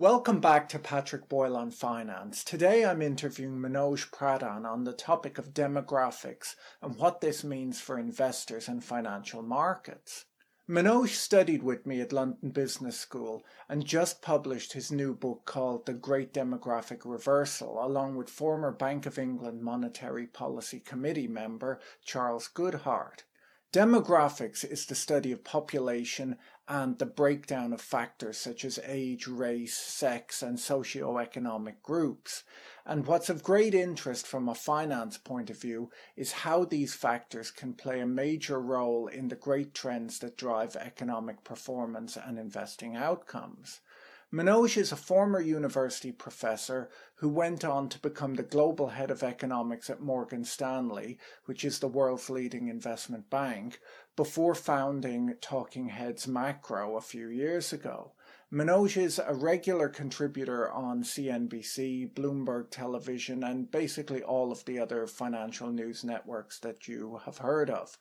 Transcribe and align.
Welcome 0.00 0.38
back 0.38 0.68
to 0.68 0.78
Patrick 0.78 1.28
Boyle 1.28 1.56
on 1.56 1.72
Finance. 1.72 2.44
Today 2.44 2.84
I'm 2.84 3.02
interviewing 3.02 3.58
Manoj 3.58 4.10
Pradhan 4.12 4.64
on 4.64 4.84
the 4.84 4.92
topic 4.92 5.38
of 5.38 5.52
demographics 5.52 6.54
and 6.80 6.96
what 6.96 7.20
this 7.20 7.42
means 7.42 7.80
for 7.80 7.98
investors 7.98 8.68
and 8.68 8.84
financial 8.84 9.42
markets. 9.42 10.26
Manoj 10.70 11.08
studied 11.08 11.64
with 11.64 11.84
me 11.84 12.00
at 12.00 12.12
London 12.12 12.50
Business 12.50 12.96
School 12.96 13.42
and 13.68 13.84
just 13.84 14.22
published 14.22 14.72
his 14.72 14.92
new 14.92 15.16
book 15.16 15.44
called 15.46 15.84
The 15.84 15.94
Great 15.94 16.32
Demographic 16.32 17.00
Reversal, 17.04 17.84
along 17.84 18.14
with 18.14 18.30
former 18.30 18.70
Bank 18.70 19.04
of 19.04 19.18
England 19.18 19.62
Monetary 19.62 20.28
Policy 20.28 20.78
Committee 20.78 21.26
member 21.26 21.80
Charles 22.04 22.48
Goodhart. 22.54 23.24
Demographics 23.70 24.64
is 24.64 24.86
the 24.86 24.94
study 24.94 25.30
of 25.30 25.44
population 25.44 26.38
and 26.68 26.98
the 26.98 27.06
breakdown 27.06 27.72
of 27.72 27.80
factors 27.80 28.36
such 28.36 28.62
as 28.62 28.78
age, 28.84 29.26
race, 29.26 29.74
sex, 29.74 30.42
and 30.42 30.60
socio-economic 30.60 31.82
groups. 31.82 32.44
And 32.84 33.06
what's 33.06 33.30
of 33.30 33.42
great 33.42 33.74
interest 33.74 34.26
from 34.26 34.48
a 34.48 34.54
finance 34.54 35.16
point 35.16 35.48
of 35.48 35.60
view 35.60 35.90
is 36.14 36.32
how 36.32 36.64
these 36.64 36.94
factors 36.94 37.50
can 37.50 37.72
play 37.72 38.00
a 38.00 38.06
major 38.06 38.60
role 38.60 39.06
in 39.06 39.28
the 39.28 39.36
great 39.36 39.72
trends 39.72 40.18
that 40.18 40.36
drive 40.36 40.76
economic 40.76 41.42
performance 41.42 42.16
and 42.16 42.38
investing 42.38 42.96
outcomes. 42.96 43.80
Manoj 44.30 44.76
is 44.76 44.92
a 44.92 44.96
former 44.96 45.40
university 45.40 46.12
professor 46.12 46.90
who 47.14 47.30
went 47.30 47.64
on 47.64 47.88
to 47.88 47.98
become 47.98 48.34
the 48.34 48.42
global 48.42 48.88
head 48.88 49.10
of 49.10 49.22
economics 49.22 49.88
at 49.88 50.02
Morgan 50.02 50.44
Stanley, 50.44 51.18
which 51.46 51.64
is 51.64 51.78
the 51.78 51.88
world's 51.88 52.28
leading 52.28 52.68
investment 52.68 53.30
bank, 53.30 53.80
before 54.16 54.54
founding 54.54 55.34
Talking 55.40 55.88
Heads 55.88 56.28
Macro 56.28 56.98
a 56.98 57.00
few 57.00 57.28
years 57.30 57.72
ago. 57.72 58.12
Manoj 58.52 58.98
is 58.98 59.18
a 59.18 59.32
regular 59.32 59.88
contributor 59.88 60.70
on 60.70 61.04
CNBC, 61.04 62.12
Bloomberg 62.12 62.70
Television, 62.70 63.42
and 63.42 63.70
basically 63.70 64.22
all 64.22 64.52
of 64.52 64.62
the 64.66 64.78
other 64.78 65.06
financial 65.06 65.72
news 65.72 66.04
networks 66.04 66.58
that 66.58 66.86
you 66.86 67.20
have 67.24 67.38
heard 67.38 67.70
of. 67.70 67.96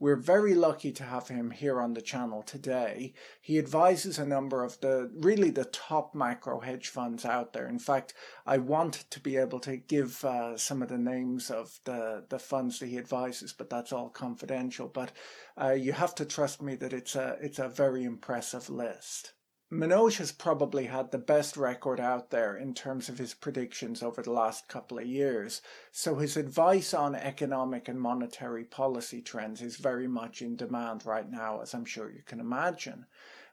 We're 0.00 0.16
very 0.16 0.54
lucky 0.54 0.92
to 0.92 1.04
have 1.04 1.28
him 1.28 1.50
here 1.50 1.78
on 1.78 1.92
the 1.92 2.00
channel 2.00 2.42
today. 2.42 3.12
He 3.42 3.58
advises 3.58 4.18
a 4.18 4.24
number 4.24 4.64
of 4.64 4.80
the 4.80 5.10
really 5.14 5.50
the 5.50 5.66
top 5.66 6.14
macro 6.14 6.60
hedge 6.60 6.88
funds 6.88 7.26
out 7.26 7.52
there. 7.52 7.68
In 7.68 7.78
fact, 7.78 8.14
I 8.46 8.56
want 8.56 9.04
to 9.10 9.20
be 9.20 9.36
able 9.36 9.60
to 9.60 9.76
give 9.76 10.24
uh, 10.24 10.56
some 10.56 10.80
of 10.80 10.88
the 10.88 10.96
names 10.96 11.50
of 11.50 11.78
the, 11.84 12.24
the 12.30 12.38
funds 12.38 12.78
that 12.78 12.86
he 12.86 12.96
advises, 12.96 13.52
but 13.52 13.68
that's 13.68 13.92
all 13.92 14.08
confidential. 14.08 14.88
But 14.88 15.12
uh, 15.60 15.72
you 15.72 15.92
have 15.92 16.14
to 16.14 16.24
trust 16.24 16.62
me 16.62 16.76
that 16.76 16.94
it's 16.94 17.14
a 17.14 17.36
it's 17.42 17.58
a 17.58 17.68
very 17.68 18.04
impressive 18.04 18.70
list. 18.70 19.34
Manoj 19.72 20.16
has 20.16 20.32
probably 20.32 20.86
had 20.86 21.12
the 21.12 21.18
best 21.18 21.56
record 21.56 22.00
out 22.00 22.30
there 22.30 22.56
in 22.56 22.74
terms 22.74 23.08
of 23.08 23.18
his 23.18 23.34
predictions 23.34 24.02
over 24.02 24.20
the 24.20 24.32
last 24.32 24.66
couple 24.66 24.98
of 24.98 25.06
years, 25.06 25.62
so 25.92 26.16
his 26.16 26.36
advice 26.36 26.92
on 26.92 27.14
economic 27.14 27.86
and 27.86 28.00
monetary 28.00 28.64
policy 28.64 29.22
trends 29.22 29.62
is 29.62 29.76
very 29.76 30.08
much 30.08 30.42
in 30.42 30.56
demand 30.56 31.06
right 31.06 31.30
now, 31.30 31.60
as 31.60 31.72
I'm 31.72 31.84
sure 31.84 32.10
you 32.10 32.22
can 32.26 32.40
imagine. 32.40 33.06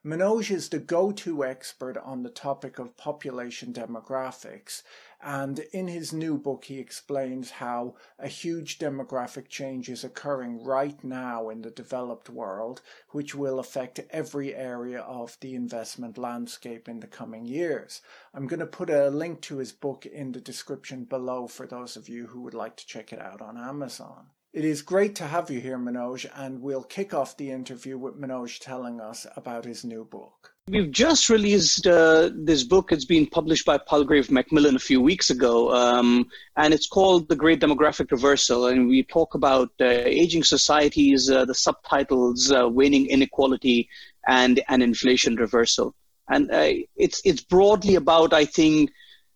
Manoj 0.07 0.51
is 0.51 0.69
the 0.69 0.79
go-to 0.79 1.43
expert 1.43 1.97
on 1.97 2.23
the 2.23 2.29
topic 2.29 2.79
of 2.79 2.95
population 2.95 3.73
demographics, 3.73 4.81
and 5.21 5.59
in 5.73 5.89
his 5.89 6.13
new 6.13 6.37
book 6.37 6.63
he 6.63 6.79
explains 6.79 7.51
how 7.51 7.93
a 8.17 8.29
huge 8.29 8.79
demographic 8.79 9.49
change 9.49 9.89
is 9.89 10.05
occurring 10.05 10.63
right 10.63 11.03
now 11.03 11.49
in 11.49 11.61
the 11.61 11.71
developed 11.71 12.29
world, 12.29 12.81
which 13.09 13.35
will 13.35 13.59
affect 13.59 13.99
every 14.09 14.55
area 14.55 15.01
of 15.01 15.37
the 15.41 15.55
investment 15.55 16.17
landscape 16.17 16.87
in 16.87 17.01
the 17.01 17.07
coming 17.07 17.43
years. 17.43 17.99
I'm 18.33 18.47
going 18.47 18.61
to 18.61 18.65
put 18.65 18.89
a 18.89 19.09
link 19.09 19.41
to 19.41 19.57
his 19.57 19.73
book 19.73 20.05
in 20.05 20.31
the 20.31 20.39
description 20.39 21.03
below 21.03 21.47
for 21.47 21.67
those 21.67 21.97
of 21.97 22.07
you 22.07 22.27
who 22.27 22.43
would 22.43 22.53
like 22.53 22.77
to 22.77 22.87
check 22.87 23.11
it 23.11 23.19
out 23.19 23.41
on 23.41 23.57
Amazon. 23.57 24.27
It 24.53 24.63
is 24.63 24.81
great 24.81 25.15
to 25.15 25.25
have 25.25 25.51
you 25.51 25.59
here, 25.59 25.77
Manoj, 25.77 26.25
and 26.35 26.61
we'll 26.61 26.83
kick 26.83 27.13
off 27.13 27.35
the 27.35 27.51
interview 27.51 27.97
with 27.97 28.19
Manoj 28.19 28.59
telling 28.59 29.01
us 29.01 29.27
about 29.35 29.65
his 29.65 29.83
new 29.83 30.05
book. 30.05 30.53
We've 30.69 30.91
just 30.91 31.29
released 31.29 31.85
uh, 31.85 32.29
this 32.33 32.63
book. 32.63 32.91
It's 32.91 33.05
been 33.05 33.27
published 33.27 33.65
by 33.65 33.77
Palgrave 33.77 34.31
Macmillan 34.31 34.75
a 34.75 34.79
few 34.79 35.01
weeks 35.01 35.29
ago, 35.29 35.71
um, 35.71 36.27
and 36.55 36.73
it's 36.73 36.87
called 36.87 37.29
The 37.29 37.35
Great 37.35 37.59
Demographic 37.59 38.09
Reversal. 38.09 38.67
And 38.67 38.87
we 38.87 39.03
talk 39.03 39.35
about 39.35 39.69
uh, 39.79 39.85
aging 39.85 40.43
societies, 40.43 41.29
uh, 41.29 41.45
the 41.45 41.55
subtitles, 41.55 42.51
uh, 42.51 42.67
waning 42.69 43.07
inequality, 43.07 43.89
and 44.27 44.61
an 44.69 44.81
inflation 44.81 45.35
reversal. 45.35 45.93
And 46.29 46.51
uh, 46.51 46.71
it's 46.95 47.21
it's 47.23 47.41
broadly 47.41 47.95
about, 47.95 48.33
I 48.33 48.45
think, 48.45 48.91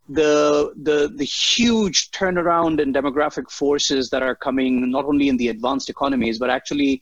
the 0.09 0.73
the 0.81 1.11
the 1.15 1.23
huge 1.23 2.11
turnaround 2.11 2.79
in 2.79 2.93
demographic 2.93 3.49
forces 3.49 4.09
that 4.09 4.23
are 4.23 4.35
coming 4.35 4.89
not 4.89 5.05
only 5.05 5.27
in 5.27 5.37
the 5.37 5.49
advanced 5.49 5.89
economies 5.89 6.39
but 6.39 6.49
actually 6.49 7.01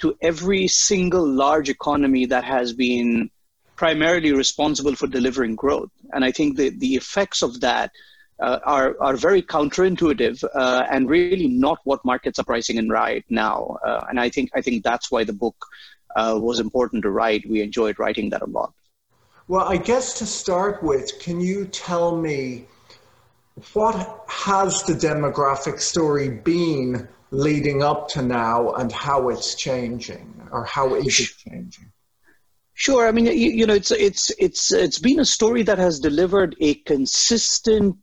to 0.00 0.16
every 0.22 0.66
single 0.66 1.26
large 1.26 1.68
economy 1.68 2.24
that 2.26 2.44
has 2.44 2.72
been 2.72 3.30
primarily 3.76 4.32
responsible 4.32 4.94
for 4.94 5.06
delivering 5.06 5.54
growth. 5.54 5.90
And 6.12 6.24
i 6.24 6.32
think 6.32 6.56
the 6.56 6.70
the 6.70 6.94
effects 6.94 7.42
of 7.42 7.60
that 7.60 7.92
uh, 8.40 8.58
are 8.64 8.96
are 9.00 9.16
very 9.16 9.42
counterintuitive 9.42 10.42
uh, 10.54 10.84
and 10.90 11.08
really 11.08 11.48
not 11.48 11.78
what 11.84 12.04
markets 12.04 12.38
are 12.38 12.44
pricing 12.44 12.76
in 12.76 12.88
right 12.88 13.24
now. 13.28 13.78
Uh, 13.84 14.04
and 14.08 14.18
i 14.18 14.28
think 14.30 14.50
i 14.54 14.62
think 14.62 14.82
that's 14.82 15.10
why 15.10 15.22
the 15.22 15.32
book 15.44 15.56
uh, 16.16 16.38
was 16.40 16.58
important 16.58 17.02
to 17.02 17.10
write. 17.10 17.48
We 17.48 17.60
enjoyed 17.60 17.98
writing 17.98 18.30
that 18.30 18.42
a 18.42 18.46
lot 18.46 18.72
well, 19.48 19.66
I 19.66 19.78
guess 19.78 20.18
to 20.18 20.26
start 20.26 20.82
with, 20.82 21.18
can 21.18 21.40
you 21.40 21.64
tell 21.66 22.14
me 22.16 22.66
what 23.72 24.24
has 24.28 24.82
the 24.84 24.92
demographic 24.92 25.80
story 25.80 26.28
been 26.28 27.08
leading 27.30 27.82
up 27.82 28.08
to 28.10 28.22
now 28.22 28.72
and 28.74 28.92
how 28.92 29.30
it's 29.30 29.54
changing 29.54 30.48
or 30.52 30.64
how 30.64 30.94
is 30.94 31.20
it 31.20 31.50
changing? 31.50 31.90
Sure. 32.74 33.08
I 33.08 33.12
mean, 33.12 33.26
you, 33.26 33.32
you, 33.32 33.66
know, 33.66 33.74
it's 33.74 33.90
it's 33.90 34.30
it's 34.38 34.72
it's 34.72 35.00
been 35.00 35.18
a 35.18 35.24
story 35.24 35.64
that 35.64 35.78
has 35.78 35.98
delivered 35.98 36.54
a 36.60 36.74
consistent 36.74 37.96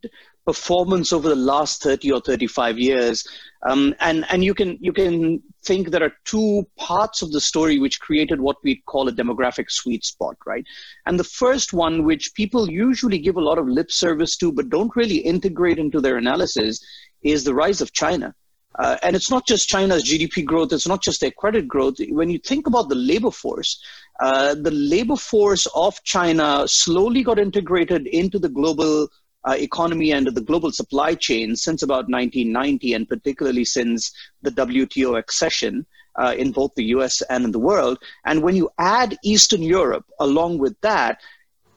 performance 0.46 1.14
over 1.14 1.30
the 1.30 1.36
last 1.36 1.82
30 1.82 2.12
or 2.12 2.20
35 2.20 2.78
years 2.78 3.26
um, 3.66 3.96
and 4.00 4.26
and 4.30 4.44
you 4.44 4.54
can 4.54 4.78
you 4.80 4.94
can 4.94 5.42
think 5.64 5.90
there 5.90 6.04
are 6.04 6.14
two 6.24 6.66
parts 6.78 7.22
of 7.22 7.32
the 7.32 7.42
story 7.42 7.80
which 7.80 8.00
created 8.00 8.40
what 8.40 8.58
we 8.64 8.82
call 8.86 9.08
a 9.08 9.12
demographic 9.12 9.70
sweet 9.70 10.04
spot 10.04 10.36
right 10.46 10.66
and 11.06 11.20
the 11.20 11.24
first 11.24 11.74
one 11.74 12.04
which 12.06 12.34
people 12.36 12.70
usually 12.70 13.18
give 13.18 13.38
a 13.38 13.42
lot 13.42 13.58
of 13.58 13.68
lip 13.68 13.92
service 13.92 14.38
to 14.38 14.52
but 14.52 14.70
don't 14.70 14.96
really 14.96 15.18
integrate 15.18 15.80
into 15.80 16.00
their 16.00 16.18
analysis 16.18 16.80
is 17.24 17.44
the 17.44 17.54
rise 17.54 17.82
of 17.82 17.92
china 17.92 18.34
uh, 18.78 18.98
and 19.04 19.16
it's 19.16 19.32
not 19.32 19.48
just 19.48 19.70
China's 19.70 20.04
GDP 20.04 20.44
growth, 20.44 20.74
it's 20.74 20.88
not 20.88 21.02
just 21.02 21.22
their 21.22 21.32
credit 21.32 21.68
growth. 21.68 21.96
When 22.10 22.30
you 22.30 22.40
think 22.40 22.68
about 22.68 22.90
the 22.90 22.96
labor 22.96 23.32
force, 23.32 23.82
uh, 24.22 24.56
the 24.56 24.72
labor 24.72 25.16
force 25.16 25.66
of 25.76 26.02
China 26.04 26.68
slowly 26.68 27.24
got 27.24 27.40
integrated 27.40 28.06
into 28.08 28.38
the 28.38 28.50
global 28.50 29.08
uh, 29.48 29.56
economy 29.58 30.12
and 30.12 30.28
the 30.28 30.42
global 30.42 30.72
supply 30.72 31.14
chain 31.14 31.56
since 31.56 31.84
about 31.84 32.10
1990, 32.10 32.94
and 32.94 33.08
particularly 33.08 33.66
since 33.66 34.12
the 34.42 34.52
WTO 34.52 35.18
accession 35.18 35.86
uh, 36.16 36.34
in 36.38 36.52
both 36.52 36.74
the 36.76 36.86
US 36.86 37.22
and 37.24 37.46
in 37.46 37.52
the 37.52 37.60
world. 37.60 38.00
And 38.26 38.42
when 38.42 38.56
you 38.56 38.70
add 38.78 39.18
Eastern 39.24 39.62
Europe 39.62 40.06
along 40.20 40.60
with 40.60 40.80
that, 40.82 41.20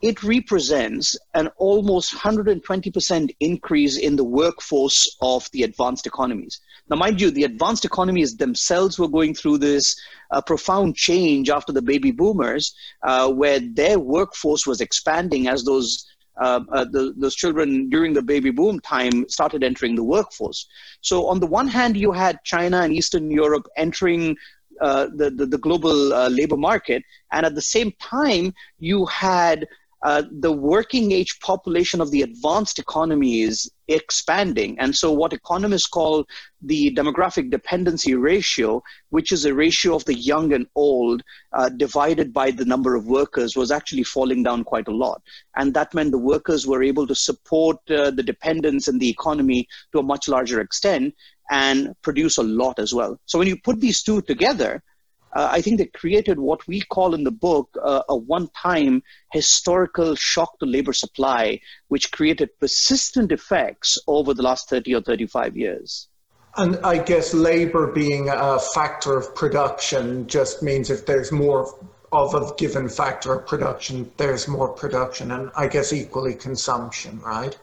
it 0.01 0.23
represents 0.23 1.19
an 1.35 1.49
almost 1.57 2.15
120% 2.15 3.35
increase 3.41 3.99
in 3.99 4.15
the 4.15 4.25
workforce 4.25 5.17
of 5.21 5.49
the 5.53 5.65
advanced 5.65 6.07
economies. 6.07 6.61
Now, 6.89 6.97
mind 6.97 7.21
you, 7.21 7.31
the 7.31 7.45
advanced 7.45 7.85
economies 7.85 8.37
themselves 8.37 8.99
were 8.99 9.09
going 9.09 9.35
through 9.35 9.59
this 9.59 10.01
uh, 10.31 10.41
profound 10.41 10.95
change 10.95 11.51
after 11.51 11.73
the 11.73 11.83
baby 11.83 12.13
boomers, 12.13 12.75
uh, 13.03 13.31
where 13.31 13.59
their 13.61 13.99
workforce 13.99 14.67
was 14.67 14.81
expanding 14.81 15.49
as 15.49 15.65
those 15.65 16.07
uh, 16.41 16.61
uh, 16.73 16.85
the, 16.85 17.15
those 17.17 17.35
children 17.35 17.89
during 17.89 18.13
the 18.13 18.23
baby 18.23 18.51
boom 18.51 18.81
time 18.81 19.29
started 19.29 19.63
entering 19.65 19.95
the 19.95 20.05
workforce. 20.05 20.67
So 21.01 21.27
on 21.27 21.41
the 21.41 21.47
one 21.47 21.69
hand, 21.69 21.97
you 21.97 22.13
had 22.13 22.39
China 22.45 22.83
and 22.83 22.93
Eastern 22.93 23.31
Europe 23.31 23.67
entering 23.77 24.37
uh, 24.81 25.09
the, 25.17 25.31
the, 25.31 25.47
the 25.47 25.59
global 25.59 26.13
uh, 26.13 26.29
labor 26.29 26.57
market, 26.57 27.03
and 27.33 27.45
at 27.45 27.55
the 27.55 27.63
same 27.63 27.93
time, 28.01 28.53
you 28.79 29.07
had 29.07 29.67
uh, 30.05 30.23
the 30.41 30.53
working 30.53 31.11
age 31.11 31.41
population 31.41 32.01
of 32.01 32.11
the 32.13 32.23
advanced 32.23 32.79
economy 32.79 33.43
is 33.43 33.69
expanding. 33.89 34.79
And 34.79 34.95
so, 34.95 35.11
what 35.11 35.33
economists 35.33 35.87
call 35.87 36.27
the 36.63 36.95
demographic 36.95 37.51
dependency 37.51 38.15
ratio, 38.15 38.83
which 39.11 39.33
is 39.33 39.45
a 39.45 39.55
ratio 39.55 39.95
of 39.95 40.05
the 40.05 40.15
young 40.15 40.53
and 40.53 40.67
old 40.75 41.23
uh, 41.53 41.69
divided 41.71 42.33
by 42.33 42.51
the 42.51 42.65
number 42.65 42.95
of 42.95 43.07
workers, 43.07 43.57
was 43.57 43.71
actually 43.71 44.05
falling 44.05 44.43
down 44.43 44.65
quite 44.65 44.89
a 44.89 44.95
lot. 44.95 45.23
And 45.57 45.75
that 45.75 45.95
meant 45.95 46.11
the 46.11 46.19
workers 46.19 46.67
were 46.67 46.83
able 46.83 47.07
to 47.07 47.15
support 47.15 47.79
uh, 47.91 48.11
the 48.11 48.23
dependence 48.23 48.89
in 48.89 48.99
the 48.99 49.09
economy 49.09 49.67
to 49.93 49.99
a 49.99 50.03
much 50.03 50.29
larger 50.29 50.61
extent 50.61 51.15
and 51.51 51.95
produce 52.03 52.37
a 52.37 52.43
lot 52.43 52.79
as 52.79 52.95
well. 52.95 53.19
So, 53.27 53.39
when 53.39 53.49
you 53.49 53.57
put 53.63 53.81
these 53.81 54.03
two 54.03 54.21
together, 54.23 54.83
uh, 55.33 55.49
I 55.51 55.61
think 55.61 55.79
they 55.79 55.87
created 55.87 56.39
what 56.39 56.67
we 56.67 56.81
call 56.81 57.15
in 57.15 57.25
the 57.25 57.31
book 57.31 57.69
uh, 57.83 58.03
a 58.09 58.17
one 58.17 58.49
time 58.61 59.03
historical 59.33 60.15
shock 60.15 60.59
to 60.59 60.67
labor 60.67 60.93
supply, 60.93 61.61
which 61.89 62.11
created 62.13 62.59
persistent 62.59 63.33
effects 63.33 63.99
over 64.07 64.35
the 64.35 64.43
last 64.43 64.69
30 64.69 64.95
or 64.95 65.03
35 65.03 65.57
years. 65.57 66.09
And 66.57 66.79
I 66.79 66.99
guess 66.99 67.35
labor 67.35 67.93
being 67.93 68.29
a 68.31 68.59
factor 68.59 69.17
of 69.17 69.35
production 69.35 70.27
just 70.27 70.63
means 70.63 70.91
if 70.91 71.07
there's 71.07 71.31
more 71.31 71.73
of 72.11 72.35
a 72.35 72.53
given 72.57 72.89
factor 72.89 73.35
of 73.35 73.47
production, 73.47 74.11
there's 74.17 74.49
more 74.49 74.69
production, 74.69 75.31
and 75.31 75.51
I 75.57 75.69
guess 75.69 75.93
equally 75.93 76.35
consumption, 76.35 77.21
right? 77.21 77.57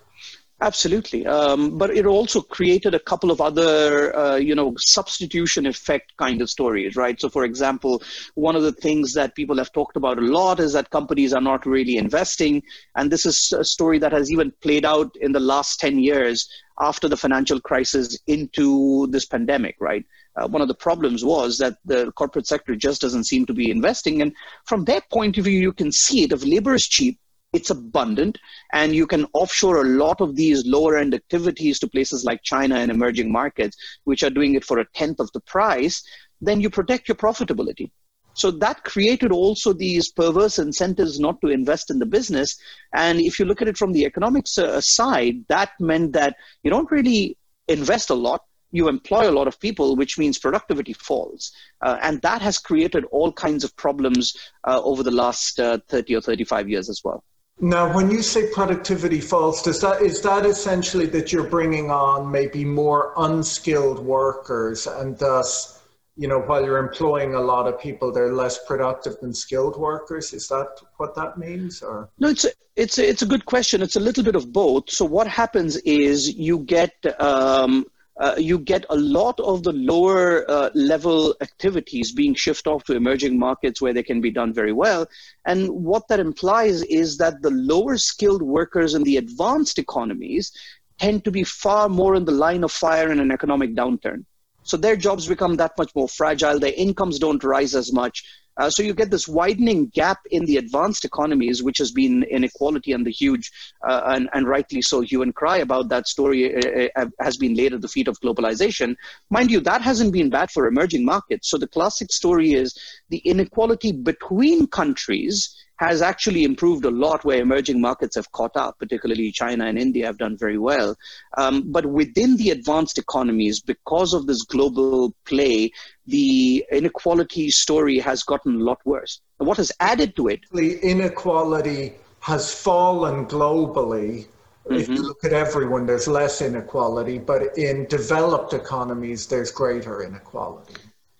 Absolutely, 0.61 1.25
um, 1.27 1.77
but 1.77 1.89
it 1.89 2.05
also 2.05 2.39
created 2.41 2.93
a 2.95 2.99
couple 2.99 3.29
of 3.29 3.41
other, 3.41 4.15
uh, 4.15 4.37
you 4.37 4.55
know, 4.55 4.73
substitution 4.77 5.65
effect 5.65 6.13
kind 6.17 6.41
of 6.41 6.49
stories, 6.49 6.95
right? 6.95 7.19
So, 7.19 7.27
for 7.27 7.43
example, 7.43 8.01
one 8.35 8.55
of 8.55 8.63
the 8.63 8.71
things 8.71 9.13
that 9.15 9.35
people 9.35 9.57
have 9.57 9.73
talked 9.73 9.97
about 9.97 10.17
a 10.17 10.21
lot 10.21 10.61
is 10.61 10.71
that 10.71 10.89
companies 10.91 11.33
are 11.33 11.41
not 11.41 11.65
really 11.65 11.97
investing, 11.97 12.63
and 12.95 13.11
this 13.11 13.25
is 13.25 13.51
a 13.51 13.65
story 13.65 13.99
that 13.99 14.13
has 14.13 14.31
even 14.31 14.53
played 14.61 14.85
out 14.85 15.13
in 15.19 15.33
the 15.33 15.41
last 15.41 15.81
ten 15.81 15.99
years 15.99 16.49
after 16.79 17.09
the 17.09 17.17
financial 17.17 17.59
crisis 17.59 18.17
into 18.27 19.07
this 19.07 19.25
pandemic, 19.25 19.75
right? 19.81 20.05
Uh, 20.37 20.47
one 20.47 20.61
of 20.61 20.69
the 20.69 20.75
problems 20.75 21.23
was 21.25 21.57
that 21.57 21.75
the 21.83 22.13
corporate 22.13 22.47
sector 22.47 22.77
just 22.77 23.01
doesn't 23.01 23.25
seem 23.25 23.45
to 23.45 23.53
be 23.53 23.69
investing, 23.69 24.21
and 24.21 24.33
from 24.65 24.85
that 24.85 25.09
point 25.09 25.37
of 25.37 25.43
view, 25.43 25.59
you 25.59 25.73
can 25.73 25.91
see 25.91 26.23
it. 26.23 26.31
If 26.31 26.45
labor 26.45 26.75
is 26.75 26.87
cheap 26.87 27.19
it's 27.55 27.69
abundant 27.69 28.37
and 28.73 28.93
you 28.93 29.07
can 29.07 29.25
offshore 29.33 29.81
a 29.81 29.89
lot 30.03 30.19
of 30.21 30.35
these 30.35 30.65
lower 30.65 30.97
end 30.97 31.13
activities 31.13 31.79
to 31.79 31.87
places 31.87 32.25
like 32.25 32.43
China 32.43 32.75
and 32.75 32.91
emerging 32.91 33.31
markets, 33.31 33.77
which 34.03 34.23
are 34.23 34.29
doing 34.29 34.55
it 34.55 34.65
for 34.65 34.79
a 34.79 34.89
tenth 34.93 35.19
of 35.19 35.31
the 35.31 35.39
price, 35.39 36.03
then 36.41 36.59
you 36.59 36.69
protect 36.69 37.07
your 37.07 37.15
profitability. 37.15 37.89
So 38.33 38.51
that 38.51 38.83
created 38.83 39.31
also 39.31 39.71
these 39.71 40.11
perverse 40.11 40.59
incentives 40.59 41.21
not 41.21 41.39
to 41.39 41.47
invest 41.47 41.89
in 41.89 41.99
the 41.99 42.05
business. 42.05 42.57
And 42.93 43.21
if 43.21 43.39
you 43.39 43.45
look 43.45 43.61
at 43.61 43.69
it 43.69 43.77
from 43.77 43.93
the 43.93 44.03
economics 44.05 44.57
uh, 44.57 44.81
side, 44.81 45.45
that 45.47 45.71
meant 45.79 46.11
that 46.13 46.35
you 46.61 46.69
don't 46.69 46.91
really 46.91 47.37
invest 47.69 48.09
a 48.09 48.13
lot. 48.13 48.41
You 48.71 48.89
employ 48.89 49.29
a 49.29 49.31
lot 49.31 49.47
of 49.47 49.57
people, 49.61 49.95
which 49.95 50.17
means 50.17 50.37
productivity 50.37 50.91
falls. 50.91 51.53
Uh, 51.81 51.97
and 52.01 52.21
that 52.23 52.41
has 52.41 52.57
created 52.57 53.05
all 53.05 53.31
kinds 53.31 53.63
of 53.63 53.73
problems 53.77 54.35
uh, 54.67 54.81
over 54.83 55.01
the 55.01 55.11
last 55.11 55.57
uh, 55.61 55.77
30 55.87 56.17
or 56.17 56.21
35 56.21 56.67
years 56.67 56.89
as 56.89 56.99
well. 57.05 57.23
Now, 57.59 57.93
when 57.95 58.11
you 58.11 58.21
say 58.21 58.49
productivity 58.51 59.21
falls, 59.21 59.61
does 59.61 59.79
that 59.79 60.01
is 60.01 60.21
that 60.21 60.45
essentially 60.45 61.05
that 61.07 61.31
you're 61.31 61.49
bringing 61.49 61.89
on 61.89 62.29
maybe 62.29 62.65
more 62.65 63.13
unskilled 63.15 63.99
workers, 63.99 64.87
and 64.87 65.17
thus, 65.17 65.81
you 66.17 66.27
know, 66.27 66.39
while 66.39 66.65
you're 66.65 66.79
employing 66.79 67.33
a 67.33 67.39
lot 67.39 67.65
of 67.67 67.79
people, 67.79 68.11
they're 68.11 68.33
less 68.33 68.59
productive 68.65 69.17
than 69.21 69.33
skilled 69.33 69.77
workers? 69.77 70.33
Is 70.33 70.49
that 70.49 70.67
what 70.97 71.15
that 71.15 71.37
means, 71.37 71.81
or 71.81 72.09
no? 72.19 72.29
It's 72.29 72.43
a, 72.43 72.49
it's 72.75 72.97
a, 72.97 73.09
it's 73.09 73.21
a 73.21 73.25
good 73.25 73.45
question. 73.45 73.81
It's 73.81 73.95
a 73.95 74.01
little 74.01 74.23
bit 74.23 74.35
of 74.35 74.51
both. 74.51 74.89
So 74.89 75.05
what 75.05 75.27
happens 75.27 75.77
is 75.77 76.35
you 76.35 76.59
get 76.59 76.93
um, 77.21 77.85
uh, 78.17 78.35
you 78.37 78.59
get 78.59 78.85
a 78.89 78.95
lot 78.95 79.39
of 79.39 79.63
the 79.63 79.73
lower 79.73 80.49
uh, 80.49 80.69
level 80.73 81.35
activities 81.41 82.13
being 82.13 82.33
shifted 82.33 82.69
off 82.69 82.83
to 82.85 82.95
emerging 82.95 83.37
markets 83.37 83.81
where 83.81 83.93
they 83.93 84.03
can 84.03 84.21
be 84.21 84.31
done 84.31 84.53
very 84.53 84.71
well. 84.71 85.05
And 85.45 85.69
what 85.69 86.07
that 86.07 86.19
implies 86.19 86.83
is 86.83 87.17
that 87.17 87.41
the 87.41 87.51
lower 87.51 87.97
skilled 87.97 88.41
workers 88.41 88.93
in 88.93 89.03
the 89.03 89.17
advanced 89.17 89.79
economies 89.79 90.51
tend 90.97 91.25
to 91.25 91.31
be 91.31 91.43
far 91.43 91.89
more 91.89 92.15
in 92.15 92.23
the 92.23 92.31
line 92.31 92.63
of 92.63 92.71
fire 92.71 93.11
in 93.11 93.19
an 93.19 93.31
economic 93.31 93.75
downturn. 93.75 94.23
So 94.63 94.77
their 94.77 94.95
jobs 94.95 95.27
become 95.27 95.57
that 95.57 95.77
much 95.77 95.93
more 95.93 96.07
fragile, 96.07 96.57
their 96.57 96.73
incomes 96.75 97.19
don't 97.19 97.43
rise 97.43 97.75
as 97.75 97.93
much. 97.93 98.23
Uh, 98.57 98.69
so 98.69 98.81
you 98.81 98.93
get 98.93 99.11
this 99.11 99.27
widening 99.27 99.87
gap 99.87 100.19
in 100.31 100.45
the 100.45 100.57
advanced 100.57 101.05
economies, 101.05 101.61
which 101.61 101.77
has 101.77 101.91
been 101.91 102.23
inequality 102.23 102.91
and 102.93 103.05
the 103.05 103.11
huge, 103.11 103.51
uh, 103.87 104.01
and, 104.05 104.29
and, 104.33 104.47
rightly 104.47 104.81
so, 104.81 105.01
hue 105.01 105.21
and 105.21 105.35
cry 105.35 105.57
about 105.57 105.89
that 105.89 106.07
story 106.07 106.55
uh, 106.55 106.89
uh, 106.95 107.05
has 107.19 107.37
been 107.37 107.55
laid 107.55 107.73
at 107.73 107.81
the 107.81 107.87
feet 107.87 108.07
of 108.07 108.19
globalization. 108.21 108.95
Mind 109.29 109.51
you, 109.51 109.59
that 109.59 109.81
hasn't 109.81 110.13
been 110.13 110.29
bad 110.29 110.49
for 110.51 110.67
emerging 110.67 111.03
markets. 111.03 111.49
So 111.49 111.57
the 111.57 111.67
classic 111.67 112.11
story 112.11 112.53
is 112.53 112.77
the 113.09 113.17
inequality 113.19 113.91
between 113.91 114.67
countries 114.67 115.55
has 115.77 116.01
actually 116.01 116.43
improved 116.43 116.85
a 116.85 116.91
lot 116.91 117.25
where 117.25 117.41
emerging 117.41 117.81
markets 117.81 118.15
have 118.15 118.31
caught 118.31 118.55
up, 118.55 118.79
particularly 118.79 119.31
China 119.31 119.65
and 119.65 119.77
India 119.77 120.05
have 120.05 120.17
done 120.17 120.37
very 120.37 120.57
well. 120.57 120.95
Um, 121.37 121.71
but 121.71 121.85
within 121.85 122.37
the 122.37 122.51
advanced 122.51 122.97
economies, 122.97 123.59
because 123.59 124.13
of 124.13 124.25
this 124.25 124.43
global 124.43 125.13
play, 125.25 125.71
the 126.07 126.65
inequality 126.71 127.49
story 127.49 127.99
has 127.99 128.23
gotten 128.23 128.55
a 128.55 128.63
lot 128.63 128.79
worse. 128.85 129.21
And 129.39 129.47
what 129.47 129.57
has 129.57 129.71
added 129.79 130.15
to 130.15 130.29
it? 130.29 130.41
The 130.51 130.79
inequality 130.79 131.95
has 132.21 132.53
fallen 132.53 133.25
globally. 133.25 134.27
Mm-hmm. 134.65 134.73
If 134.75 134.87
you 134.87 134.95
mm-hmm. 134.95 135.03
look 135.03 135.23
at 135.25 135.33
everyone, 135.33 135.85
there's 135.85 136.07
less 136.07 136.41
inequality, 136.41 137.19
but 137.19 137.57
in 137.57 137.85
developed 137.85 138.53
economies, 138.53 139.27
there's 139.27 139.51
greater 139.51 140.03
inequality. 140.03 140.75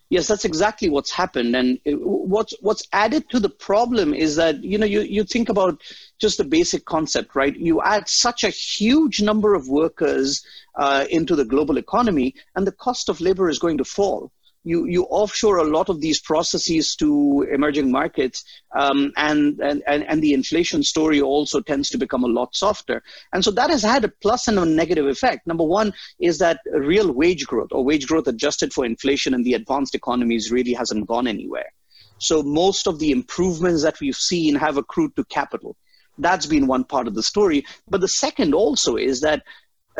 Yes, 0.08 0.28
that's 0.28 0.44
exactly 0.44 0.88
what's 0.88 1.10
happened. 1.12 1.56
And 1.56 1.80
what's 1.84 2.54
what's 2.60 2.86
added 2.92 3.28
to 3.30 3.40
the 3.40 3.48
problem 3.48 4.14
is 4.14 4.36
that 4.36 4.62
you 4.62 4.78
know 4.78 4.86
you 4.86 5.00
you 5.00 5.24
think 5.24 5.48
about 5.48 5.82
just 6.20 6.38
the 6.38 6.44
basic 6.44 6.84
concept, 6.84 7.34
right? 7.34 7.56
You 7.56 7.82
add 7.82 8.08
such 8.08 8.44
a 8.44 8.50
huge 8.50 9.20
number 9.20 9.54
of 9.54 9.68
workers 9.68 10.44
uh, 10.76 11.06
into 11.10 11.34
the 11.34 11.44
global 11.44 11.76
economy, 11.76 12.34
and 12.54 12.66
the 12.66 12.72
cost 12.72 13.08
of 13.08 13.20
labor 13.20 13.48
is 13.48 13.58
going 13.58 13.78
to 13.78 13.84
fall 13.84 14.30
you, 14.66 14.84
you 14.86 15.04
offshore 15.04 15.58
a 15.58 15.64
lot 15.64 15.88
of 15.88 16.00
these 16.00 16.20
processes 16.20 16.96
to 16.96 17.46
emerging 17.52 17.92
markets, 17.92 18.44
um, 18.76 19.12
and, 19.16 19.60
and, 19.60 19.82
and 19.86 20.20
the 20.20 20.34
inflation 20.34 20.82
story 20.82 21.20
also 21.20 21.60
tends 21.60 21.88
to 21.90 21.98
become 21.98 22.24
a 22.24 22.28
lot 22.38 22.52
softer. 22.52 23.00
And 23.32 23.44
so 23.44 23.52
that 23.52 23.70
has 23.70 23.84
had 23.84 24.04
a 24.04 24.12
plus 24.20 24.48
and 24.48 24.58
a 24.58 24.64
negative 24.64 25.06
effect. 25.06 25.46
Number 25.46 25.62
one 25.62 25.92
is 26.18 26.38
that 26.38 26.58
real 26.72 27.12
wage 27.12 27.46
growth 27.46 27.68
or 27.70 27.84
wage 27.84 28.08
growth 28.08 28.26
adjusted 28.26 28.72
for 28.72 28.84
inflation 28.84 29.34
in 29.34 29.44
the 29.44 29.54
advanced 29.54 29.94
economies 29.94 30.50
really 30.50 30.72
hasn't 30.72 31.06
gone 31.06 31.28
anywhere. 31.28 31.70
So 32.18 32.42
most 32.42 32.88
of 32.88 32.98
the 32.98 33.12
improvements 33.12 33.84
that 33.84 34.00
we've 34.00 34.16
seen 34.16 34.56
have 34.56 34.78
accrued 34.78 35.14
to 35.14 35.24
capital. 35.26 35.76
That's 36.18 36.46
been 36.46 36.66
one 36.66 36.84
part 36.84 37.06
of 37.06 37.14
the 37.14 37.22
story. 37.22 37.64
But 37.88 38.00
the 38.00 38.08
second 38.08 38.52
also 38.52 38.96
is 38.96 39.20
that 39.20 39.44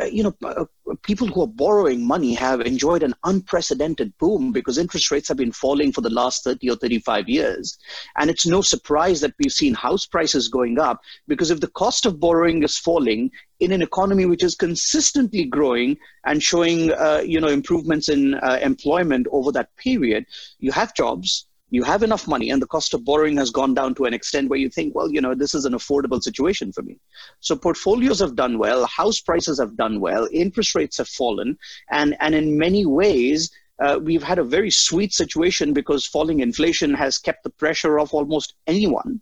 you 0.04 0.22
know, 0.22 0.34
uh, 0.44 0.64
people 1.02 1.26
who 1.26 1.42
are 1.42 1.48
borrowing 1.48 2.06
money 2.06 2.34
have 2.34 2.60
enjoyed 2.60 3.02
an 3.02 3.14
unprecedented 3.24 4.16
boom 4.18 4.52
because 4.52 4.78
interest 4.78 5.10
rates 5.10 5.28
have 5.28 5.36
been 5.36 5.52
falling 5.52 5.92
for 5.92 6.00
the 6.00 6.10
last 6.10 6.44
30 6.44 6.70
or 6.70 6.76
35 6.76 7.28
years. 7.28 7.78
And 8.16 8.28
it's 8.28 8.46
no 8.46 8.60
surprise 8.60 9.20
that 9.20 9.34
we've 9.38 9.52
seen 9.52 9.74
house 9.74 10.06
prices 10.06 10.48
going 10.48 10.78
up 10.78 11.00
because 11.26 11.50
if 11.50 11.60
the 11.60 11.68
cost 11.68 12.06
of 12.06 12.20
borrowing 12.20 12.62
is 12.62 12.78
falling 12.78 13.30
in 13.60 13.72
an 13.72 13.82
economy 13.82 14.26
which 14.26 14.44
is 14.44 14.54
consistently 14.54 15.44
growing 15.44 15.96
and 16.26 16.42
showing, 16.42 16.92
uh, 16.92 17.22
you 17.24 17.40
know, 17.40 17.48
improvements 17.48 18.08
in 18.08 18.34
uh, 18.34 18.58
employment 18.62 19.26
over 19.32 19.50
that 19.52 19.74
period, 19.76 20.26
you 20.58 20.72
have 20.72 20.94
jobs, 20.94 21.46
you 21.76 21.83
have 21.83 22.02
enough 22.02 22.26
money 22.26 22.49
and 22.50 22.62
the 22.62 22.73
cost 22.75 22.95
of 22.95 23.04
borrowing 23.04 23.37
has 23.37 23.50
gone 23.50 23.75
down 23.75 23.95
to 23.95 24.06
an 24.06 24.14
extent 24.14 24.49
where 24.49 24.59
you 24.64 24.71
think 24.76 24.95
well 24.95 25.11
you 25.16 25.21
know 25.21 25.35
this 25.35 25.54
is 25.59 25.66
an 25.66 25.75
affordable 25.78 26.23
situation 26.23 26.73
for 26.73 26.83
me. 26.83 26.99
So 27.40 27.54
portfolios 27.56 28.21
have 28.21 28.35
done 28.35 28.59
well 28.59 28.87
house 28.87 29.21
prices 29.21 29.61
have 29.61 29.76
done 29.76 30.00
well 30.00 30.28
interest 30.33 30.75
rates 30.75 30.97
have 31.02 31.09
fallen 31.09 31.59
and 31.90 32.16
and 32.21 32.35
in 32.35 32.59
many 32.66 32.87
ways 32.87 33.50
uh, 33.85 33.99
we've 34.02 34.23
had 34.30 34.38
a 34.38 34.50
very 34.56 34.71
sweet 34.71 35.12
situation 35.12 35.75
because 35.75 36.06
falling 36.06 36.40
inflation 36.40 36.95
has 36.95 37.18
kept 37.18 37.45
the 37.45 37.54
pressure 37.64 37.99
off 38.00 38.14
almost 38.14 38.54
anyone 38.66 39.21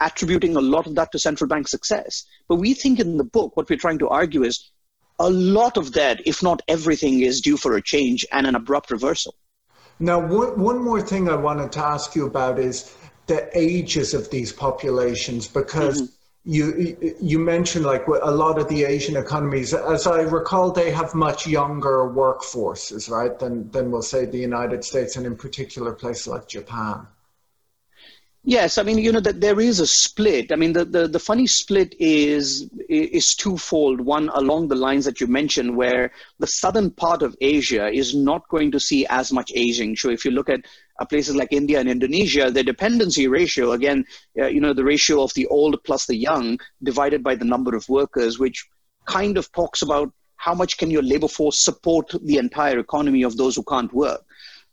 attributing 0.00 0.56
a 0.56 0.66
lot 0.74 0.86
of 0.86 0.94
that 0.94 1.10
to 1.10 1.18
central 1.18 1.48
bank 1.48 1.66
success. 1.66 2.24
But 2.48 2.56
we 2.56 2.74
think 2.74 3.00
in 3.00 3.16
the 3.16 3.30
book 3.36 3.56
what 3.56 3.68
we're 3.68 3.84
trying 3.84 3.98
to 4.00 4.08
argue 4.08 4.44
is 4.44 4.70
a 5.18 5.30
lot 5.30 5.76
of 5.76 5.92
that 5.92 6.20
if 6.26 6.42
not 6.42 6.62
everything 6.68 7.20
is 7.22 7.40
due 7.40 7.56
for 7.56 7.76
a 7.76 7.82
change 7.82 8.24
and 8.32 8.46
an 8.46 8.54
abrupt 8.54 8.90
reversal 8.90 9.34
now, 9.98 10.18
one, 10.18 10.58
one 10.60 10.82
more 10.82 11.00
thing 11.00 11.28
I 11.28 11.36
wanted 11.36 11.72
to 11.72 11.80
ask 11.80 12.14
you 12.14 12.26
about 12.26 12.58
is 12.58 12.94
the 13.26 13.48
ages 13.58 14.14
of 14.14 14.30
these 14.30 14.52
populations, 14.52 15.48
because 15.48 16.02
mm-hmm. 16.02 16.12
you 16.44 17.16
you 17.20 17.38
mentioned 17.38 17.84
like 17.84 18.06
a 18.06 18.30
lot 18.30 18.58
of 18.58 18.68
the 18.68 18.84
Asian 18.84 19.16
economies, 19.16 19.74
as 19.74 20.06
I 20.06 20.20
recall, 20.20 20.70
they 20.70 20.90
have 20.90 21.14
much 21.14 21.46
younger 21.46 22.08
workforces, 22.08 23.10
right, 23.10 23.36
than 23.38 23.70
than 23.70 23.90
we'll 23.90 24.02
say 24.02 24.26
the 24.26 24.38
United 24.38 24.84
States, 24.84 25.16
and 25.16 25.26
in 25.26 25.36
particular 25.36 25.92
places 25.92 26.28
like 26.28 26.46
Japan. 26.46 27.06
Yes, 28.48 28.78
I 28.78 28.84
mean, 28.84 28.98
you 28.98 29.10
know 29.10 29.18
that 29.18 29.40
there 29.40 29.58
is 29.58 29.80
a 29.80 29.88
split. 29.88 30.52
I 30.52 30.54
mean, 30.54 30.72
the, 30.72 30.84
the, 30.84 31.08
the 31.08 31.18
funny 31.18 31.48
split 31.48 31.96
is 31.98 32.70
is 32.88 33.34
twofold. 33.34 34.00
One 34.00 34.28
along 34.28 34.68
the 34.68 34.76
lines 34.76 35.04
that 35.06 35.20
you 35.20 35.26
mentioned, 35.26 35.76
where 35.76 36.12
the 36.38 36.46
southern 36.46 36.92
part 36.92 37.22
of 37.22 37.36
Asia 37.40 37.88
is 37.88 38.14
not 38.14 38.48
going 38.48 38.70
to 38.70 38.78
see 38.78 39.04
as 39.06 39.32
much 39.32 39.50
aging. 39.56 39.96
So 39.96 40.10
if 40.10 40.24
you 40.24 40.30
look 40.30 40.48
at 40.48 40.60
uh, 41.00 41.04
places 41.06 41.34
like 41.34 41.52
India 41.52 41.80
and 41.80 41.88
Indonesia, 41.88 42.48
the 42.48 42.62
dependency 42.62 43.26
ratio, 43.26 43.72
again, 43.72 44.04
uh, 44.40 44.46
you 44.46 44.60
know, 44.60 44.72
the 44.72 44.84
ratio 44.84 45.24
of 45.24 45.34
the 45.34 45.48
old 45.48 45.82
plus 45.82 46.06
the 46.06 46.14
young 46.16 46.56
divided 46.84 47.24
by 47.24 47.34
the 47.34 47.44
number 47.44 47.74
of 47.74 47.88
workers, 47.88 48.38
which 48.38 48.64
kind 49.06 49.38
of 49.38 49.50
talks 49.50 49.82
about 49.82 50.12
how 50.36 50.54
much 50.54 50.78
can 50.78 50.88
your 50.88 51.02
labor 51.02 51.26
force 51.26 51.58
support 51.58 52.12
the 52.22 52.36
entire 52.36 52.78
economy 52.78 53.24
of 53.24 53.36
those 53.36 53.56
who 53.56 53.64
can't 53.64 53.92
work 53.92 54.25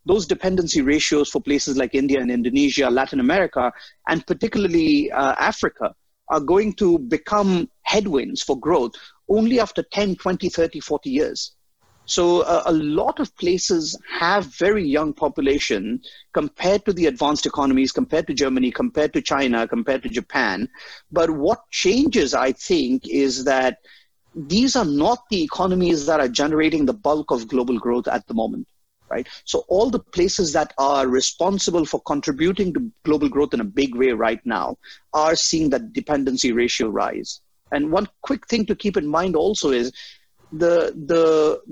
those 0.05 0.25
dependency 0.25 0.81
ratios 0.81 1.29
for 1.29 1.41
places 1.41 1.77
like 1.77 1.95
India 1.95 2.19
and 2.19 2.31
Indonesia, 2.31 2.89
Latin 2.89 3.19
America, 3.19 3.72
and 4.07 4.25
particularly 4.27 5.12
uh, 5.12 5.36
Africa 5.39 5.95
are 6.29 6.39
going 6.39 6.74
to 6.74 7.00
become 7.00 7.69
headwinds 7.83 8.41
for 8.41 8.60
growth 8.60 8.93
only 9.29 9.60
after 9.60 9.83
10, 9.83 10.15
20, 10.15 10.50
30, 10.50 10.79
40 10.79 11.10
years. 11.10 11.55
So 12.05 12.41
uh, 12.41 12.63
a 12.65 12.74
lot 12.74 13.22
of 13.22 13.36
places 13.38 13.98
have 14.10 14.45
very 14.57 14.86
young 14.86 15.13
population 15.13 16.01
compared 16.33 16.83
to 16.86 16.93
the 16.93 17.05
advanced 17.05 17.45
economies, 17.45 17.93
compared 17.93 18.27
to 18.27 18.33
Germany, 18.33 18.72
compared 18.72 19.13
to 19.13 19.22
China, 19.22 19.67
compared 19.67 20.03
to 20.03 20.10
Japan. 20.10 20.67
But 21.12 21.29
what 21.29 21.62
changes, 21.72 22.33
I 22.33 22.51
think, 22.51 23.07
is 23.07 23.45
that 23.45 23.77
these 24.36 24.75
are 24.75 24.86
not 24.86 25.19
the 25.29 25.43
economies 25.43 26.05
that 26.07 26.19
are 26.19 26.27
generating 26.27 26.86
the 26.86 26.93
bulk 26.93 27.31
of 27.31 27.48
global 27.48 27.79
growth 27.79 28.07
at 28.10 28.27
the 28.27 28.33
moment 28.33 28.67
right? 29.13 29.27
So 29.46 29.58
all 29.67 29.89
the 29.89 30.05
places 30.17 30.53
that 30.53 30.74
are 30.77 31.08
responsible 31.08 31.86
for 31.86 32.00
contributing 32.13 32.74
to 32.74 32.91
global 33.08 33.29
growth 33.29 33.53
in 33.53 33.62
a 33.62 33.74
big 33.82 33.96
way 34.01 34.12
right 34.27 34.43
now 34.46 34.67
are 35.13 35.36
seeing 35.36 35.70
that 35.72 35.93
dependency 35.93 36.51
ratio 36.51 36.88
rise. 36.89 37.41
And 37.72 37.91
one 37.91 38.08
quick 38.22 38.48
thing 38.48 38.65
to 38.67 38.75
keep 38.75 38.96
in 38.98 39.08
mind 39.08 39.36
also 39.36 39.67
is 39.72 39.88
the 40.63 40.75
the 41.12 41.25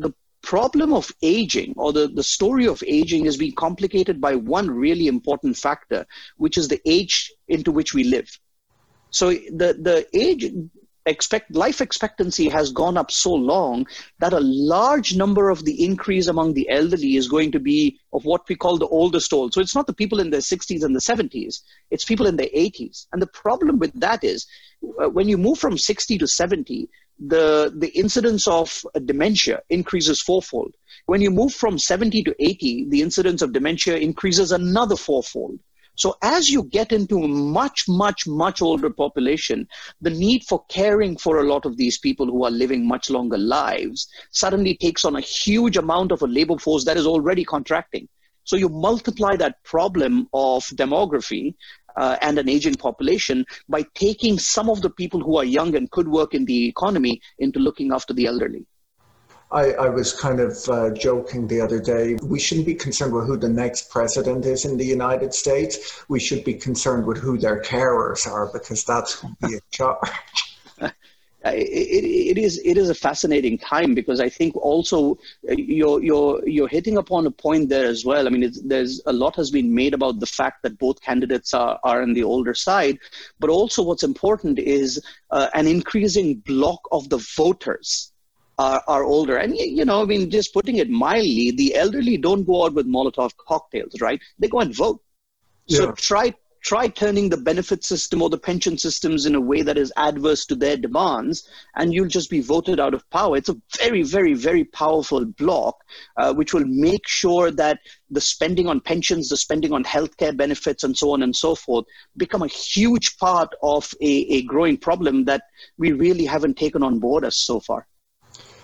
the 0.04 0.12
problem 0.42 0.92
of 1.00 1.12
aging 1.22 1.74
or 1.78 1.90
the, 1.98 2.08
the 2.20 2.24
story 2.24 2.66
of 2.68 2.84
aging 3.00 3.28
is 3.28 3.38
being 3.38 3.54
complicated 3.68 4.20
by 4.20 4.34
one 4.36 4.68
really 4.86 5.08
important 5.16 5.56
factor, 5.56 6.02
which 6.38 6.58
is 6.58 6.68
the 6.68 6.82
age 6.98 7.32
into 7.48 7.72
which 7.72 7.94
we 7.94 8.04
live. 8.16 8.30
So 9.12 9.26
the, 9.62 9.70
the 9.88 9.98
age 10.14 10.44
expect 11.06 11.56
life 11.56 11.82
expectancy 11.82 12.48
has 12.50 12.72
gone 12.72 12.98
up 12.98 13.12
so 13.12 13.34
long 13.34 13.88
that 14.20 14.34
a 14.34 14.40
large 14.40 15.16
number 15.16 15.50
of 15.50 15.66
the 15.66 15.84
increase 15.84 16.28
among 16.28 16.54
the 16.54 16.70
elderly 16.70 17.16
is 17.16 17.28
going 17.28 17.52
to 17.52 17.60
be 17.60 18.00
of 18.14 18.24
what 18.26 18.48
we 18.48 18.56
call 18.56 18.78
the 18.78 18.88
oldest 18.88 19.34
old. 19.34 19.54
So 19.54 19.62
it's 19.62 19.76
not 19.76 19.88
the 19.88 19.94
people 19.94 20.20
in 20.20 20.30
their 20.30 20.42
60s 20.42 20.84
and 20.84 20.96
the 20.96 21.00
70s, 21.00 21.62
it's 21.90 22.06
people 22.06 22.28
in 22.28 22.36
their 22.36 22.48
80s. 22.48 23.08
And 23.12 23.22
the 23.22 23.28
problem 23.28 23.80
with 23.80 24.00
that 24.00 24.24
is 24.24 24.46
uh, 25.02 25.10
when 25.10 25.28
you 25.28 25.38
move 25.38 25.60
from 25.60 25.78
60 25.78 26.18
to 26.18 26.28
70, 26.28 26.90
the, 27.20 27.74
the 27.76 27.90
incidence 27.90 28.48
of 28.48 28.84
dementia 29.06 29.62
increases 29.70 30.22
fourfold. 30.22 30.76
When 31.06 31.22
you 31.22 31.32
move 31.32 31.54
from 31.54 31.78
70 31.78 32.24
to 32.24 32.36
80, 32.40 32.90
the 32.90 33.02
incidence 33.02 33.42
of 33.42 33.54
dementia 33.54 33.98
increases 33.98 34.52
another 34.52 34.96
fourfold. 34.96 35.60
So 36.02 36.18
as 36.24 36.50
you 36.50 36.64
get 36.64 36.92
into 36.92 37.22
a 37.22 37.28
much, 37.28 37.88
much, 37.88 38.26
much 38.26 38.60
older 38.60 38.90
population, 38.90 39.68
the 40.02 40.10
need 40.10 40.44
for 40.46 40.66
caring 40.66 41.16
for 41.16 41.38
a 41.38 41.48
lot 41.48 41.64
of 41.64 41.78
these 41.78 42.00
people 42.00 42.26
who 42.26 42.44
are 42.44 42.50
living 42.50 42.88
much 42.88 43.12
longer 43.12 43.38
lives 43.38 44.08
suddenly 44.32 44.76
takes 44.76 45.06
on 45.06 45.16
a 45.16 45.22
huge 45.22 45.78
amount 45.78 46.12
of 46.12 46.24
a 46.24 46.26
labor 46.26 46.58
force 46.58 46.86
that 46.86 46.98
is 46.98 47.06
already 47.06 47.46
contracting. 47.46 48.10
So 48.46 48.56
you 48.56 48.68
multiply 48.68 49.36
that 49.36 49.64
problem 49.64 50.28
of 50.34 50.64
demography 50.74 51.54
uh, 51.96 52.18
and 52.24 52.40
an 52.40 52.50
aging 52.50 52.78
population 52.88 53.46
by 53.70 53.86
taking 53.94 54.40
some 54.40 54.72
of 54.72 54.82
the 54.82 54.90
people 54.90 55.20
who 55.20 55.38
are 55.38 55.46
young 55.46 55.76
and 55.76 55.92
could 55.92 56.08
work 56.08 56.34
in 56.34 56.46
the 56.46 56.68
economy 56.68 57.22
into 57.38 57.60
looking 57.60 57.92
after 57.92 58.12
the 58.12 58.26
elderly. 58.26 58.66
I, 59.52 59.72
I 59.74 59.90
was 59.90 60.14
kind 60.14 60.40
of 60.40 60.58
uh, 60.70 60.92
joking 60.92 61.48
the 61.48 61.60
other 61.60 61.80
day. 61.80 62.16
We 62.24 62.40
shouldn't 62.40 62.68
be 62.68 62.76
concerned 62.76 63.14
with 63.14 63.28
who 63.28 63.38
the 63.38 63.50
next 63.50 63.90
president 63.90 64.46
is 64.46 64.64
in 64.66 64.78
the 64.78 64.86
United 64.86 65.34
States. 65.34 66.04
We 66.08 66.20
should 66.20 66.44
be 66.46 66.54
concerned 66.54 67.06
with 67.06 67.18
who 67.18 67.38
their 67.38 67.62
carers 67.62 68.26
are 68.26 68.50
because 68.54 68.86
that's 68.86 69.14
who 69.14 69.30
be 69.42 69.56
in 69.56 69.62
charge. 69.72 70.10
It, 71.44 72.04
it 72.06 72.38
is 72.38 72.62
it 72.64 72.78
is 72.78 72.92
a 72.92 72.94
fascinating 72.94 73.58
time 73.58 73.96
because 73.96 74.20
I 74.20 74.30
think 74.30 74.56
also 74.56 75.18
uh, 75.50 75.54
you're 75.54 76.00
you're 76.04 76.48
you're 76.48 76.68
hitting 76.68 76.98
upon 76.98 77.26
a 77.26 77.32
point 77.32 77.68
there 77.68 77.88
as 77.88 78.06
well. 78.06 78.28
I 78.28 78.30
mean, 78.30 78.52
there's 78.64 79.02
a 79.08 79.14
lot 79.14 79.38
has 79.38 79.50
been 79.50 79.74
made 79.74 79.96
about 79.96 80.20
the 80.20 80.28
fact 80.28 80.62
that 80.62 80.78
both 80.78 81.02
candidates 81.02 81.56
are 81.56 81.80
are 81.84 82.04
on 82.04 82.14
the 82.14 82.24
older 82.24 82.54
side, 82.54 83.00
but 83.40 83.50
also 83.50 83.82
what's 83.82 84.04
important 84.04 84.60
is 84.60 85.04
uh, 85.32 85.48
an 85.56 85.66
increasing 85.66 86.36
block 86.46 86.82
of 86.92 87.10
the 87.10 87.18
voters 87.36 88.11
are, 88.62 88.84
are 88.88 89.04
older. 89.04 89.38
And, 89.38 89.56
you 89.56 89.86
know, 89.86 90.02
I 90.02 90.06
mean, 90.06 90.30
just 90.30 90.54
putting 90.54 90.78
it 90.78 90.90
mildly, 90.90 91.52
the 91.52 91.76
elderly 91.76 92.18
don't 92.18 92.46
go 92.46 92.66
out 92.66 92.74
with 92.74 92.88
Molotov 92.88 93.32
cocktails, 93.38 94.00
right? 94.02 94.20
They 94.40 94.48
go 94.48 94.60
and 94.60 94.76
vote. 94.76 95.02
Yeah. 95.68 95.78
So 95.78 95.92
try 95.94 96.34
try 96.64 96.88
turning 96.88 97.28
the 97.28 97.38
benefit 97.38 97.84
system 97.84 98.22
or 98.22 98.30
the 98.30 98.38
pension 98.38 98.78
systems 98.78 99.26
in 99.26 99.34
a 99.34 99.42
way 99.42 99.64
that 99.64 99.80
is 99.80 99.92
adverse 99.98 100.46
to 100.46 100.56
their 100.56 100.78
demands, 100.78 101.50
and 101.76 101.92
you'll 101.92 102.08
just 102.08 102.30
be 102.30 102.40
voted 102.40 102.80
out 102.80 102.94
of 102.94 103.10
power. 103.10 103.36
It's 103.36 103.50
a 103.50 103.58
very, 103.80 104.04
very, 104.04 104.36
very 104.36 104.66
powerful 104.66 105.26
block, 105.26 105.76
uh, 106.18 106.34
which 106.36 106.54
will 106.54 106.66
make 106.66 107.08
sure 107.08 107.50
that 107.52 107.80
the 108.12 108.22
spending 108.22 108.68
on 108.68 108.80
pensions, 108.80 109.30
the 109.30 109.38
spending 109.38 109.74
on 109.74 109.84
healthcare 109.84 110.36
benefits, 110.38 110.84
and 110.84 110.96
so 110.96 111.12
on 111.14 111.24
and 111.24 111.36
so 111.36 111.56
forth, 111.56 111.86
become 112.18 112.44
a 112.44 112.48
huge 112.48 113.18
part 113.18 113.50
of 113.64 113.92
a, 114.02 114.14
a 114.38 114.44
growing 114.44 114.78
problem 114.78 115.26
that 115.26 115.42
we 115.80 115.94
really 115.94 116.26
haven't 116.26 116.58
taken 116.58 116.84
on 116.84 117.00
board 117.00 117.26
as 117.26 117.38
so 117.38 117.60
far. 117.60 117.88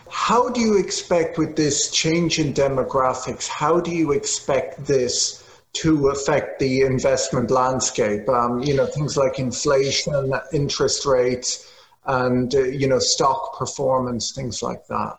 How 0.09 0.49
do 0.49 0.61
you 0.61 0.77
expect 0.77 1.37
with 1.37 1.55
this 1.55 1.91
change 1.91 2.39
in 2.39 2.53
demographics, 2.53 3.47
how 3.47 3.79
do 3.79 3.91
you 3.91 4.11
expect 4.11 4.85
this 4.85 5.43
to 5.73 6.09
affect 6.09 6.59
the 6.59 6.81
investment 6.81 7.51
landscape? 7.51 8.27
Um, 8.29 8.61
you 8.61 8.75
know, 8.75 8.85
things 8.85 9.17
like 9.17 9.39
inflation, 9.39 10.33
interest 10.53 11.05
rates, 11.05 11.71
and, 12.05 12.53
uh, 12.55 12.63
you 12.63 12.87
know, 12.87 12.99
stock 12.99 13.57
performance, 13.57 14.31
things 14.31 14.63
like 14.63 14.87
that. 14.87 15.17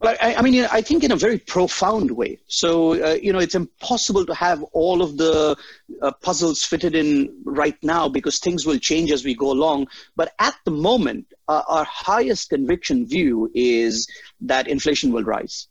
Well, 0.00 0.16
I, 0.18 0.36
I, 0.36 0.42
mean, 0.42 0.66
I 0.72 0.80
think 0.80 1.04
in 1.04 1.12
a 1.12 1.16
very 1.16 1.38
profound 1.38 2.10
way. 2.10 2.38
So, 2.46 3.02
uh, 3.04 3.18
you 3.20 3.34
know, 3.34 3.38
it's 3.38 3.54
impossible 3.54 4.24
to 4.24 4.34
have 4.34 4.62
all 4.72 5.02
of 5.02 5.18
the 5.18 5.56
uh, 6.00 6.12
puzzles 6.22 6.62
fitted 6.62 6.94
in 6.94 7.34
right 7.44 7.76
now 7.82 8.08
because 8.08 8.38
things 8.38 8.64
will 8.64 8.78
change 8.78 9.12
as 9.12 9.24
we 9.24 9.34
go 9.34 9.50
along. 9.50 9.88
But 10.16 10.32
at 10.38 10.54
the 10.64 10.70
moment, 10.70 11.26
uh, 11.48 11.62
our 11.68 11.84
highest 11.84 12.48
conviction 12.48 13.06
view 13.06 13.50
is 13.54 14.08
that 14.40 14.68
inflation 14.68 15.12
will 15.12 15.24
rise. 15.24 15.68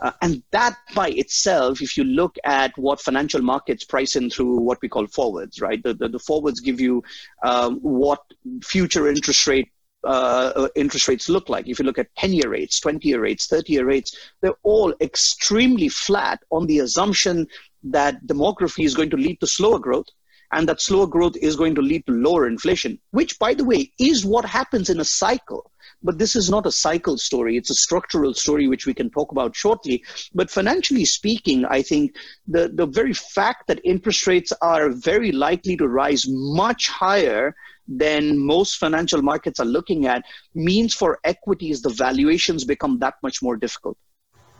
Uh, 0.00 0.12
and 0.20 0.42
that 0.52 0.76
by 0.94 1.08
itself, 1.10 1.80
if 1.80 1.96
you 1.96 2.04
look 2.04 2.36
at 2.44 2.76
what 2.78 3.00
financial 3.00 3.42
markets 3.42 3.84
price 3.84 4.14
in 4.14 4.30
through 4.30 4.60
what 4.60 4.78
we 4.80 4.88
call 4.88 5.08
forwards, 5.08 5.60
right? 5.60 5.82
The, 5.82 5.94
the, 5.94 6.08
the 6.08 6.18
forwards 6.20 6.60
give 6.60 6.80
you 6.80 7.02
um, 7.42 7.78
what 7.80 8.20
future 8.62 9.08
interest 9.08 9.46
rate 9.48 9.70
uh, 10.04 10.68
interest 10.74 11.08
rates 11.08 11.28
look 11.28 11.48
like. 11.48 11.68
If 11.68 11.78
you 11.78 11.84
look 11.84 11.98
at 11.98 12.14
10 12.16 12.32
year 12.32 12.48
rates, 12.48 12.80
20 12.80 13.08
year 13.08 13.20
rates, 13.20 13.46
30 13.46 13.72
year 13.72 13.86
rates, 13.86 14.16
they're 14.40 14.54
all 14.62 14.94
extremely 15.00 15.88
flat 15.88 16.40
on 16.50 16.66
the 16.66 16.80
assumption 16.80 17.46
that 17.84 18.24
demography 18.26 18.84
is 18.84 18.94
going 18.94 19.10
to 19.10 19.16
lead 19.16 19.40
to 19.40 19.46
slower 19.46 19.78
growth 19.78 20.06
and 20.52 20.68
that 20.68 20.80
slower 20.80 21.06
growth 21.06 21.34
is 21.36 21.56
going 21.56 21.74
to 21.74 21.82
lead 21.82 22.06
to 22.06 22.12
lower 22.12 22.46
inflation, 22.46 22.98
which, 23.10 23.38
by 23.38 23.54
the 23.54 23.64
way, 23.64 23.90
is 23.98 24.24
what 24.24 24.44
happens 24.44 24.90
in 24.90 25.00
a 25.00 25.04
cycle. 25.04 25.70
But 26.02 26.18
this 26.18 26.36
is 26.36 26.50
not 26.50 26.66
a 26.66 26.72
cycle 26.72 27.16
story. 27.16 27.56
It's 27.56 27.70
a 27.70 27.74
structural 27.74 28.34
story, 28.34 28.68
which 28.68 28.86
we 28.86 28.92
can 28.92 29.08
talk 29.08 29.32
about 29.32 29.56
shortly. 29.56 30.04
But 30.34 30.50
financially 30.50 31.04
speaking, 31.04 31.64
I 31.64 31.80
think 31.80 32.16
the, 32.46 32.68
the 32.68 32.86
very 32.86 33.14
fact 33.14 33.66
that 33.68 33.80
interest 33.84 34.26
rates 34.26 34.52
are 34.60 34.90
very 34.90 35.32
likely 35.32 35.76
to 35.76 35.88
rise 35.88 36.26
much 36.28 36.88
higher 36.88 37.54
than 37.88 38.38
most 38.38 38.76
financial 38.76 39.22
markets 39.22 39.60
are 39.60 39.66
looking 39.66 40.06
at 40.06 40.24
means 40.54 40.94
for 40.94 41.18
equities 41.24 41.82
the 41.82 41.90
valuations 41.90 42.64
become 42.64 42.98
that 42.98 43.14
much 43.22 43.42
more 43.42 43.56
difficult 43.56 43.96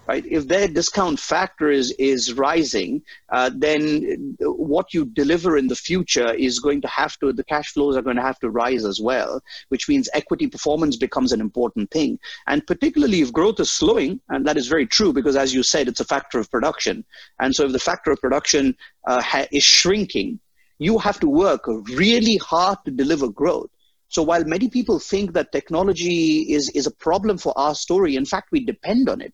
right? 0.09 0.25
If 0.26 0.49
their 0.49 0.69
discount 0.69 1.19
factor 1.21 1.71
is 1.71 1.93
is 1.99 2.35
rising 2.35 3.02
uh, 3.31 3.50
then 3.55 4.37
what 4.41 4.93
you 4.93 5.05
deliver 5.05 5.57
in 5.57 5.69
the 5.69 5.76
future 5.76 6.33
is 6.35 6.59
going 6.59 6.81
to 6.83 6.88
have 6.88 7.19
to 7.21 7.33
the 7.33 7.45
cash 7.45 7.73
flows 7.73 7.97
are 7.97 8.02
going 8.02 8.17
to 8.17 8.23
have 8.23 8.38
to 8.41 8.50
rise 8.50 8.85
as 8.85 9.00
well 9.00 9.41
which 9.69 9.88
means 9.88 10.09
equity 10.12 10.47
performance 10.47 10.97
becomes 10.97 11.33
an 11.33 11.41
important 11.41 11.91
thing. 11.91 12.19
And 12.47 12.67
particularly 12.67 13.21
if 13.21 13.33
growth 13.33 13.61
is 13.61 13.71
slowing 13.71 14.21
and 14.29 14.47
that 14.47 14.57
is 14.57 14.67
very 14.67 14.87
true 14.87 15.12
because 15.12 15.37
as 15.37 15.55
you 15.55 15.62
said 15.62 15.88
it's 15.88 16.00
a 16.00 16.05
factor 16.05 16.38
of 16.38 16.50
production. 16.50 17.05
And 17.41 17.55
so 17.55 17.67
if 17.67 17.73
the 17.73 17.79
factor 17.79 18.11
of 18.11 18.21
production 18.21 18.76
uh, 19.07 19.23
ha- 19.23 19.47
is 19.52 19.64
shrinking 19.64 20.41
you 20.85 20.99
have 20.99 21.21
to 21.21 21.29
work 21.29 21.67
really 21.67 22.37
hard 22.37 22.79
to 22.85 22.91
deliver 22.91 23.29
growth. 23.29 23.71
So 24.09 24.23
while 24.23 24.45
many 24.45 24.69
people 24.69 24.99
think 24.99 25.33
that 25.33 25.53
technology 25.53 26.53
is, 26.53 26.71
is 26.75 26.87
a 26.87 26.91
problem 26.91 27.39
for 27.39 27.57
our 27.59 27.75
story, 27.75 28.17
in 28.17 28.27
fact, 28.27 28.49
we 28.53 28.65
depend 28.65 29.09
on 29.09 29.21
it. 29.21 29.33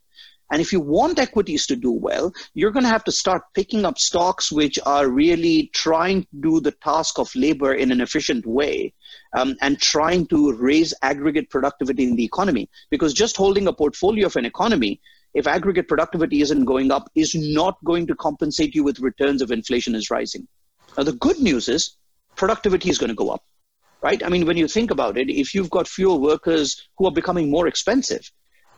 And 0.50 0.62
if 0.62 0.73
you 0.73 0.81
want 0.81 1.19
equities 1.19 1.67
to 1.67 1.76
do 1.76 1.93
well, 1.93 2.33
you're 2.55 2.71
going 2.71 2.85
to 2.85 2.88
have 2.88 3.05
to 3.05 3.12
start 3.12 3.43
picking 3.55 3.85
up 3.85 3.99
stocks 3.99 4.50
which 4.50 4.78
are 4.87 5.09
really 5.09 5.71
trying 5.75 6.23
to 6.23 6.28
do 6.40 6.61
the 6.61 6.71
task 6.71 7.19
of 7.19 7.35
labor 7.35 7.75
in 7.75 7.93
an 7.93 8.00
efficient 8.00 8.47
way 8.47 8.95
um, 9.37 9.57
and 9.61 9.78
trying 9.78 10.26
to 10.28 10.52
raise 10.55 10.95
aggregate 11.02 11.50
productivity 11.50 12.05
in 12.05 12.17
the 12.17 12.25
economy. 12.25 12.71
Because 12.90 13.12
just 13.12 13.37
holding 13.37 13.67
a 13.67 13.73
portfolio 13.73 14.26
of 14.26 14.37
an 14.37 14.47
economy, 14.47 15.00
if 15.35 15.47
aggregate 15.47 15.88
productivity 15.88 16.40
isn't 16.40 16.64
going 16.64 16.90
up, 16.90 17.11
is 17.14 17.35
not 17.35 17.76
going 17.85 18.07
to 18.07 18.14
compensate 18.14 18.75
you 18.75 18.85
with 18.85 19.00
returns 19.00 19.43
if 19.43 19.50
inflation 19.50 19.95
is 19.95 20.11
rising. 20.11 20.49
Now, 20.99 21.05
the 21.05 21.12
good 21.12 21.38
news 21.38 21.69
is 21.69 21.95
productivity 22.35 22.90
is 22.90 22.99
going 22.99 23.11
to 23.11 23.14
go 23.14 23.31
up, 23.31 23.45
right? 24.02 24.21
I 24.21 24.28
mean, 24.28 24.47
when 24.47 24.57
you 24.57 24.67
think 24.67 24.90
about 24.90 25.17
it, 25.17 25.31
if 25.31 25.55
you've 25.55 25.71
got 25.71 25.87
fewer 25.87 26.17
workers 26.17 26.88
who 26.97 27.07
are 27.07 27.12
becoming 27.12 27.52
more 27.52 27.69
expensive, 27.69 28.28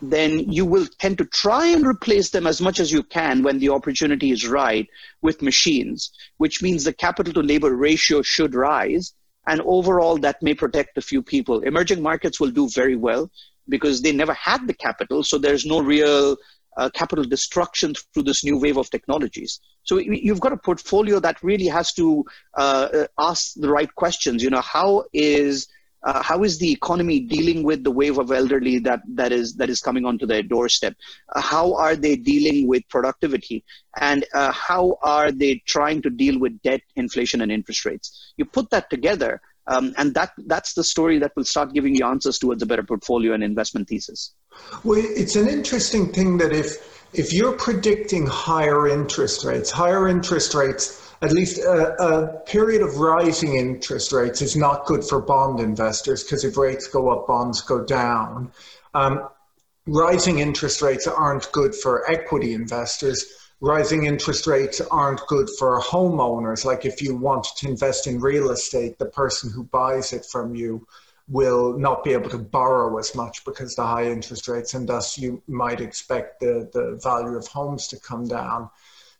then 0.02 0.38
you 0.38 0.66
will 0.66 0.86
tend 0.98 1.16
to 1.16 1.24
try 1.24 1.68
and 1.68 1.86
replace 1.86 2.28
them 2.28 2.46
as 2.46 2.60
much 2.60 2.78
as 2.78 2.92
you 2.92 3.02
can 3.02 3.42
when 3.42 3.58
the 3.58 3.70
opportunity 3.70 4.32
is 4.32 4.46
right 4.46 4.86
with 5.22 5.40
machines, 5.40 6.12
which 6.36 6.60
means 6.60 6.84
the 6.84 6.92
capital 6.92 7.32
to 7.32 7.40
labor 7.40 7.74
ratio 7.74 8.20
should 8.20 8.54
rise. 8.54 9.14
And 9.46 9.62
overall, 9.62 10.18
that 10.18 10.42
may 10.42 10.52
protect 10.52 10.98
a 10.98 11.02
few 11.02 11.22
people. 11.22 11.60
Emerging 11.60 12.02
markets 12.02 12.38
will 12.38 12.50
do 12.50 12.68
very 12.68 12.96
well 12.96 13.30
because 13.66 14.02
they 14.02 14.12
never 14.12 14.34
had 14.34 14.66
the 14.66 14.74
capital, 14.74 15.24
so 15.24 15.38
there's 15.38 15.64
no 15.64 15.80
real 15.80 16.36
uh, 16.76 16.90
capital 16.90 17.24
destruction 17.24 17.94
through 18.14 18.22
this 18.22 18.44
new 18.44 18.58
wave 18.58 18.76
of 18.76 18.90
technologies. 18.90 19.60
So 19.82 19.98
you've 19.98 20.40
got 20.40 20.52
a 20.52 20.56
portfolio 20.56 21.20
that 21.20 21.42
really 21.42 21.66
has 21.66 21.92
to 21.94 22.24
uh, 22.56 22.88
uh 22.92 23.06
ask 23.18 23.54
the 23.56 23.70
right 23.70 23.92
questions. 23.94 24.42
You 24.42 24.50
know, 24.50 24.60
how 24.60 25.04
is 25.12 25.68
uh, 26.02 26.22
how 26.22 26.42
is 26.42 26.58
the 26.58 26.70
economy 26.72 27.20
dealing 27.20 27.62
with 27.62 27.84
the 27.84 27.90
wave 27.90 28.18
of 28.18 28.32
elderly 28.32 28.78
that, 28.78 29.02
that 29.06 29.32
is 29.32 29.54
that 29.56 29.68
is 29.68 29.80
coming 29.80 30.04
onto 30.06 30.26
their 30.26 30.42
doorstep? 30.42 30.94
Uh, 31.34 31.40
how 31.40 31.74
are 31.74 31.94
they 31.94 32.16
dealing 32.16 32.66
with 32.66 32.82
productivity, 32.88 33.62
and 33.98 34.24
uh, 34.34 34.50
how 34.52 34.96
are 35.02 35.30
they 35.30 35.62
trying 35.66 36.00
to 36.02 36.10
deal 36.10 36.38
with 36.38 36.60
debt, 36.62 36.80
inflation, 36.96 37.42
and 37.42 37.52
interest 37.52 37.84
rates? 37.84 38.32
You 38.36 38.44
put 38.46 38.70
that 38.70 38.88
together, 38.88 39.42
um, 39.70 39.94
and 39.96 40.14
that 40.14 40.32
that's 40.46 40.74
the 40.74 40.84
story 40.84 41.18
that 41.20 41.32
will 41.36 41.44
start 41.44 41.72
giving 41.72 41.94
you 41.94 42.04
answers 42.04 42.38
towards 42.38 42.62
a 42.62 42.66
better 42.66 42.82
portfolio 42.82 43.32
and 43.32 43.42
investment 43.42 43.88
thesis. 43.88 44.34
Well, 44.84 45.00
it's 45.00 45.36
an 45.36 45.48
interesting 45.48 46.12
thing 46.12 46.38
that 46.38 46.52
if 46.52 47.06
if 47.12 47.32
you're 47.32 47.56
predicting 47.56 48.26
higher 48.26 48.88
interest 48.88 49.44
rates, 49.44 49.70
higher 49.70 50.08
interest 50.08 50.54
rates 50.54 51.06
at 51.22 51.32
least 51.32 51.58
a, 51.58 52.02
a, 52.02 52.40
period 52.46 52.82
of 52.82 52.96
rising 52.96 53.56
interest 53.56 54.10
rates 54.10 54.40
is 54.40 54.56
not 54.56 54.86
good 54.86 55.04
for 55.04 55.20
bond 55.20 55.60
investors 55.60 56.24
because 56.24 56.44
if 56.44 56.56
rates 56.56 56.86
go 56.88 57.10
up, 57.10 57.26
bonds 57.26 57.60
go 57.60 57.84
down. 57.84 58.50
Um, 58.94 59.28
rising 59.86 60.38
interest 60.38 60.80
rates 60.80 61.06
aren't 61.06 61.50
good 61.52 61.74
for 61.74 62.10
equity 62.10 62.54
investors. 62.54 63.26
Rising 63.62 64.06
interest 64.06 64.46
rates 64.46 64.80
aren't 64.80 65.26
good 65.26 65.50
for 65.58 65.78
homeowners. 65.80 66.64
Like 66.64 66.86
if 66.86 67.02
you 67.02 67.14
want 67.14 67.46
to 67.58 67.68
invest 67.68 68.06
in 68.06 68.18
real 68.18 68.50
estate, 68.50 68.98
the 68.98 69.04
person 69.04 69.50
who 69.52 69.64
buys 69.64 70.14
it 70.14 70.24
from 70.24 70.54
you 70.54 70.86
will 71.28 71.78
not 71.78 72.02
be 72.02 72.12
able 72.12 72.30
to 72.30 72.38
borrow 72.38 72.98
as 72.98 73.14
much 73.14 73.44
because 73.44 73.74
the 73.74 73.84
high 73.84 74.10
interest 74.10 74.48
rates, 74.48 74.72
and 74.72 74.88
thus 74.88 75.18
you 75.18 75.42
might 75.46 75.80
expect 75.80 76.40
the, 76.40 76.70
the 76.72 76.98
value 77.02 77.36
of 77.36 77.46
homes 77.46 77.86
to 77.88 78.00
come 78.00 78.26
down. 78.26 78.70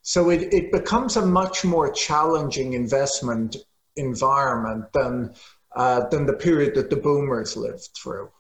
So 0.03 0.31
it, 0.31 0.53
it 0.55 0.73
becomes 0.73 1.17
a 1.17 1.27
much 1.27 1.63
more 1.63 1.93
challenging 1.93 2.73
investment 2.73 3.57
environment 3.95 4.93
than, 4.95 5.35
uh, 5.77 6.09
than 6.09 6.25
the 6.25 6.33
period 6.33 6.75
that 6.77 6.89
the 6.89 6.97
boomers 6.97 7.57
lived 7.57 7.91
through. 7.95 8.31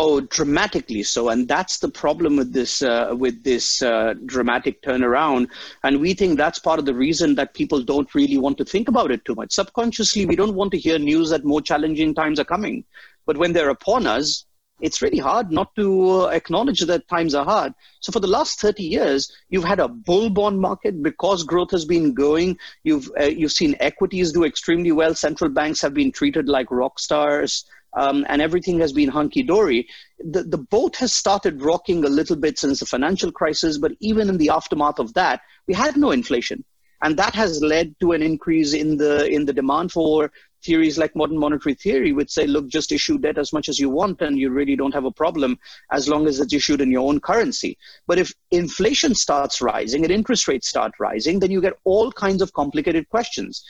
Oh, 0.00 0.20
dramatically 0.20 1.02
so, 1.02 1.28
and 1.30 1.48
that's 1.48 1.78
the 1.80 1.88
problem 1.88 2.36
with 2.36 2.52
this 2.52 2.82
uh, 2.82 3.16
with 3.18 3.42
this 3.42 3.82
uh, 3.82 4.14
dramatic 4.26 4.80
turnaround. 4.80 5.48
And 5.82 5.98
we 5.98 6.14
think 6.14 6.38
that's 6.38 6.60
part 6.60 6.78
of 6.78 6.84
the 6.84 6.94
reason 6.94 7.34
that 7.34 7.52
people 7.52 7.82
don't 7.82 8.14
really 8.14 8.38
want 8.38 8.58
to 8.58 8.64
think 8.64 8.86
about 8.86 9.10
it 9.10 9.24
too 9.24 9.34
much. 9.34 9.52
Subconsciously, 9.52 10.24
we 10.24 10.36
don't 10.36 10.54
want 10.54 10.70
to 10.70 10.78
hear 10.78 11.00
news 11.00 11.30
that 11.30 11.44
more 11.44 11.60
challenging 11.60 12.14
times 12.14 12.38
are 12.38 12.44
coming. 12.44 12.84
But 13.26 13.38
when 13.38 13.52
they're 13.52 13.70
upon 13.70 14.06
us, 14.06 14.44
it's 14.80 15.02
really 15.02 15.18
hard 15.18 15.50
not 15.50 15.74
to 15.74 16.10
uh, 16.10 16.26
acknowledge 16.26 16.80
that 16.82 17.08
times 17.08 17.34
are 17.34 17.44
hard. 17.44 17.72
So 17.98 18.12
for 18.12 18.20
the 18.20 18.28
last 18.28 18.60
30 18.60 18.84
years, 18.84 19.32
you've 19.48 19.64
had 19.64 19.80
a 19.80 19.88
bull 19.88 20.30
bond 20.30 20.60
market 20.60 21.02
because 21.02 21.42
growth 21.42 21.72
has 21.72 21.84
been 21.84 22.14
going. 22.14 22.56
You've 22.84 23.10
uh, 23.20 23.24
you've 23.24 23.50
seen 23.50 23.74
equities 23.80 24.30
do 24.30 24.44
extremely 24.44 24.92
well. 24.92 25.16
Central 25.16 25.50
banks 25.50 25.80
have 25.80 25.94
been 25.94 26.12
treated 26.12 26.48
like 26.48 26.70
rock 26.70 27.00
stars. 27.00 27.64
Um, 27.98 28.24
and 28.28 28.40
everything 28.40 28.78
has 28.78 28.92
been 28.92 29.08
hunky 29.08 29.42
dory. 29.42 29.88
The, 30.20 30.44
the 30.44 30.58
boat 30.58 30.94
has 30.96 31.12
started 31.12 31.62
rocking 31.62 32.04
a 32.04 32.08
little 32.08 32.36
bit 32.36 32.56
since 32.56 32.78
the 32.78 32.86
financial 32.86 33.32
crisis, 33.32 33.76
but 33.76 33.92
even 34.00 34.28
in 34.28 34.38
the 34.38 34.50
aftermath 34.50 35.00
of 35.00 35.12
that, 35.14 35.40
we 35.66 35.74
had 35.74 35.96
no 35.96 36.12
inflation. 36.12 36.64
And 37.02 37.16
that 37.16 37.34
has 37.34 37.60
led 37.60 37.94
to 38.00 38.12
an 38.12 38.22
increase 38.22 38.72
in 38.72 38.96
the 38.96 39.26
in 39.28 39.46
the 39.46 39.52
demand 39.52 39.92
for 39.92 40.30
theories 40.64 40.98
like 40.98 41.14
modern 41.14 41.38
monetary 41.38 41.74
theory 41.74 42.12
which 42.12 42.30
say 42.30 42.44
look 42.44 42.66
just 42.68 42.90
issue 42.90 43.16
debt 43.16 43.38
as 43.38 43.52
much 43.52 43.68
as 43.68 43.78
you 43.78 43.88
want 43.88 44.20
and 44.20 44.36
you 44.36 44.50
really 44.50 44.74
don't 44.74 44.94
have 44.94 45.04
a 45.04 45.12
problem 45.12 45.56
as 45.92 46.08
long 46.08 46.26
as 46.26 46.40
it's 46.40 46.52
issued 46.52 46.80
in 46.80 46.90
your 46.90 47.08
own 47.08 47.20
currency. 47.20 47.78
But 48.08 48.18
if 48.18 48.32
inflation 48.50 49.14
starts 49.14 49.60
rising 49.60 50.02
and 50.02 50.12
interest 50.12 50.48
rates 50.48 50.68
start 50.68 50.92
rising 50.98 51.38
then 51.38 51.52
you 51.52 51.60
get 51.60 51.78
all 51.84 52.10
kinds 52.10 52.42
of 52.42 52.52
complicated 52.52 53.08
questions. 53.08 53.64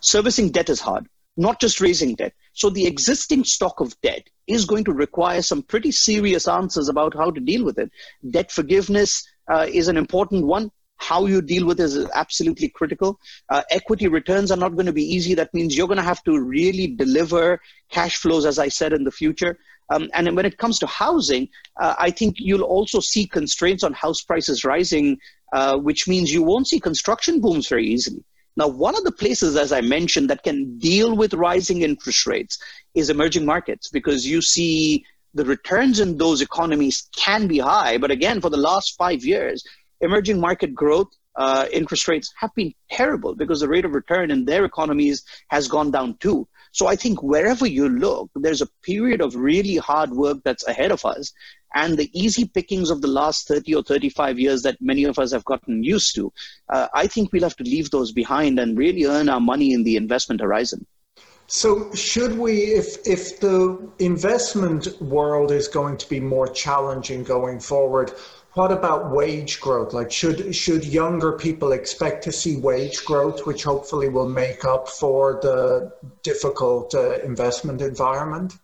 Servicing 0.00 0.50
debt 0.50 0.68
is 0.68 0.80
hard 0.80 1.06
not 1.36 1.60
just 1.60 1.80
raising 1.80 2.14
debt 2.14 2.34
so 2.52 2.70
the 2.70 2.86
existing 2.86 3.44
stock 3.44 3.80
of 3.80 3.98
debt 4.02 4.28
is 4.46 4.64
going 4.64 4.84
to 4.84 4.92
require 4.92 5.42
some 5.42 5.62
pretty 5.62 5.92
serious 5.92 6.48
answers 6.48 6.88
about 6.88 7.14
how 7.14 7.30
to 7.30 7.40
deal 7.40 7.64
with 7.64 7.78
it 7.78 7.90
debt 8.30 8.50
forgiveness 8.50 9.26
uh, 9.50 9.66
is 9.68 9.88
an 9.88 9.96
important 9.96 10.46
one 10.46 10.70
how 11.02 11.26
you 11.26 11.42
deal 11.42 11.66
with 11.66 11.80
is 11.80 11.98
absolutely 12.14 12.68
critical. 12.68 13.18
Uh, 13.48 13.62
equity 13.70 14.06
returns 14.06 14.52
are 14.52 14.56
not 14.56 14.74
going 14.76 14.86
to 14.86 14.92
be 14.92 15.02
easy. 15.02 15.34
That 15.34 15.52
means 15.52 15.76
you're 15.76 15.88
going 15.88 16.04
to 16.04 16.04
have 16.04 16.22
to 16.24 16.38
really 16.38 16.86
deliver 16.86 17.60
cash 17.90 18.16
flows, 18.16 18.46
as 18.46 18.58
I 18.58 18.68
said, 18.68 18.92
in 18.92 19.02
the 19.02 19.10
future. 19.10 19.58
Um, 19.90 20.08
and 20.14 20.34
when 20.36 20.46
it 20.46 20.58
comes 20.58 20.78
to 20.78 20.86
housing, 20.86 21.48
uh, 21.80 21.94
I 21.98 22.10
think 22.10 22.36
you'll 22.38 22.62
also 22.62 23.00
see 23.00 23.26
constraints 23.26 23.82
on 23.82 23.92
house 23.92 24.22
prices 24.22 24.64
rising, 24.64 25.18
uh, 25.52 25.76
which 25.76 26.06
means 26.06 26.32
you 26.32 26.42
won't 26.42 26.68
see 26.68 26.78
construction 26.78 27.40
booms 27.40 27.68
very 27.68 27.86
easily. 27.86 28.24
Now, 28.56 28.68
one 28.68 28.96
of 28.96 29.04
the 29.04 29.12
places, 29.12 29.56
as 29.56 29.72
I 29.72 29.80
mentioned, 29.80 30.28
that 30.30 30.42
can 30.42 30.78
deal 30.78 31.16
with 31.16 31.34
rising 31.34 31.82
interest 31.82 32.26
rates 32.26 32.58
is 32.94 33.08
emerging 33.08 33.46
markets 33.46 33.88
because 33.88 34.26
you 34.26 34.42
see 34.42 35.04
the 35.34 35.44
returns 35.44 36.00
in 36.00 36.18
those 36.18 36.42
economies 36.42 37.08
can 37.16 37.46
be 37.46 37.58
high. 37.58 37.96
But 37.96 38.10
again, 38.10 38.40
for 38.40 38.50
the 38.50 38.58
last 38.58 38.96
five 38.96 39.24
years, 39.24 39.64
emerging 40.00 40.38
market 40.38 40.74
growth, 40.74 41.08
uh, 41.36 41.66
interest 41.72 42.08
rates 42.08 42.30
have 42.36 42.54
been 42.54 42.74
terrible 42.90 43.34
because 43.34 43.60
the 43.60 43.68
rate 43.68 43.86
of 43.86 43.92
return 43.92 44.30
in 44.30 44.44
their 44.44 44.66
economies 44.66 45.24
has 45.48 45.66
gone 45.66 45.90
down 45.90 46.16
too. 46.18 46.46
So 46.72 46.86
I 46.86 46.96
think 46.96 47.22
wherever 47.22 47.66
you 47.66 47.88
look, 47.88 48.30
there's 48.34 48.62
a 48.62 48.68
period 48.82 49.20
of 49.20 49.36
really 49.36 49.76
hard 49.76 50.10
work 50.10 50.38
that's 50.42 50.66
ahead 50.66 50.90
of 50.90 51.04
us. 51.04 51.32
And 51.74 51.96
the 51.96 52.10
easy 52.12 52.46
pickings 52.46 52.90
of 52.90 53.00
the 53.00 53.08
last 53.08 53.46
30 53.48 53.74
or 53.74 53.82
35 53.82 54.38
years 54.38 54.62
that 54.62 54.76
many 54.80 55.04
of 55.04 55.18
us 55.18 55.32
have 55.32 55.44
gotten 55.44 55.82
used 55.82 56.14
to, 56.16 56.32
uh, 56.68 56.88
I 56.94 57.06
think 57.06 57.32
we'll 57.32 57.42
have 57.42 57.56
to 57.56 57.64
leave 57.64 57.90
those 57.90 58.12
behind 58.12 58.58
and 58.58 58.76
really 58.76 59.04
earn 59.04 59.28
our 59.28 59.40
money 59.40 59.72
in 59.72 59.84
the 59.84 59.96
investment 59.96 60.40
horizon. 60.40 60.86
So, 61.46 61.92
should 61.92 62.38
we, 62.38 62.62
if 62.62 63.06
if 63.06 63.40
the 63.40 63.78
investment 63.98 64.88
world 65.02 65.50
is 65.50 65.68
going 65.68 65.98
to 65.98 66.08
be 66.08 66.18
more 66.18 66.48
challenging 66.48 67.24
going 67.24 67.60
forward, 67.60 68.12
what 68.54 68.70
about 68.70 69.10
wage 69.10 69.60
growth? 69.60 69.92
Like, 69.92 70.12
should 70.12 70.54
should 70.54 70.84
younger 70.84 71.32
people 71.32 71.72
expect 71.72 72.24
to 72.24 72.32
see 72.32 72.56
wage 72.56 73.04
growth, 73.04 73.46
which 73.46 73.64
hopefully 73.64 74.08
will 74.08 74.28
make 74.28 74.64
up 74.64 74.88
for 74.88 75.38
the 75.42 75.92
difficult 76.22 76.94
uh, 76.94 77.18
investment 77.20 77.80
environment? 77.80 78.54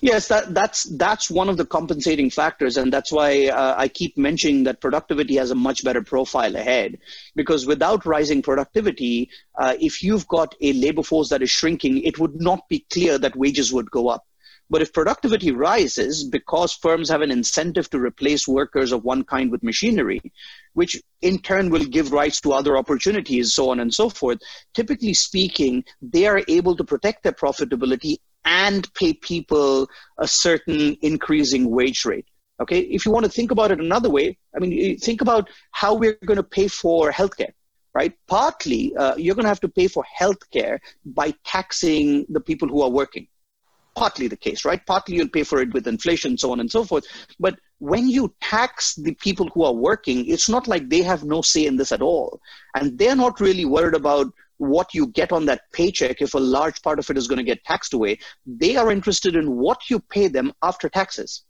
Yes, 0.00 0.26
that, 0.28 0.54
that's 0.54 0.84
that's 0.84 1.30
one 1.30 1.48
of 1.48 1.56
the 1.56 1.64
compensating 1.64 2.30
factors, 2.30 2.76
and 2.76 2.92
that's 2.92 3.12
why 3.12 3.46
uh, 3.46 3.74
I 3.78 3.86
keep 3.86 4.18
mentioning 4.18 4.64
that 4.64 4.80
productivity 4.80 5.36
has 5.36 5.52
a 5.52 5.54
much 5.54 5.84
better 5.84 6.02
profile 6.02 6.56
ahead. 6.56 6.98
Because 7.36 7.64
without 7.64 8.04
rising 8.04 8.42
productivity, 8.42 9.30
uh, 9.56 9.74
if 9.80 10.02
you've 10.02 10.26
got 10.26 10.56
a 10.60 10.72
labor 10.72 11.04
force 11.04 11.28
that 11.28 11.42
is 11.42 11.50
shrinking, 11.50 12.02
it 12.02 12.18
would 12.18 12.40
not 12.40 12.68
be 12.68 12.86
clear 12.90 13.18
that 13.18 13.36
wages 13.36 13.72
would 13.72 13.90
go 13.90 14.08
up. 14.08 14.26
But 14.70 14.82
if 14.82 14.92
productivity 14.92 15.50
rises 15.50 16.24
because 16.24 16.74
firms 16.74 17.08
have 17.08 17.22
an 17.22 17.30
incentive 17.30 17.88
to 17.90 17.98
replace 17.98 18.46
workers 18.46 18.92
of 18.92 19.02
one 19.02 19.24
kind 19.24 19.50
with 19.50 19.62
machinery, 19.62 20.20
which 20.74 21.00
in 21.22 21.38
turn 21.38 21.70
will 21.70 21.84
give 21.84 22.12
rise 22.12 22.40
to 22.42 22.52
other 22.52 22.76
opportunities, 22.76 23.54
so 23.54 23.70
on 23.70 23.80
and 23.80 23.92
so 23.92 24.10
forth, 24.10 24.38
typically 24.74 25.14
speaking, 25.14 25.84
they 26.02 26.26
are 26.26 26.42
able 26.48 26.76
to 26.76 26.84
protect 26.84 27.22
their 27.22 27.32
profitability 27.32 28.16
and 28.44 28.92
pay 28.94 29.14
people 29.14 29.88
a 30.18 30.28
certain 30.28 30.96
increasing 31.00 31.70
wage 31.70 32.04
rate. 32.04 32.26
Okay, 32.60 32.80
if 32.80 33.06
you 33.06 33.12
want 33.12 33.24
to 33.24 33.30
think 33.30 33.50
about 33.50 33.70
it 33.70 33.80
another 33.80 34.10
way, 34.10 34.36
I 34.54 34.58
mean, 34.58 34.98
think 34.98 35.20
about 35.20 35.48
how 35.70 35.94
we're 35.94 36.18
going 36.26 36.38
to 36.38 36.42
pay 36.42 36.68
for 36.68 37.10
healthcare 37.10 37.52
right? 37.94 38.12
Partly, 38.28 38.94
uh, 38.94 39.16
you're 39.16 39.34
going 39.34 39.44
to 39.44 39.48
have 39.48 39.60
to 39.60 39.68
pay 39.68 39.88
for 39.88 40.04
healthcare 40.20 40.78
by 41.04 41.34
taxing 41.44 42.26
the 42.28 42.38
people 42.38 42.68
who 42.68 42.82
are 42.82 42.90
working 42.90 43.26
partly 43.98 44.28
the 44.28 44.36
case, 44.36 44.64
right? 44.64 44.84
Partly 44.86 45.16
you'll 45.16 45.28
pay 45.28 45.42
for 45.42 45.60
it 45.60 45.72
with 45.74 45.88
inflation, 45.88 46.38
so 46.38 46.52
on 46.52 46.60
and 46.60 46.70
so 46.70 46.84
forth. 46.84 47.04
But 47.40 47.58
when 47.78 48.08
you 48.08 48.32
tax 48.40 48.94
the 48.94 49.14
people 49.14 49.48
who 49.52 49.64
are 49.64 49.74
working, 49.74 50.26
it's 50.26 50.48
not 50.48 50.68
like 50.68 50.88
they 50.88 51.02
have 51.02 51.24
no 51.24 51.42
say 51.42 51.66
in 51.66 51.76
this 51.76 51.92
at 51.92 52.02
all. 52.02 52.40
And 52.76 52.96
they're 52.96 53.16
not 53.16 53.40
really 53.40 53.64
worried 53.64 53.94
about 53.94 54.32
what 54.58 54.94
you 54.94 55.06
get 55.08 55.32
on 55.32 55.46
that 55.46 55.62
paycheck 55.72 56.20
if 56.20 56.34
a 56.34 56.38
large 56.38 56.80
part 56.82 56.98
of 56.98 57.10
it 57.10 57.16
is 57.16 57.28
going 57.28 57.38
to 57.38 57.44
get 57.44 57.64
taxed 57.64 57.94
away. 57.94 58.18
They 58.46 58.76
are 58.76 58.90
interested 58.92 59.34
in 59.36 59.56
what 59.56 59.90
you 59.90 59.98
pay 60.00 60.28
them 60.28 60.52
after 60.62 60.88
taxes. 60.88 61.42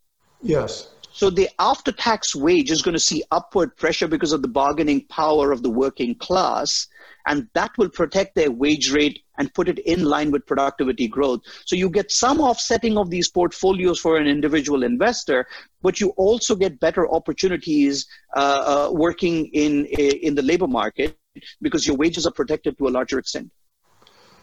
Yes. 0.42 0.88
So 1.12 1.30
the 1.30 1.48
after 1.58 1.90
tax 1.90 2.34
wage 2.34 2.70
is 2.70 2.82
going 2.82 2.94
to 2.94 3.00
see 3.00 3.24
upward 3.30 3.76
pressure 3.76 4.08
because 4.08 4.32
of 4.32 4.40
the 4.40 4.48
bargaining 4.48 5.04
power 5.06 5.52
of 5.52 5.62
the 5.62 5.70
working 5.70 6.14
class, 6.14 6.87
and 7.28 7.46
that 7.54 7.70
will 7.78 7.90
protect 7.90 8.34
their 8.34 8.50
wage 8.50 8.90
rate 8.90 9.22
and 9.38 9.52
put 9.54 9.68
it 9.68 9.78
in 9.80 10.02
line 10.02 10.30
with 10.30 10.46
productivity 10.46 11.06
growth. 11.06 11.40
So 11.66 11.76
you 11.76 11.88
get 11.90 12.10
some 12.10 12.40
offsetting 12.40 12.96
of 12.98 13.10
these 13.10 13.28
portfolios 13.28 14.00
for 14.00 14.16
an 14.16 14.26
individual 14.26 14.82
investor, 14.82 15.46
but 15.82 16.00
you 16.00 16.08
also 16.16 16.56
get 16.56 16.80
better 16.80 17.08
opportunities 17.12 18.06
uh, 18.34 18.88
uh, 18.88 18.92
working 18.92 19.46
in 19.52 19.84
in 19.86 20.34
the 20.34 20.42
labor 20.42 20.66
market 20.66 21.16
because 21.62 21.86
your 21.86 21.96
wages 21.96 22.26
are 22.26 22.32
protected 22.32 22.76
to 22.78 22.88
a 22.88 22.94
larger 22.98 23.18
extent. 23.18 23.50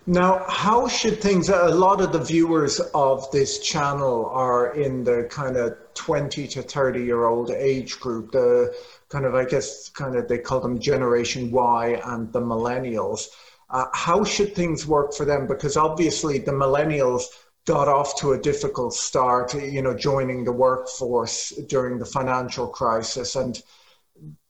Now, 0.08 0.46
how 0.48 0.88
should 0.88 1.20
things, 1.20 1.50
a 1.50 1.70
lot 1.70 2.00
of 2.00 2.12
the 2.12 2.20
viewers 2.20 2.80
of 2.94 3.30
this 3.32 3.58
channel 3.58 4.28
are 4.28 4.76
in 4.76 5.04
the 5.04 5.28
kind 5.32 5.58
of 5.58 5.76
20 5.96 6.48
to 6.48 6.62
30 6.62 7.04
year 7.04 7.26
old 7.26 7.50
age 7.50 8.00
group, 8.00 8.32
the 8.32 8.76
kind 9.10 9.26
of, 9.26 9.34
I 9.34 9.46
guess, 9.46 9.90
kind 9.90 10.16
of, 10.16 10.28
they 10.28 10.38
call 10.38 10.60
them 10.60 10.80
Generation 10.80 11.50
Y 11.50 12.00
and 12.06 12.32
the 12.32 12.40
millennials. 12.40 13.30
Uh, 13.72 13.86
how 13.94 14.24
should 14.24 14.54
things 14.54 14.86
work 14.86 15.12
for 15.12 15.26
them? 15.26 15.48
Because 15.48 15.76
obviously 15.76 16.38
the 16.38 16.52
millennials 16.52 17.24
got 17.66 17.88
off 17.88 18.16
to 18.20 18.34
a 18.34 18.40
difficult 18.40 18.94
start, 18.94 19.56
you 19.56 19.82
know, 19.82 19.96
joining 19.96 20.44
the 20.44 20.52
workforce 20.52 21.50
during 21.68 21.98
the 21.98 22.06
financial 22.06 22.68
crisis. 22.68 23.36
And 23.36 23.60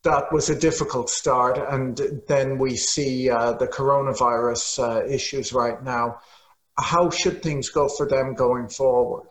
that 0.06 0.32
was 0.32 0.50
a 0.50 0.58
difficult 0.58 1.10
start. 1.10 1.58
And 1.58 2.00
then 2.28 2.58
we 2.58 2.76
see 2.76 3.28
uh, 3.28 3.52
the 3.52 3.66
coronavirus 3.66 4.64
uh, 4.78 5.04
issues 5.06 5.52
right 5.52 5.82
now. 5.82 6.20
How 6.78 7.10
should 7.10 7.42
things 7.42 7.70
go 7.70 7.88
for 7.88 8.06
them 8.06 8.34
going 8.34 8.68
forward? 8.68 9.28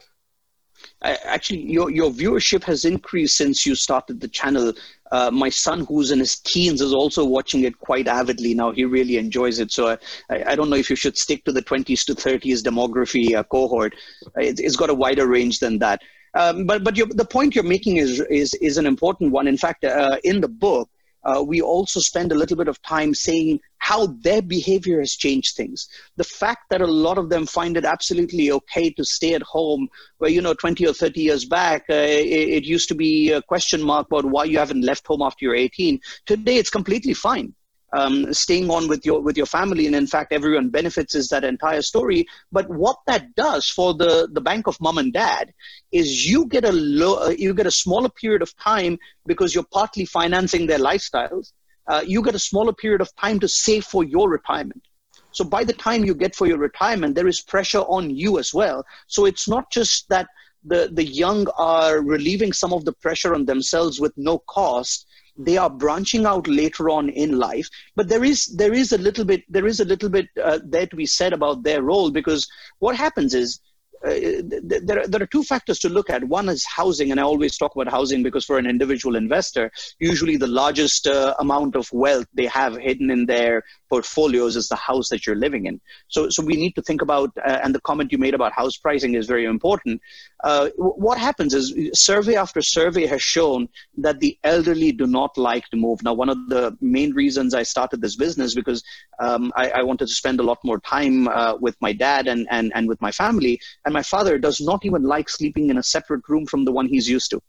Actually, 1.01 1.61
your, 1.71 1.89
your 1.89 2.11
viewership 2.11 2.63
has 2.63 2.83
increased 2.83 3.37
since 3.37 3.65
you 3.65 3.73
started 3.75 4.19
the 4.19 4.27
channel. 4.27 4.73
Uh, 5.11 5.31
my 5.31 5.49
son, 5.49 5.85
who's 5.85 6.11
in 6.11 6.19
his 6.19 6.39
teens, 6.39 6.81
is 6.81 6.93
also 6.93 7.23
watching 7.23 7.63
it 7.63 7.79
quite 7.79 8.07
avidly 8.07 8.53
now. 8.53 8.71
He 8.71 8.83
really 8.83 9.17
enjoys 9.17 9.59
it. 9.59 9.71
So 9.71 9.97
I, 10.29 10.43
I 10.47 10.55
don't 10.55 10.69
know 10.69 10.75
if 10.75 10.89
you 10.89 10.95
should 10.95 11.17
stick 11.17 11.45
to 11.45 11.53
the 11.53 11.61
20s 11.61 12.05
to 12.07 12.15
30s 12.15 12.61
demography 12.61 13.35
uh, 13.35 13.43
cohort. 13.43 13.95
It, 14.35 14.59
it's 14.59 14.75
got 14.75 14.89
a 14.89 14.93
wider 14.93 15.27
range 15.27 15.59
than 15.59 15.79
that. 15.79 16.01
Um, 16.35 16.65
but 16.65 16.83
but 16.83 16.95
the 16.95 17.25
point 17.25 17.55
you're 17.55 17.63
making 17.63 17.97
is 17.97 18.19
is 18.29 18.53
is 18.55 18.77
an 18.77 18.85
important 18.85 19.31
one. 19.31 19.47
In 19.47 19.57
fact, 19.57 19.85
uh, 19.85 20.17
in 20.23 20.41
the 20.41 20.49
book, 20.49 20.89
uh, 21.23 21.41
we 21.45 21.61
also 21.61 21.99
spend 21.99 22.31
a 22.31 22.35
little 22.35 22.57
bit 22.57 22.67
of 22.67 22.81
time 22.81 23.13
saying 23.13 23.61
how 23.77 24.07
their 24.21 24.41
behavior 24.41 24.99
has 24.99 25.13
changed 25.13 25.55
things. 25.55 25.87
The 26.17 26.23
fact 26.23 26.69
that 26.69 26.81
a 26.81 26.87
lot 26.87 27.17
of 27.17 27.29
them 27.29 27.45
find 27.45 27.77
it 27.77 27.85
absolutely 27.85 28.51
okay 28.51 28.89
to 28.91 29.05
stay 29.05 29.33
at 29.33 29.43
home, 29.43 29.87
where 30.17 30.29
you 30.29 30.41
know 30.41 30.53
20 30.53 30.85
or 30.85 30.93
30 30.93 31.21
years 31.21 31.45
back, 31.45 31.85
uh, 31.89 31.93
it, 31.93 32.49
it 32.57 32.63
used 32.65 32.89
to 32.89 32.95
be 32.95 33.31
a 33.31 33.41
question 33.41 33.81
mark 33.81 34.07
about 34.07 34.25
why 34.25 34.43
you 34.43 34.57
haven't 34.57 34.81
left 34.81 35.07
home 35.07 35.21
after 35.21 35.45
you're 35.45 35.55
18. 35.55 35.99
Today, 36.25 36.57
it's 36.57 36.69
completely 36.69 37.13
fine 37.13 37.53
um, 37.95 38.33
staying 38.33 38.69
on 38.69 38.87
with 38.87 39.05
your 39.05 39.21
with 39.21 39.37
your 39.37 39.45
family, 39.45 39.85
and 39.87 39.95
in 39.95 40.07
fact, 40.07 40.33
everyone 40.33 40.69
benefits 40.69 41.15
is 41.15 41.29
that 41.29 41.43
entire 41.43 41.81
story. 41.81 42.25
But 42.51 42.69
what 42.69 42.97
that 43.07 43.33
does 43.35 43.69
for 43.69 43.93
the 43.93 44.27
the 44.31 44.41
bank 44.41 44.67
of 44.67 44.79
mom 44.81 44.97
and 44.97 45.13
dad 45.13 45.53
is 45.91 46.29
you 46.29 46.45
get 46.47 46.65
a 46.65 46.73
low, 46.73 47.15
uh, 47.25 47.29
you 47.29 47.53
get 47.53 47.67
a 47.67 47.71
smaller 47.83 48.09
period 48.09 48.41
of 48.41 48.55
time 48.57 48.97
because 49.25 49.55
you're 49.55 49.71
partly 49.71 50.05
financing 50.05 50.67
their 50.67 50.79
lifestyles. 50.79 51.53
Uh, 51.87 52.03
you 52.05 52.21
get 52.21 52.35
a 52.35 52.39
smaller 52.51 52.73
period 52.73 53.01
of 53.01 53.15
time 53.15 53.39
to 53.39 53.47
save 53.47 53.85
for 53.85 54.03
your 54.03 54.29
retirement. 54.29 54.83
So 55.31 55.43
by 55.43 55.63
the 55.63 55.73
time 55.73 56.03
you 56.03 56.15
get 56.15 56.35
for 56.35 56.47
your 56.47 56.57
retirement, 56.57 57.15
there 57.15 57.27
is 57.27 57.41
pressure 57.41 57.85
on 57.97 58.09
you 58.09 58.39
as 58.39 58.53
well. 58.53 58.85
So 59.07 59.25
it's 59.25 59.47
not 59.47 59.71
just 59.71 60.09
that 60.09 60.27
the, 60.63 60.89
the 60.91 61.05
young 61.05 61.45
are 61.57 62.01
relieving 62.01 62.53
some 62.53 62.73
of 62.73 62.85
the 62.85 62.93
pressure 62.93 63.35
on 63.35 63.45
themselves 63.45 63.99
with 63.99 64.13
no 64.17 64.39
cost 64.39 65.05
they 65.37 65.57
are 65.57 65.69
branching 65.69 66.25
out 66.25 66.47
later 66.47 66.89
on 66.89 67.09
in 67.09 67.37
life. 67.37 67.69
But 67.95 68.07
there 68.07 68.23
is 68.23 68.47
there 68.47 68.73
is 68.73 68.91
a 68.91 68.97
little 68.97 69.25
bit 69.25 69.43
there 69.49 69.67
is 69.67 69.79
a 69.79 69.85
little 69.85 70.09
bit 70.09 70.27
uh, 70.41 70.59
be 70.95 71.05
said 71.05 71.33
about 71.33 71.63
their 71.63 71.81
role 71.81 72.11
because 72.11 72.47
what 72.79 72.95
happens 72.95 73.33
is 73.33 73.59
there, 74.05 75.07
there 75.07 75.21
are 75.21 75.27
two 75.27 75.43
factors 75.43 75.79
to 75.79 75.89
look 75.89 76.09
at. 76.09 76.23
One 76.23 76.49
is 76.49 76.65
housing, 76.65 77.11
and 77.11 77.19
I 77.19 77.23
always 77.23 77.57
talk 77.57 77.75
about 77.75 77.91
housing 77.91 78.23
because 78.23 78.45
for 78.45 78.57
an 78.57 78.67
individual 78.67 79.15
investor, 79.15 79.71
usually 79.99 80.37
the 80.37 80.47
largest 80.47 81.07
uh, 81.07 81.33
amount 81.39 81.75
of 81.75 81.91
wealth 81.91 82.27
they 82.33 82.45
have 82.45 82.77
hidden 82.77 83.09
in 83.09 83.25
their 83.25 83.63
portfolios 83.89 84.55
is 84.55 84.67
the 84.67 84.75
house 84.75 85.09
that 85.09 85.25
you're 85.25 85.35
living 85.35 85.65
in. 85.65 85.79
So, 86.07 86.29
so 86.29 86.43
we 86.43 86.55
need 86.55 86.73
to 86.73 86.81
think 86.81 87.01
about, 87.01 87.31
uh, 87.37 87.59
and 87.63 87.73
the 87.73 87.81
comment 87.81 88.11
you 88.11 88.17
made 88.17 88.33
about 88.33 88.53
house 88.53 88.77
pricing 88.77 89.15
is 89.15 89.25
very 89.25 89.45
important. 89.45 90.01
Uh, 90.43 90.69
what 90.77 91.17
happens 91.17 91.53
is 91.53 91.73
survey 91.93 92.35
after 92.35 92.61
survey 92.61 93.05
has 93.07 93.21
shown 93.21 93.67
that 93.97 94.19
the 94.19 94.37
elderly 94.43 94.91
do 94.91 95.07
not 95.07 95.37
like 95.37 95.67
to 95.69 95.77
move. 95.77 96.03
Now, 96.03 96.13
one 96.13 96.29
of 96.29 96.37
the 96.49 96.77
main 96.81 97.13
reasons 97.13 97.53
I 97.53 97.63
started 97.63 98.01
this 98.01 98.15
business 98.15 98.53
because 98.53 98.83
um, 99.19 99.51
I, 99.55 99.69
I, 99.69 99.83
wanted 99.83 100.07
to 100.07 100.13
spend 100.13 100.39
a 100.39 100.43
lot 100.43 100.59
more 100.63 100.79
time 100.79 101.27
uh, 101.27 101.55
with 101.59 101.75
my 101.79 101.93
dad 101.93 102.27
and, 102.27 102.47
and, 102.51 102.71
and 102.75 102.87
with 102.87 103.01
my 103.01 103.11
family. 103.11 103.59
And 103.85 103.93
my 103.97 104.03
father 104.13 104.37
does 104.47 104.59
not 104.69 104.85
even 104.87 105.03
like 105.15 105.29
sleeping 105.37 105.69
in 105.71 105.77
a 105.77 105.89
separate 105.95 106.25
room 106.31 106.45
from 106.51 106.65
the 106.65 106.73
one 106.77 106.87
he's 106.87 107.09
used 107.17 107.29
to. 107.31 107.39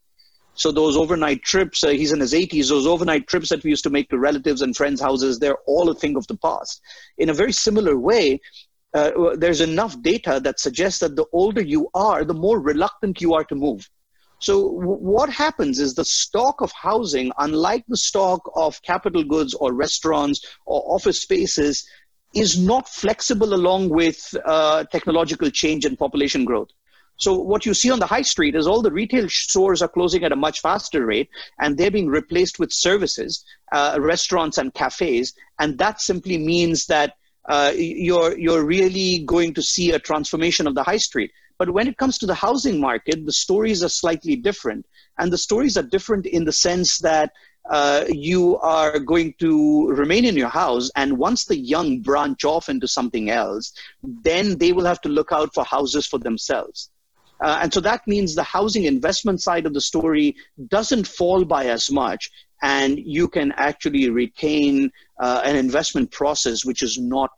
So 0.62 0.72
those 0.72 0.96
overnight 0.96 1.40
trips, 1.42 1.85
uh, 1.85 1.88
he's 2.00 2.12
in 2.12 2.20
his 2.20 2.32
80s, 2.32 2.68
those 2.68 2.87
overnight 2.94 3.24
trips 3.26 3.48
that 3.50 3.62
we 3.62 3.70
used 3.74 3.85
to 3.85 3.94
make 3.96 4.09
to 4.11 4.18
relatives 4.18 4.62
and 4.62 4.74
friends' 4.74 5.02
houses, 5.09 5.38
they're 5.38 5.62
all 5.66 5.90
a 5.90 5.94
thing 6.02 6.16
of 6.16 6.26
the 6.28 6.38
past. 6.48 6.80
In 7.18 7.28
a 7.28 7.35
very 7.42 7.52
similar 7.52 7.94
way, 8.11 8.40
uh, 8.94 9.11
there's 9.42 9.61
enough 9.61 9.94
data 10.12 10.40
that 10.46 10.59
suggests 10.59 11.00
that 11.00 11.16
the 11.16 11.26
older 11.40 11.61
you 11.74 11.82
are, 12.09 12.24
the 12.24 12.40
more 12.46 12.59
reluctant 12.61 13.20
you 13.20 13.35
are 13.35 13.44
to 13.44 13.54
move. 13.54 13.87
So 14.38 14.54
w- 14.80 15.02
what 15.16 15.28
happens 15.30 15.78
is 15.78 15.94
the 15.94 16.11
stock 16.22 16.56
of 16.61 16.70
housing, 16.72 17.28
unlike 17.46 17.85
the 17.88 18.02
stock 18.11 18.40
of 18.64 18.80
capital 18.92 19.24
goods 19.35 19.52
or 19.62 19.74
restaurants 19.87 20.38
or 20.64 20.78
office 20.96 21.20
spaces, 21.20 21.87
is 22.37 22.59
not 22.59 22.88
flexible 22.88 23.55
along 23.55 23.88
with 23.88 24.35
uh, 24.44 24.85
technological 24.85 25.51
change 25.51 25.85
and 25.85 25.99
population 25.99 26.44
growth. 26.44 26.68
So 27.18 27.35
what 27.35 27.64
you 27.64 27.72
see 27.72 27.90
on 27.90 27.99
the 27.99 28.07
high 28.07 28.22
street 28.22 28.55
is 28.55 28.66
all 28.66 28.83
the 28.83 28.92
retail 28.92 29.27
stores 29.29 29.81
are 29.81 29.88
closing 29.88 30.22
at 30.25 30.33
a 30.33 30.37
much 30.37 30.61
faster 30.61 31.07
rate, 31.07 31.31
and 31.59 31.77
they're 31.77 31.90
being 31.90 32.09
replaced 32.09 32.59
with 32.59 32.72
services, 32.72 33.44
uh, 33.72 33.96
restaurants 33.99 34.59
and 34.59 34.75
cafes, 34.75 35.33
and 35.59 35.79
that 35.79 36.01
simply 36.01 36.37
means 36.37 36.87
that 36.87 37.14
uh, 37.49 37.72
you're 37.75 38.37
you're 38.38 38.64
really 38.64 39.20
going 39.25 39.55
to 39.55 39.62
see 39.62 39.92
a 39.92 39.99
transformation 39.99 40.66
of 40.66 40.75
the 40.75 40.83
high 40.83 40.99
street. 40.99 41.31
But 41.59 41.70
when 41.70 41.88
it 41.88 41.96
comes 41.96 42.18
to 42.18 42.27
the 42.27 42.35
housing 42.35 42.81
market, 42.81 43.25
the 43.25 43.33
stories 43.33 43.83
are 43.83 43.88
slightly 43.88 44.37
different, 44.37 44.85
and 45.18 45.33
the 45.33 45.38
stories 45.38 45.79
are 45.79 45.83
different 45.83 46.27
in 46.27 46.44
the 46.44 46.53
sense 46.53 46.99
that 46.99 47.33
uh, 47.70 48.05
you 48.09 48.59
are 48.59 48.98
going 48.98 49.35
to 49.38 49.88
remain 49.88 50.24
in 50.24 50.37
your 50.37 50.48
house 50.48 50.90
and 50.96 51.18
once 51.18 51.44
the 51.44 51.59
young 51.59 52.00
branch 52.00 52.44
off 52.44 52.68
into 52.68 52.87
something 52.87 53.31
else 53.31 53.72
then 54.02 54.57
they 54.59 54.72
will 54.72 54.85
have 54.85 55.00
to 55.00 55.09
look 55.09 55.33
out 55.33 55.52
for 55.52 55.64
houses 55.64 56.07
for 56.07 56.18
themselves. 56.18 56.90
Uh, 57.40 57.59
and 57.62 57.74
so 57.74 57.81
that 57.81 58.07
means 58.07 58.35
the 58.35 58.42
housing 58.42 58.85
investment 58.85 59.42
side 59.42 59.66
of 59.66 59.74
the 59.74 59.81
story 59.81 60.35
doesn't 60.68 61.07
fall 61.07 61.44
by 61.44 61.66
as 61.66 61.90
much 61.90 62.31
and 62.62 62.98
you 62.98 63.29
can 63.29 63.52
actually 63.57 64.09
retain 64.09 64.90
uh, 65.20 65.42
an 65.44 65.57
investment 65.57 66.11
process 66.11 66.64
which 66.64 66.83
is 66.83 66.98
not 66.98 67.31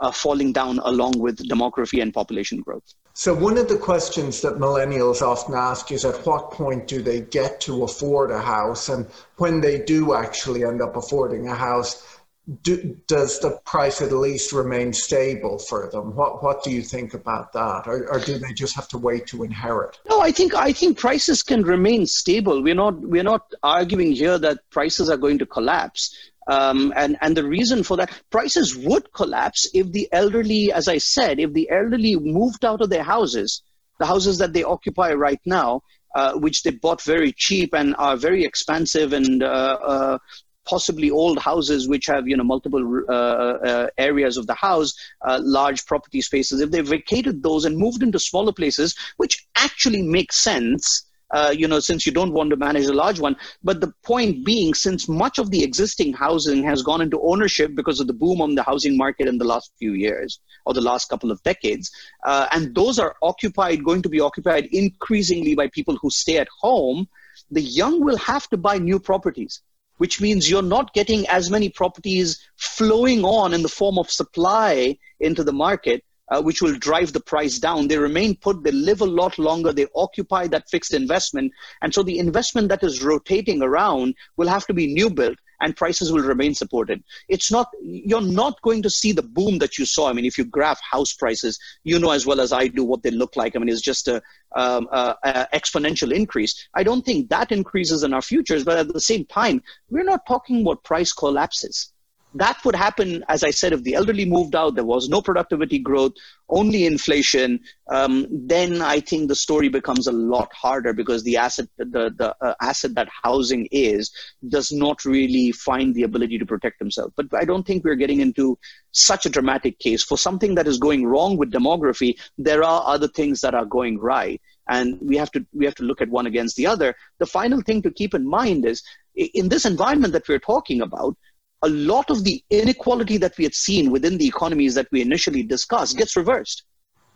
uh, 0.00 0.10
falling 0.10 0.52
down 0.52 0.78
along 0.78 1.12
with 1.18 1.36
demography 1.48 2.00
and 2.00 2.14
population 2.14 2.60
growth 2.60 2.94
so 3.14 3.34
one 3.34 3.58
of 3.58 3.68
the 3.68 3.76
questions 3.76 4.40
that 4.40 4.54
millennials 4.54 5.20
often 5.20 5.54
ask 5.54 5.92
is 5.92 6.04
at 6.04 6.26
what 6.26 6.50
point 6.50 6.88
do 6.88 7.02
they 7.02 7.20
get 7.20 7.60
to 7.62 7.84
afford 7.84 8.30
a 8.30 8.40
house? 8.40 8.88
And 8.88 9.06
when 9.36 9.60
they 9.60 9.80
do 9.80 10.14
actually 10.14 10.64
end 10.64 10.80
up 10.80 10.96
affording 10.96 11.46
a 11.48 11.54
house, 11.54 12.20
do, 12.62 12.98
does 13.06 13.38
the 13.38 13.60
price 13.64 14.02
at 14.02 14.10
least 14.12 14.52
remain 14.52 14.92
stable 14.92 15.58
for 15.58 15.88
them? 15.90 16.16
What 16.16 16.42
What 16.42 16.64
do 16.64 16.70
you 16.70 16.82
think 16.82 17.14
about 17.14 17.52
that, 17.52 17.86
or, 17.86 18.08
or, 18.10 18.18
do 18.18 18.36
they 18.36 18.52
just 18.52 18.74
have 18.74 18.88
to 18.88 18.98
wait 18.98 19.26
to 19.28 19.44
inherit? 19.44 20.00
No, 20.10 20.20
I 20.20 20.32
think 20.32 20.52
I 20.54 20.72
think 20.72 20.98
prices 20.98 21.42
can 21.42 21.62
remain 21.62 22.04
stable. 22.04 22.60
We're 22.60 22.74
not 22.74 22.98
we're 22.98 23.22
not 23.22 23.52
arguing 23.62 24.12
here 24.12 24.38
that 24.38 24.58
prices 24.70 25.08
are 25.08 25.16
going 25.16 25.38
to 25.38 25.46
collapse. 25.46 26.16
Um, 26.48 26.92
and, 26.96 27.16
and 27.20 27.36
the 27.36 27.46
reason 27.46 27.82
for 27.82 27.96
that, 27.96 28.10
prices 28.30 28.76
would 28.76 29.12
collapse 29.12 29.68
if 29.74 29.92
the 29.92 30.08
elderly, 30.12 30.72
as 30.72 30.88
I 30.88 30.98
said, 30.98 31.38
if 31.38 31.52
the 31.52 31.70
elderly 31.70 32.16
moved 32.16 32.64
out 32.64 32.80
of 32.80 32.90
their 32.90 33.04
houses, 33.04 33.62
the 33.98 34.06
houses 34.06 34.38
that 34.38 34.52
they 34.52 34.64
occupy 34.64 35.12
right 35.12 35.40
now, 35.44 35.82
uh, 36.14 36.34
which 36.34 36.62
they 36.62 36.70
bought 36.70 37.02
very 37.02 37.32
cheap 37.32 37.74
and 37.74 37.94
are 37.98 38.16
very 38.16 38.44
expensive 38.44 39.12
and 39.12 39.42
uh, 39.42 39.78
uh, 39.82 40.18
possibly 40.64 41.10
old 41.10 41.38
houses 41.38 41.88
which 41.88 42.06
have 42.06 42.28
you 42.28 42.36
know 42.36 42.44
multiple 42.44 43.02
uh, 43.08 43.12
uh, 43.12 43.86
areas 43.98 44.36
of 44.36 44.46
the 44.46 44.54
house, 44.54 44.94
uh, 45.22 45.38
large 45.42 45.84
property 45.86 46.20
spaces, 46.20 46.60
if 46.60 46.70
they 46.70 46.80
vacated 46.80 47.42
those 47.42 47.64
and 47.64 47.76
moved 47.76 48.02
into 48.02 48.18
smaller 48.18 48.52
places, 48.52 48.96
which 49.16 49.46
actually 49.56 50.02
makes 50.02 50.36
sense. 50.36 51.04
Uh, 51.32 51.54
you 51.56 51.66
know, 51.66 51.80
since 51.80 52.04
you 52.04 52.12
don't 52.12 52.32
want 52.32 52.50
to 52.50 52.56
manage 52.56 52.84
a 52.86 52.92
large 52.92 53.18
one. 53.18 53.36
But 53.62 53.80
the 53.80 53.92
point 54.02 54.44
being, 54.44 54.74
since 54.74 55.08
much 55.08 55.38
of 55.38 55.50
the 55.50 55.64
existing 55.64 56.12
housing 56.12 56.62
has 56.64 56.82
gone 56.82 57.00
into 57.00 57.20
ownership 57.22 57.74
because 57.74 58.00
of 58.00 58.06
the 58.06 58.12
boom 58.12 58.42
on 58.42 58.54
the 58.54 58.62
housing 58.62 58.96
market 58.98 59.28
in 59.28 59.38
the 59.38 59.44
last 59.44 59.72
few 59.78 59.94
years 59.94 60.40
or 60.66 60.74
the 60.74 60.80
last 60.80 61.08
couple 61.08 61.30
of 61.30 61.42
decades, 61.42 61.90
uh, 62.24 62.46
and 62.52 62.74
those 62.74 62.98
are 62.98 63.16
occupied, 63.22 63.82
going 63.82 64.02
to 64.02 64.10
be 64.10 64.20
occupied 64.20 64.66
increasingly 64.66 65.54
by 65.54 65.68
people 65.68 65.96
who 66.02 66.10
stay 66.10 66.36
at 66.36 66.48
home, 66.60 67.08
the 67.50 67.62
young 67.62 68.04
will 68.04 68.18
have 68.18 68.46
to 68.50 68.56
buy 68.56 68.78
new 68.78 69.00
properties 69.00 69.62
which 70.02 70.20
means 70.20 70.50
you're 70.50 70.62
not 70.62 70.92
getting 70.94 71.28
as 71.28 71.48
many 71.48 71.68
properties 71.68 72.44
flowing 72.56 73.24
on 73.24 73.54
in 73.54 73.62
the 73.62 73.68
form 73.68 73.98
of 73.98 74.10
supply 74.10 74.98
into 75.20 75.44
the 75.44 75.52
market, 75.52 76.02
uh, 76.32 76.40
which 76.40 76.62
will 76.62 76.74
drive 76.78 77.12
the 77.12 77.20
price 77.20 77.58
down. 77.58 77.88
They 77.88 77.98
remain 77.98 78.36
put, 78.36 78.64
they 78.64 78.72
live 78.72 79.02
a 79.02 79.06
lot 79.20 79.38
longer, 79.38 79.70
they 79.72 79.86
occupy 79.94 80.46
that 80.48 80.70
fixed 80.70 80.94
investment. 80.94 81.52
And 81.82 81.92
so 81.92 82.02
the 82.02 82.18
investment 82.18 82.70
that 82.70 82.82
is 82.82 83.02
rotating 83.02 83.62
around 83.62 84.14
will 84.38 84.48
have 84.48 84.66
to 84.66 84.74
be 84.74 84.94
new 84.94 85.10
built 85.10 85.36
and 85.60 85.76
prices 85.76 86.10
will 86.10 86.22
remain 86.22 86.54
supported. 86.54 87.04
It's 87.28 87.52
not, 87.52 87.68
you're 87.82 88.20
not 88.20 88.60
going 88.62 88.82
to 88.82 88.90
see 88.90 89.12
the 89.12 89.22
boom 89.22 89.58
that 89.58 89.78
you 89.78 89.84
saw. 89.84 90.08
I 90.08 90.14
mean, 90.14 90.24
if 90.24 90.36
you 90.38 90.44
graph 90.44 90.80
house 90.80 91.12
prices, 91.12 91.58
you 91.84 91.98
know 91.98 92.10
as 92.10 92.26
well 92.26 92.40
as 92.40 92.52
I 92.52 92.66
do 92.66 92.82
what 92.82 93.02
they 93.02 93.10
look 93.10 93.36
like. 93.36 93.54
I 93.54 93.58
mean, 93.58 93.68
it's 93.68 93.82
just 93.82 94.08
a, 94.08 94.22
um, 94.56 94.88
a, 94.90 95.14
a 95.22 95.48
exponential 95.54 96.12
increase. 96.12 96.68
I 96.74 96.82
don't 96.82 97.04
think 97.04 97.28
that 97.28 97.52
increases 97.52 98.02
in 98.02 98.14
our 98.14 98.22
futures, 98.22 98.64
but 98.64 98.78
at 98.78 98.92
the 98.92 99.00
same 99.00 99.26
time, 99.26 99.62
we're 99.90 100.02
not 100.02 100.26
talking 100.26 100.62
about 100.62 100.82
price 100.82 101.12
collapses 101.12 101.91
that 102.34 102.64
would 102.64 102.74
happen, 102.74 103.24
as 103.28 103.44
I 103.44 103.50
said, 103.50 103.72
if 103.72 103.82
the 103.82 103.94
elderly 103.94 104.24
moved 104.24 104.54
out, 104.54 104.74
there 104.74 104.84
was 104.84 105.08
no 105.08 105.20
productivity 105.20 105.78
growth, 105.78 106.12
only 106.48 106.86
inflation. 106.86 107.60
Um, 107.90 108.26
then 108.30 108.80
I 108.80 109.00
think 109.00 109.28
the 109.28 109.34
story 109.34 109.68
becomes 109.68 110.06
a 110.06 110.12
lot 110.12 110.52
harder 110.52 110.92
because 110.92 111.22
the 111.22 111.36
asset, 111.36 111.68
the 111.76 112.12
the 112.16 112.34
uh, 112.40 112.54
asset 112.60 112.94
that 112.94 113.08
housing 113.22 113.68
is, 113.70 114.10
does 114.48 114.72
not 114.72 115.04
really 115.04 115.52
find 115.52 115.94
the 115.94 116.04
ability 116.04 116.38
to 116.38 116.46
protect 116.46 116.78
themselves. 116.78 117.12
But 117.16 117.26
I 117.34 117.44
don't 117.44 117.66
think 117.66 117.84
we're 117.84 117.94
getting 117.94 118.20
into 118.20 118.58
such 118.92 119.26
a 119.26 119.30
dramatic 119.30 119.78
case 119.78 120.02
for 120.02 120.18
something 120.18 120.54
that 120.54 120.66
is 120.66 120.78
going 120.78 121.06
wrong 121.06 121.36
with 121.36 121.52
demography. 121.52 122.18
There 122.38 122.64
are 122.64 122.82
other 122.86 123.08
things 123.08 123.40
that 123.40 123.54
are 123.54 123.66
going 123.66 123.98
right 123.98 124.40
and 124.68 124.98
we 125.00 125.16
have 125.16 125.30
to 125.32 125.44
we 125.52 125.64
have 125.64 125.74
to 125.74 125.82
look 125.82 126.00
at 126.00 126.08
one 126.08 126.26
against 126.26 126.56
the 126.56 126.66
other 126.66 126.94
the 127.18 127.26
final 127.26 127.60
thing 127.62 127.82
to 127.82 127.90
keep 127.90 128.14
in 128.14 128.28
mind 128.28 128.64
is 128.64 128.82
in 129.14 129.48
this 129.48 129.64
environment 129.64 130.12
that 130.12 130.28
we're 130.28 130.38
talking 130.38 130.80
about 130.80 131.16
a 131.62 131.68
lot 131.68 132.10
of 132.10 132.24
the 132.24 132.42
inequality 132.50 133.16
that 133.18 133.36
we 133.38 133.44
had 133.44 133.54
seen 133.54 133.90
within 133.90 134.18
the 134.18 134.26
economies 134.26 134.74
that 134.74 134.88
we 134.90 135.00
initially 135.00 135.42
discussed 135.42 135.96
gets 135.96 136.16
reversed 136.16 136.64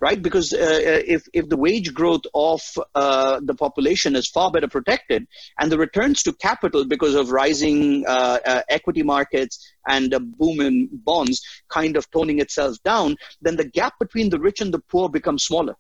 right? 0.01 0.21
Because 0.21 0.53
uh, 0.53 0.57
uh, 0.57 1.03
if, 1.07 1.27
if 1.33 1.49
the 1.49 1.57
wage 1.57 1.95
growth 1.95 2.23
of 2.35 2.61
uh, 2.95 3.41
the 3.43 3.55
population 3.55 4.15
is 4.15 4.29
far 4.29 4.51
better 4.51 4.69
protected 4.69 5.27
and 5.59 5.73
the 5.73 5.79
returns 5.79 6.23
to 6.25 6.33
capital 6.35 6.85
because 6.87 7.15
of 7.15 7.31
rising 7.31 8.05
uh, 8.07 8.39
uh, 8.45 8.63
equity 8.69 9.03
markets 9.03 9.59
and 9.89 10.13
a 10.13 10.21
boom 10.21 10.61
in 10.61 10.89
bonds 10.93 11.43
kind 11.71 11.97
of 11.97 12.11
toning 12.11 12.41
itself 12.41 12.77
down 12.85 13.17
then 13.41 13.57
the 13.57 13.69
gap 13.69 13.95
between 13.99 14.29
the 14.29 14.39
rich 14.39 14.61
and 14.61 14.73
the 14.73 14.83
poor 14.91 15.09
becomes 15.09 15.45
smaller. 15.45 15.75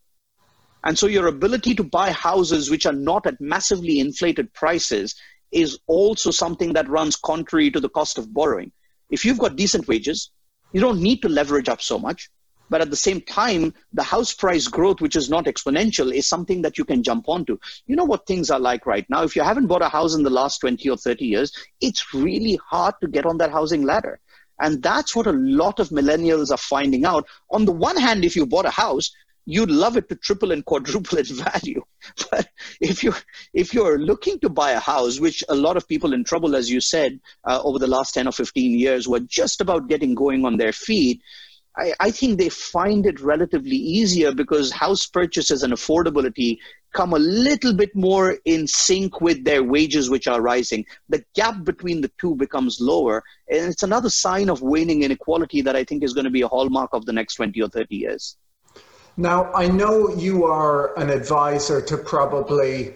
And 0.84 0.96
so 0.96 1.08
your 1.08 1.26
ability 1.26 1.74
to 1.74 1.84
buy 1.84 2.12
houses 2.12 2.70
which 2.70 2.86
are 2.86 2.92
not 2.92 3.26
at 3.26 3.40
massively 3.40 3.98
inflated 3.98 4.52
prices 4.54 5.14
is 5.52 5.78
also 5.86 6.30
something 6.30 6.72
that 6.74 6.88
runs 6.88 7.16
contrary 7.16 7.70
to 7.70 7.80
the 7.80 7.88
cost 7.88 8.18
of 8.18 8.32
borrowing. 8.32 8.72
If 9.10 9.24
you've 9.24 9.38
got 9.38 9.56
decent 9.56 9.86
wages, 9.88 10.30
you 10.72 10.80
don't 10.80 11.00
need 11.00 11.22
to 11.22 11.28
leverage 11.28 11.68
up 11.68 11.80
so 11.80 11.98
much. 11.98 12.30
But 12.68 12.80
at 12.80 12.90
the 12.90 12.96
same 12.96 13.20
time, 13.20 13.72
the 13.92 14.02
house 14.02 14.32
price 14.32 14.66
growth, 14.66 15.00
which 15.00 15.14
is 15.14 15.30
not 15.30 15.44
exponential, 15.44 16.12
is 16.12 16.26
something 16.26 16.62
that 16.62 16.76
you 16.76 16.84
can 16.84 17.02
jump 17.02 17.28
onto. 17.28 17.58
You 17.86 17.94
know 17.94 18.04
what 18.04 18.26
things 18.26 18.50
are 18.50 18.58
like 18.58 18.86
right 18.86 19.08
now. 19.08 19.22
If 19.22 19.36
you 19.36 19.42
haven't 19.42 19.68
bought 19.68 19.82
a 19.82 19.88
house 19.88 20.14
in 20.14 20.24
the 20.24 20.30
last 20.30 20.58
20 20.58 20.88
or 20.90 20.96
30 20.96 21.24
years, 21.24 21.52
it's 21.80 22.12
really 22.12 22.58
hard 22.68 22.94
to 23.02 23.08
get 23.08 23.24
on 23.24 23.38
that 23.38 23.52
housing 23.52 23.82
ladder. 23.82 24.18
And 24.60 24.82
that's 24.82 25.14
what 25.14 25.26
a 25.26 25.32
lot 25.32 25.78
of 25.78 25.90
millennials 25.90 26.50
are 26.50 26.56
finding 26.56 27.04
out. 27.04 27.28
On 27.50 27.64
the 27.64 27.72
one 27.72 27.96
hand, 27.96 28.24
if 28.24 28.34
you 28.34 28.46
bought 28.46 28.66
a 28.66 28.70
house, 28.70 29.12
you'd 29.44 29.70
love 29.70 29.96
it 29.96 30.08
to 30.08 30.16
triple 30.16 30.50
and 30.50 30.64
quadruple 30.64 31.18
its 31.18 31.30
value. 31.30 31.84
But 32.30 32.48
if 32.80 33.02
you 33.02 33.14
if 33.52 33.74
you're 33.74 33.98
looking 33.98 34.38
to 34.40 34.48
buy 34.48 34.72
a 34.72 34.80
house, 34.80 35.20
which 35.20 35.42
a 35.48 35.54
lot 35.54 35.76
of 35.76 35.88
people 35.88 36.12
in 36.12 36.24
trouble, 36.24 36.56
as 36.56 36.70
you 36.70 36.80
said, 36.80 37.20
uh, 37.44 37.60
over 37.62 37.78
the 37.78 37.86
last 37.86 38.12
ten 38.12 38.28
or 38.28 38.32
fifteen 38.32 38.78
years, 38.78 39.08
were 39.08 39.20
just 39.20 39.60
about 39.60 39.88
getting 39.88 40.14
going 40.14 40.44
on 40.44 40.56
their 40.56 40.72
feet. 40.72 41.20
I, 41.78 41.92
I 42.00 42.10
think 42.10 42.38
they 42.38 42.48
find 42.48 43.04
it 43.04 43.20
relatively 43.20 43.76
easier 43.76 44.32
because 44.32 44.72
house 44.72 45.06
purchases 45.06 45.62
and 45.62 45.74
affordability 45.74 46.58
come 46.94 47.12
a 47.12 47.18
little 47.18 47.74
bit 47.74 47.94
more 47.94 48.38
in 48.46 48.66
sync 48.66 49.20
with 49.20 49.44
their 49.44 49.62
wages, 49.62 50.08
which 50.08 50.26
are 50.26 50.40
rising. 50.40 50.86
The 51.10 51.22
gap 51.34 51.64
between 51.64 52.00
the 52.00 52.10
two 52.18 52.34
becomes 52.34 52.80
lower. 52.80 53.22
And 53.50 53.70
it's 53.70 53.82
another 53.82 54.08
sign 54.08 54.48
of 54.48 54.62
waning 54.62 55.02
inequality 55.02 55.60
that 55.60 55.76
I 55.76 55.84
think 55.84 56.02
is 56.02 56.14
going 56.14 56.24
to 56.24 56.30
be 56.30 56.40
a 56.40 56.48
hallmark 56.48 56.90
of 56.94 57.04
the 57.04 57.12
next 57.12 57.34
20 57.34 57.60
or 57.60 57.68
30 57.68 57.94
years. 57.94 58.38
Now, 59.18 59.50
I 59.54 59.66
know 59.66 60.14
you 60.14 60.44
are 60.44 60.98
an 60.98 61.08
advisor 61.08 61.80
to 61.80 61.96
probably 61.96 62.94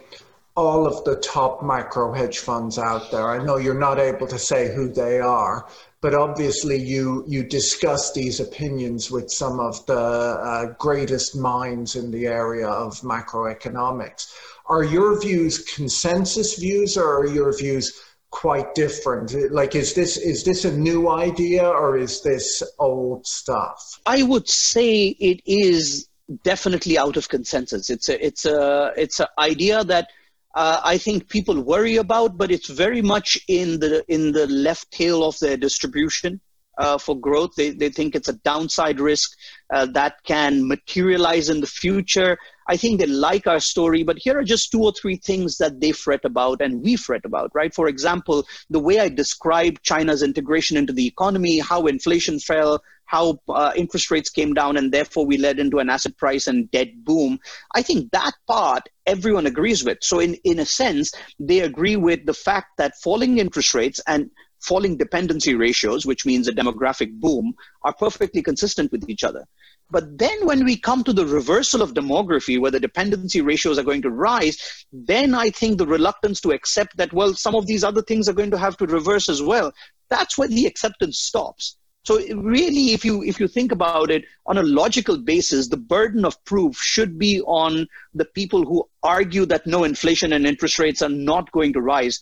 all 0.54 0.86
of 0.86 1.02
the 1.04 1.16
top 1.16 1.62
macro 1.62 2.12
hedge 2.12 2.40
funds 2.40 2.78
out 2.78 3.10
there. 3.10 3.30
I 3.30 3.42
know 3.42 3.56
you're 3.56 3.72
not 3.72 3.98
able 3.98 4.26
to 4.26 4.38
say 4.38 4.74
who 4.74 4.92
they 4.92 5.18
are, 5.18 5.66
but 6.02 6.14
obviously 6.14 6.76
you 6.76 7.24
you 7.26 7.42
discuss 7.42 8.12
these 8.12 8.38
opinions 8.38 9.10
with 9.10 9.30
some 9.30 9.60
of 9.60 9.84
the 9.86 9.94
uh, 9.94 10.74
greatest 10.78 11.36
minds 11.36 11.96
in 11.96 12.10
the 12.10 12.26
area 12.26 12.68
of 12.68 13.00
macroeconomics. 13.00 14.26
Are 14.66 14.84
your 14.84 15.18
views 15.18 15.64
consensus 15.74 16.58
views, 16.58 16.98
or 16.98 17.20
are 17.20 17.26
your 17.26 17.56
views 17.56 17.98
quite 18.30 18.74
different? 18.74 19.34
Like, 19.50 19.74
is 19.74 19.94
this 19.94 20.18
is 20.18 20.44
this 20.44 20.66
a 20.66 20.76
new 20.76 21.08
idea, 21.08 21.66
or 21.66 21.96
is 21.96 22.22
this 22.22 22.62
old 22.78 23.26
stuff? 23.26 24.00
I 24.04 24.22
would 24.22 24.48
say 24.48 25.16
it 25.18 25.40
is 25.46 26.09
definitely 26.42 26.98
out 26.98 27.16
of 27.16 27.28
consensus. 27.28 27.90
It's 27.90 28.08
a 28.08 28.24
it's 28.24 28.44
a 28.44 28.92
it's 28.96 29.20
an 29.20 29.26
idea 29.38 29.84
that 29.84 30.08
uh, 30.54 30.80
I 30.84 30.98
think 30.98 31.28
people 31.28 31.60
worry 31.60 31.96
about, 31.96 32.36
but 32.36 32.50
it's 32.50 32.68
very 32.68 33.02
much 33.02 33.38
in 33.48 33.80
the 33.80 34.04
in 34.08 34.32
the 34.32 34.46
left 34.46 34.90
tail 34.90 35.24
of 35.24 35.38
their 35.38 35.56
distribution 35.56 36.40
uh, 36.80 36.98
for 36.98 37.18
growth. 37.18 37.54
They 37.56 37.70
they 37.70 37.90
think 37.90 38.14
it's 38.14 38.28
a 38.28 38.40
downside 38.50 38.98
risk 38.98 39.36
uh, 39.72 39.86
that 39.92 40.14
can 40.24 40.66
materialize 40.66 41.50
in 41.50 41.60
the 41.60 41.66
future. 41.66 42.38
I 42.66 42.76
think 42.76 42.98
they 42.98 43.06
like 43.06 43.46
our 43.46 43.60
story, 43.60 44.02
but 44.02 44.18
here 44.18 44.38
are 44.38 44.44
just 44.44 44.70
two 44.70 44.82
or 44.82 44.92
three 44.92 45.16
things 45.16 45.58
that 45.58 45.80
they 45.80 45.92
fret 45.92 46.24
about 46.24 46.62
and 46.62 46.82
we 46.82 46.96
fret 46.96 47.24
about, 47.24 47.50
right? 47.52 47.74
For 47.74 47.88
example, 47.88 48.46
the 48.70 48.78
way 48.78 49.00
I 49.00 49.08
describe 49.08 49.82
China's 49.82 50.22
integration 50.22 50.76
into 50.76 50.92
the 50.92 51.06
economy, 51.06 51.58
how 51.58 51.86
inflation 51.86 52.38
fell, 52.38 52.80
how 53.06 53.40
uh, 53.48 53.72
interest 53.74 54.10
rates 54.12 54.30
came 54.30 54.54
down 54.54 54.76
and 54.76 54.92
therefore 54.92 55.26
we 55.26 55.36
led 55.36 55.58
into 55.58 55.80
an 55.80 55.90
asset 55.90 56.16
price 56.16 56.46
and 56.46 56.70
debt 56.70 57.04
boom. 57.04 57.40
I 57.74 57.82
think 57.82 58.12
that 58.12 58.34
part 58.46 58.88
everyone 59.04 59.46
agrees 59.46 59.82
with. 59.84 59.98
So 60.00 60.20
in, 60.20 60.34
in 60.44 60.60
a 60.60 60.64
sense, 60.64 61.12
they 61.40 61.60
agree 61.60 61.96
with 61.96 62.24
the 62.24 62.34
fact 62.34 62.76
that 62.78 63.00
falling 63.02 63.38
interest 63.38 63.74
rates 63.74 64.00
and 64.06 64.30
falling 64.60 64.96
dependency 64.96 65.54
ratios, 65.54 66.06
which 66.06 66.26
means 66.26 66.48
a 66.48 66.52
demographic 66.52 67.12
boom, 67.18 67.54
are 67.82 67.94
perfectly 67.94 68.42
consistent 68.42 68.92
with 68.92 69.08
each 69.08 69.24
other. 69.24 69.46
But 69.90 70.18
then 70.18 70.46
when 70.46 70.64
we 70.64 70.76
come 70.76 71.02
to 71.04 71.12
the 71.12 71.26
reversal 71.26 71.82
of 71.82 71.94
demography, 71.94 72.60
where 72.60 72.70
the 72.70 72.78
dependency 72.78 73.40
ratios 73.40 73.78
are 73.78 73.82
going 73.82 74.02
to 74.02 74.10
rise, 74.10 74.86
then 74.92 75.34
I 75.34 75.50
think 75.50 75.78
the 75.78 75.86
reluctance 75.86 76.40
to 76.42 76.52
accept 76.52 76.96
that, 76.96 77.12
well, 77.12 77.34
some 77.34 77.56
of 77.56 77.66
these 77.66 77.82
other 77.82 78.02
things 78.02 78.28
are 78.28 78.32
going 78.34 78.52
to 78.52 78.58
have 78.58 78.76
to 78.78 78.86
reverse 78.86 79.28
as 79.28 79.42
well, 79.42 79.72
that's 80.08 80.38
where 80.38 80.48
the 80.48 80.66
acceptance 80.66 81.18
stops. 81.18 81.76
So 82.04 82.18
really, 82.34 82.92
if 82.92 83.04
you 83.04 83.22
if 83.22 83.38
you 83.38 83.46
think 83.46 83.72
about 83.72 84.10
it 84.10 84.24
on 84.46 84.56
a 84.56 84.62
logical 84.62 85.18
basis, 85.18 85.68
the 85.68 85.76
burden 85.76 86.24
of 86.24 86.42
proof 86.44 86.76
should 86.78 87.18
be 87.18 87.42
on 87.42 87.86
the 88.14 88.24
people 88.24 88.64
who 88.64 88.88
argue 89.02 89.44
that 89.46 89.66
no 89.66 89.84
inflation 89.84 90.32
and 90.32 90.46
interest 90.46 90.78
rates 90.78 91.02
are 91.02 91.10
not 91.10 91.52
going 91.52 91.74
to 91.74 91.82
rise 91.82 92.18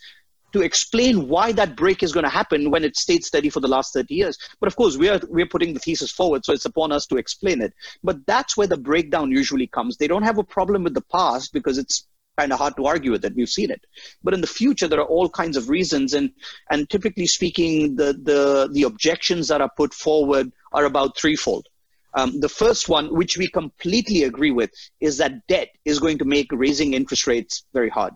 to 0.52 0.62
explain 0.62 1.28
why 1.28 1.52
that 1.52 1.76
break 1.76 2.02
is 2.02 2.12
going 2.12 2.24
to 2.24 2.30
happen 2.30 2.70
when 2.70 2.84
it 2.84 2.96
stayed 2.96 3.24
steady 3.24 3.50
for 3.50 3.60
the 3.60 3.68
last 3.68 3.92
30 3.92 4.14
years. 4.14 4.38
But 4.60 4.66
of 4.68 4.76
course, 4.76 4.96
we 4.96 5.08
are 5.08 5.20
we're 5.28 5.46
putting 5.46 5.74
the 5.74 5.80
thesis 5.80 6.10
forward, 6.10 6.44
so 6.44 6.52
it's 6.52 6.64
upon 6.64 6.92
us 6.92 7.06
to 7.06 7.16
explain 7.16 7.60
it. 7.60 7.72
But 8.02 8.26
that's 8.26 8.56
where 8.56 8.66
the 8.66 8.76
breakdown 8.76 9.30
usually 9.30 9.66
comes. 9.66 9.96
They 9.96 10.08
don't 10.08 10.22
have 10.22 10.38
a 10.38 10.44
problem 10.44 10.84
with 10.84 10.94
the 10.94 11.04
past 11.12 11.52
because 11.52 11.78
it's 11.78 12.06
kind 12.38 12.52
of 12.52 12.58
hard 12.58 12.76
to 12.76 12.86
argue 12.86 13.10
with 13.10 13.24
it. 13.24 13.34
We've 13.34 13.48
seen 13.48 13.70
it. 13.70 13.84
But 14.22 14.32
in 14.32 14.40
the 14.40 14.46
future, 14.46 14.86
there 14.86 15.00
are 15.00 15.06
all 15.06 15.28
kinds 15.28 15.56
of 15.56 15.68
reasons. 15.68 16.14
And, 16.14 16.30
and 16.70 16.88
typically 16.88 17.26
speaking, 17.26 17.96
the, 17.96 18.12
the, 18.12 18.68
the 18.72 18.84
objections 18.84 19.48
that 19.48 19.60
are 19.60 19.70
put 19.76 19.92
forward 19.92 20.52
are 20.72 20.84
about 20.84 21.18
threefold. 21.18 21.66
Um, 22.14 22.40
the 22.40 22.48
first 22.48 22.88
one, 22.88 23.14
which 23.14 23.36
we 23.36 23.48
completely 23.48 24.22
agree 24.22 24.50
with, 24.50 24.70
is 25.00 25.18
that 25.18 25.46
debt 25.46 25.68
is 25.84 25.98
going 25.98 26.18
to 26.18 26.24
make 26.24 26.48
raising 26.52 26.94
interest 26.94 27.26
rates 27.26 27.64
very 27.74 27.90
hard. 27.90 28.14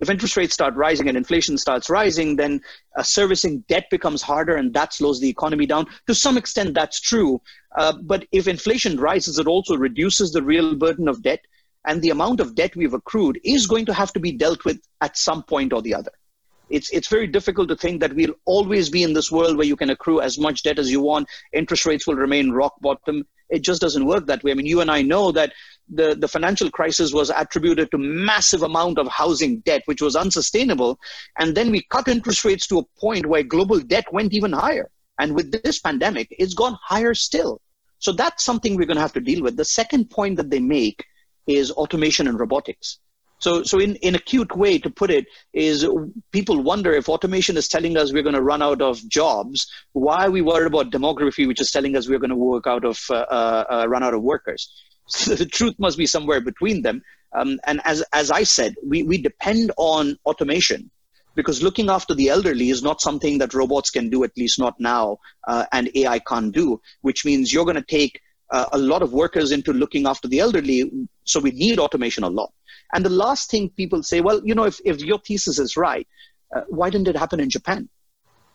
If 0.00 0.08
interest 0.08 0.36
rates 0.36 0.54
start 0.54 0.74
rising 0.74 1.08
and 1.08 1.16
inflation 1.16 1.58
starts 1.58 1.90
rising, 1.90 2.36
then 2.36 2.60
uh, 2.96 3.02
servicing 3.02 3.64
debt 3.68 3.84
becomes 3.90 4.22
harder 4.22 4.56
and 4.56 4.72
that 4.74 4.94
slows 4.94 5.20
the 5.20 5.28
economy 5.28 5.66
down. 5.66 5.86
To 6.06 6.14
some 6.14 6.38
extent, 6.38 6.74
that's 6.74 7.00
true. 7.00 7.40
Uh, 7.76 7.92
but 8.02 8.26
if 8.32 8.48
inflation 8.48 8.98
rises, 8.98 9.38
it 9.38 9.46
also 9.46 9.76
reduces 9.76 10.32
the 10.32 10.42
real 10.42 10.74
burden 10.74 11.08
of 11.08 11.22
debt. 11.22 11.40
And 11.86 12.02
the 12.02 12.10
amount 12.10 12.40
of 12.40 12.54
debt 12.54 12.76
we've 12.76 12.94
accrued 12.94 13.40
is 13.44 13.66
going 13.66 13.86
to 13.86 13.94
have 13.94 14.12
to 14.12 14.20
be 14.20 14.32
dealt 14.32 14.64
with 14.64 14.80
at 15.00 15.16
some 15.16 15.42
point 15.42 15.72
or 15.72 15.80
the 15.80 15.94
other. 15.94 16.12
It's, 16.68 16.90
it's 16.90 17.08
very 17.08 17.26
difficult 17.26 17.68
to 17.68 17.76
think 17.76 18.00
that 18.00 18.14
we'll 18.14 18.34
always 18.44 18.90
be 18.90 19.02
in 19.02 19.12
this 19.12 19.30
world 19.30 19.56
where 19.56 19.66
you 19.66 19.76
can 19.76 19.90
accrue 19.90 20.20
as 20.20 20.38
much 20.38 20.62
debt 20.62 20.78
as 20.78 20.90
you 20.90 21.00
want. 21.00 21.28
Interest 21.52 21.84
rates 21.84 22.06
will 22.06 22.14
remain 22.14 22.50
rock 22.50 22.74
bottom. 22.80 23.24
It 23.48 23.62
just 23.62 23.80
doesn't 23.80 24.06
work 24.06 24.26
that 24.26 24.44
way. 24.44 24.52
I 24.52 24.54
mean, 24.54 24.66
you 24.66 24.80
and 24.80 24.90
I 24.90 25.02
know 25.02 25.32
that 25.32 25.52
the, 25.92 26.14
the 26.14 26.28
financial 26.28 26.70
crisis 26.70 27.12
was 27.12 27.30
attributed 27.30 27.90
to 27.90 27.98
massive 27.98 28.62
amount 28.62 28.98
of 28.98 29.08
housing 29.08 29.60
debt, 29.60 29.82
which 29.86 30.02
was 30.02 30.16
unsustainable. 30.16 30.98
And 31.38 31.56
then 31.56 31.70
we 31.70 31.82
cut 31.90 32.08
interest 32.08 32.44
rates 32.44 32.66
to 32.68 32.78
a 32.78 32.84
point 33.00 33.26
where 33.26 33.42
global 33.42 33.80
debt 33.80 34.12
went 34.12 34.32
even 34.32 34.52
higher. 34.52 34.90
And 35.18 35.34
with 35.34 35.52
this 35.62 35.80
pandemic, 35.80 36.28
it's 36.30 36.54
gone 36.54 36.76
higher 36.82 37.14
still. 37.14 37.60
So 37.98 38.12
that's 38.12 38.44
something 38.44 38.76
we're 38.76 38.86
going 38.86 38.96
to 38.96 39.02
have 39.02 39.12
to 39.12 39.20
deal 39.20 39.42
with. 39.42 39.56
The 39.56 39.64
second 39.64 40.10
point 40.10 40.36
that 40.36 40.50
they 40.50 40.60
make 40.60 41.04
is 41.46 41.70
automation 41.70 42.28
and 42.28 42.40
robotics. 42.40 42.98
So, 43.40 43.62
so 43.62 43.78
in, 43.78 43.96
in 43.96 44.14
a 44.14 44.18
cute 44.18 44.54
way 44.54 44.78
to 44.78 44.90
put 44.90 45.10
it 45.10 45.26
is 45.54 45.86
people 46.30 46.62
wonder 46.62 46.92
if 46.92 47.08
automation 47.08 47.56
is 47.56 47.68
telling 47.68 47.96
us 47.96 48.12
we're 48.12 48.22
going 48.22 48.34
to 48.34 48.42
run 48.42 48.62
out 48.62 48.82
of 48.82 49.06
jobs. 49.08 49.66
Why 49.92 50.26
are 50.26 50.30
we 50.30 50.42
worried 50.42 50.66
about 50.66 50.90
demography, 50.90 51.46
which 51.46 51.60
is 51.60 51.70
telling 51.70 51.96
us 51.96 52.08
we're 52.08 52.18
going 52.18 52.30
to 52.30 52.36
work 52.36 52.66
out 52.66 52.84
of 52.84 53.00
uh, 53.08 53.14
uh, 53.14 53.64
uh 53.70 53.86
run 53.88 54.02
out 54.02 54.14
of 54.14 54.22
workers? 54.22 54.70
The 55.26 55.46
truth 55.46 55.74
must 55.78 55.98
be 55.98 56.06
somewhere 56.06 56.40
between 56.40 56.82
them. 56.82 57.02
Um, 57.32 57.60
and 57.66 57.80
as 57.84 58.02
as 58.12 58.30
I 58.30 58.42
said, 58.42 58.74
we 58.84 59.02
we 59.02 59.18
depend 59.18 59.72
on 59.76 60.16
automation 60.26 60.90
because 61.36 61.62
looking 61.62 61.88
after 61.88 62.14
the 62.14 62.28
elderly 62.28 62.70
is 62.70 62.82
not 62.82 63.00
something 63.00 63.38
that 63.38 63.54
robots 63.54 63.90
can 63.90 64.10
do, 64.10 64.24
at 64.24 64.36
least 64.36 64.58
not 64.58 64.74
now, 64.80 65.18
uh, 65.46 65.64
and 65.72 65.90
AI 65.94 66.18
can't 66.20 66.52
do. 66.52 66.80
Which 67.02 67.24
means 67.24 67.52
you're 67.52 67.64
going 67.64 67.76
to 67.76 67.82
take 67.82 68.20
uh, 68.50 68.66
a 68.72 68.78
lot 68.78 69.02
of 69.02 69.12
workers 69.12 69.52
into 69.52 69.72
looking 69.72 70.06
after 70.06 70.28
the 70.28 70.40
elderly. 70.40 70.90
So 71.24 71.40
we 71.40 71.52
need 71.52 71.78
automation 71.78 72.24
a 72.24 72.30
lot. 72.30 72.52
And 72.92 73.04
the 73.04 73.10
last 73.10 73.50
thing 73.50 73.70
people 73.70 74.02
say, 74.02 74.20
well, 74.20 74.40
you 74.44 74.54
know, 74.54 74.64
if, 74.64 74.80
if 74.84 74.98
your 75.00 75.18
thesis 75.18 75.58
is 75.60 75.76
right, 75.76 76.06
uh, 76.54 76.62
why 76.68 76.90
didn't 76.90 77.08
it 77.08 77.16
happen 77.16 77.38
in 77.38 77.48
Japan? 77.48 77.88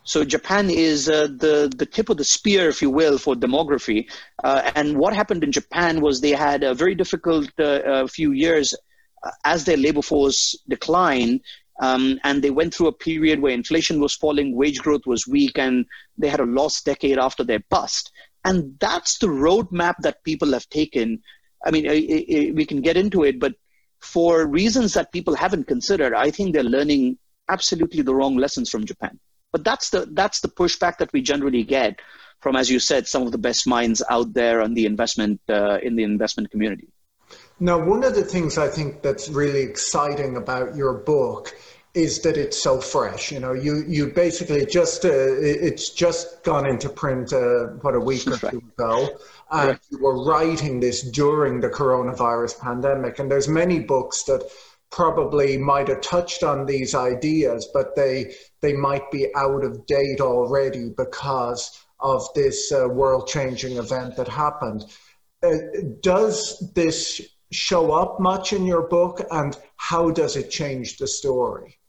So 0.06 0.24
Japan 0.24 0.70
is 0.70 1.10
uh, 1.10 1.28
the 1.28 1.74
the 1.76 1.86
tip 1.86 2.10
of 2.10 2.18
the 2.18 2.24
spear, 2.24 2.70
if 2.70 2.80
you 2.82 2.92
will, 2.92 3.18
for 3.18 3.34
demography. 3.36 4.08
Uh, 4.44 4.72
and 4.76 4.98
what 4.98 5.16
happened 5.16 5.44
in 5.44 5.52
Japan 5.52 6.00
was 6.00 6.22
they 6.22 6.32
had 6.32 6.64
a 6.64 6.76
very 6.76 6.94
difficult 6.94 7.50
uh, 7.60 7.82
uh 7.94 8.08
few 8.08 8.32
years 8.32 8.76
uh, 9.24 9.32
as 9.44 9.66
their 9.66 9.78
labor 9.78 10.04
force 10.04 10.56
declined, 10.70 11.42
um, 11.82 12.20
and 12.24 12.44
they 12.44 12.52
went 12.52 12.74
through 12.74 12.88
a 12.88 13.00
period 13.10 13.42
where 13.42 13.52
inflation 13.52 14.00
was 14.00 14.16
falling, 14.16 14.56
wage 14.56 14.80
growth 14.80 15.08
was 15.08 15.26
weak, 15.28 15.58
and 15.58 15.86
they 16.20 16.30
had 16.30 16.40
a 16.40 16.46
lost 16.60 16.86
decade 16.86 17.18
after 17.18 17.44
their 17.44 17.64
bust. 17.72 18.12
And 18.44 18.78
that's 18.80 19.18
the 19.18 19.28
roadmap 19.28 19.96
that 20.02 20.24
people 20.24 20.54
have 20.54 20.70
taken. 20.70 21.20
I 21.66 21.72
mean, 21.72 21.86
we 22.56 22.66
can 22.66 22.82
get 22.82 22.96
into 22.96 23.24
it, 23.24 23.40
but 23.40 23.56
for 24.02 24.46
reasons 24.46 24.94
that 24.94 25.12
people 25.12 25.34
haven't 25.34 25.68
considered, 25.68 26.14
I 26.14 26.30
think 26.30 26.54
they're 26.54 26.76
learning 26.78 27.18
absolutely 27.50 28.04
the 28.04 28.14
wrong 28.14 28.38
lessons 28.38 28.70
from 28.70 28.86
Japan. 28.86 29.20
But 29.56 29.64
that's 29.64 29.90
the 29.90 30.06
that's 30.12 30.42
the 30.42 30.50
pushback 30.50 30.98
that 30.98 31.14
we 31.14 31.22
generally 31.22 31.64
get 31.64 32.02
from, 32.42 32.58
as 32.58 32.70
you 32.70 32.78
said, 32.78 33.08
some 33.08 33.22
of 33.22 33.32
the 33.32 33.38
best 33.38 33.66
minds 33.66 34.04
out 34.10 34.34
there 34.34 34.60
on 34.62 34.74
the 34.74 34.86
investment 34.86 35.40
uh, 35.48 35.78
in 35.82 35.96
the 35.96 36.04
investment 36.04 36.52
community. 36.52 36.90
Now, 37.62 37.80
one 37.82 38.04
of 38.04 38.16
the 38.16 38.26
things 38.26 38.58
I 38.58 38.68
think 38.68 39.02
that's 39.02 39.30
really 39.30 39.62
exciting 39.62 40.36
about 40.36 40.76
your 40.76 40.96
book 40.96 41.56
is 41.94 42.20
that 42.24 42.36
it's 42.36 42.62
so 42.62 42.82
fresh. 42.82 43.32
You 43.32 43.40
know, 43.40 43.54
you 43.54 43.86
you 43.88 44.08
basically 44.08 44.66
just 44.66 45.06
uh, 45.06 45.10
it's 45.10 45.90
just 45.92 46.44
gone 46.44 46.66
into 46.66 46.90
print 46.90 47.32
uh, 47.32 47.68
what 47.80 47.96
a 47.96 48.00
week 48.02 48.28
or 48.28 48.36
two 48.36 48.58
ago, 48.58 49.08
and 49.52 49.70
right. 49.70 49.80
you 49.90 50.00
were 50.00 50.22
writing 50.26 50.82
this 50.82 51.02
during 51.02 51.62
the 51.62 51.70
coronavirus 51.70 52.60
pandemic. 52.60 53.20
And 53.20 53.32
there's 53.32 53.48
many 53.48 53.80
books 53.80 54.24
that 54.24 54.44
probably 54.92 55.58
might 55.58 55.88
have 55.88 56.02
touched 56.02 56.44
on 56.44 56.66
these 56.66 56.96
ideas, 56.96 57.68
but 57.74 57.96
they 57.96 58.34
they 58.62 58.74
might 58.74 59.10
be 59.12 59.28
out 59.36 59.64
of 59.64 59.86
date 59.86 60.22
already 60.22 60.90
because 60.96 61.86
of 62.00 62.28
this 62.36 62.72
uh, 62.72 62.88
world-changing 62.88 63.78
event 63.78 64.16
that 64.16 64.28
happened. 64.28 64.84
Uh, 65.44 65.58
does 66.02 66.72
this 66.76 67.22
show 67.52 67.92
up 67.92 68.20
much 68.20 68.54
in 68.54 68.66
your 68.66 68.88
book, 68.88 69.22
and 69.32 69.58
how 69.78 70.12
does 70.12 70.36
it 70.36 70.50
change 70.50 70.98
the 70.98 71.08
story? 71.08 71.80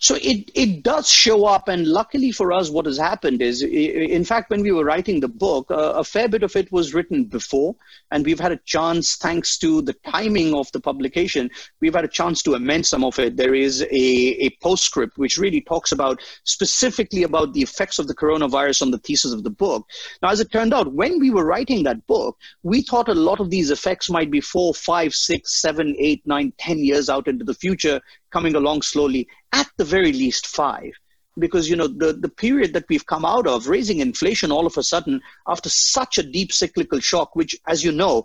So 0.00 0.16
it, 0.16 0.50
it 0.54 0.82
does 0.82 1.08
show 1.08 1.46
up. 1.46 1.68
And 1.68 1.86
luckily 1.86 2.30
for 2.30 2.52
us, 2.52 2.70
what 2.70 2.86
has 2.86 2.98
happened 2.98 3.42
is, 3.42 3.62
in 3.62 4.24
fact, 4.24 4.50
when 4.50 4.62
we 4.62 4.72
were 4.72 4.84
writing 4.84 5.20
the 5.20 5.28
book, 5.28 5.70
uh, 5.70 5.94
a 5.96 6.04
fair 6.04 6.28
bit 6.28 6.42
of 6.42 6.54
it 6.56 6.70
was 6.72 6.94
written 6.94 7.24
before. 7.24 7.74
And 8.10 8.24
we've 8.24 8.40
had 8.40 8.52
a 8.52 8.60
chance, 8.64 9.16
thanks 9.16 9.58
to 9.58 9.82
the 9.82 9.94
timing 10.06 10.54
of 10.54 10.70
the 10.72 10.80
publication, 10.80 11.50
we've 11.80 11.94
had 11.94 12.04
a 12.04 12.08
chance 12.08 12.42
to 12.42 12.54
amend 12.54 12.86
some 12.86 13.04
of 13.04 13.18
it. 13.18 13.36
There 13.36 13.54
is 13.54 13.82
a, 13.82 13.86
a 13.92 14.50
postscript 14.62 15.18
which 15.18 15.38
really 15.38 15.60
talks 15.60 15.92
about 15.92 16.20
specifically 16.44 17.22
about 17.22 17.52
the 17.52 17.62
effects 17.62 17.98
of 17.98 18.08
the 18.08 18.14
coronavirus 18.14 18.82
on 18.82 18.90
the 18.90 18.98
thesis 18.98 19.32
of 19.32 19.42
the 19.42 19.50
book. 19.50 19.86
Now, 20.22 20.30
as 20.30 20.40
it 20.40 20.52
turned 20.52 20.74
out, 20.74 20.92
when 20.92 21.18
we 21.18 21.30
were 21.30 21.44
writing 21.44 21.82
that 21.84 22.06
book, 22.06 22.38
we 22.62 22.82
thought 22.82 23.08
a 23.08 23.14
lot 23.14 23.40
of 23.40 23.50
these 23.50 23.70
effects 23.70 24.10
might 24.10 24.30
be 24.30 24.40
four, 24.40 24.74
five, 24.74 25.14
six, 25.14 25.60
seven, 25.60 25.94
eight, 25.98 26.22
nine, 26.26 26.52
ten 26.58 26.78
years 26.78 27.08
out 27.08 27.28
into 27.28 27.44
the 27.44 27.54
future 27.54 28.00
coming 28.34 28.54
along 28.56 28.82
slowly, 28.82 29.26
at 29.52 29.68
the 29.78 29.84
very 29.84 30.12
least 30.12 30.46
five. 30.48 30.92
Because 31.38 31.68
you 31.68 31.76
know 31.76 31.88
the, 31.88 32.12
the 32.12 32.28
period 32.28 32.74
that 32.74 32.84
we've 32.88 33.06
come 33.06 33.24
out 33.24 33.46
of, 33.46 33.66
raising 33.66 34.00
inflation 34.00 34.52
all 34.52 34.66
of 34.66 34.76
a 34.76 34.82
sudden 34.82 35.20
after 35.48 35.68
such 35.68 36.18
a 36.18 36.28
deep 36.36 36.52
cyclical 36.52 37.00
shock, 37.00 37.34
which, 37.34 37.56
as 37.66 37.82
you 37.82 37.92
know, 37.92 38.24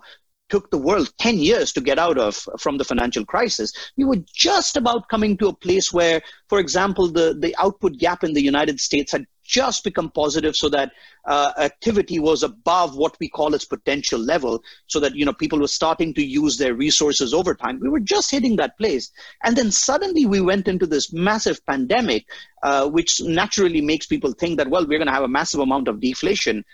took 0.50 0.70
the 0.70 0.78
world 0.78 1.12
10 1.18 1.38
years 1.38 1.72
to 1.72 1.80
get 1.80 1.98
out 1.98 2.18
of 2.18 2.34
from 2.58 2.76
the 2.76 2.84
financial 2.84 3.24
crisis. 3.24 3.72
We 3.96 4.04
were 4.04 4.22
just 4.34 4.76
about 4.76 5.08
coming 5.08 5.36
to 5.38 5.48
a 5.48 5.56
place 5.66 5.92
where, 5.92 6.20
for 6.48 6.58
example, 6.58 7.10
the, 7.10 7.36
the 7.40 7.54
output 7.58 7.98
gap 7.98 8.24
in 8.24 8.34
the 8.34 8.42
United 8.42 8.80
States 8.80 9.12
had 9.12 9.26
just 9.50 9.82
become 9.82 10.10
positive 10.10 10.54
so 10.54 10.68
that 10.68 10.92
uh, 11.26 11.52
activity 11.58 12.18
was 12.20 12.44
above 12.44 12.96
what 12.96 13.16
we 13.20 13.28
call 13.28 13.52
its 13.52 13.64
potential 13.64 14.20
level 14.20 14.62
so 14.86 15.00
that 15.00 15.14
you 15.16 15.24
know 15.24 15.32
people 15.32 15.58
were 15.58 15.66
starting 15.80 16.14
to 16.14 16.24
use 16.24 16.56
their 16.56 16.74
resources 16.74 17.34
over 17.34 17.54
time. 17.54 17.80
We 17.80 17.88
were 17.88 18.06
just 18.14 18.30
hitting 18.30 18.56
that 18.56 18.78
place. 18.78 19.10
And 19.44 19.56
then 19.56 19.70
suddenly 19.72 20.24
we 20.24 20.40
went 20.40 20.68
into 20.68 20.86
this 20.86 21.12
massive 21.12 21.64
pandemic 21.66 22.26
uh, 22.62 22.88
which 22.88 23.20
naturally 23.20 23.80
makes 23.80 24.06
people 24.06 24.32
think 24.32 24.56
that 24.58 24.70
well 24.70 24.86
we're 24.86 24.98
going 24.98 25.12
to 25.14 25.18
have 25.20 25.30
a 25.30 25.36
massive 25.40 25.60
amount 25.60 25.88
of 25.88 26.00
deflation. 26.00 26.64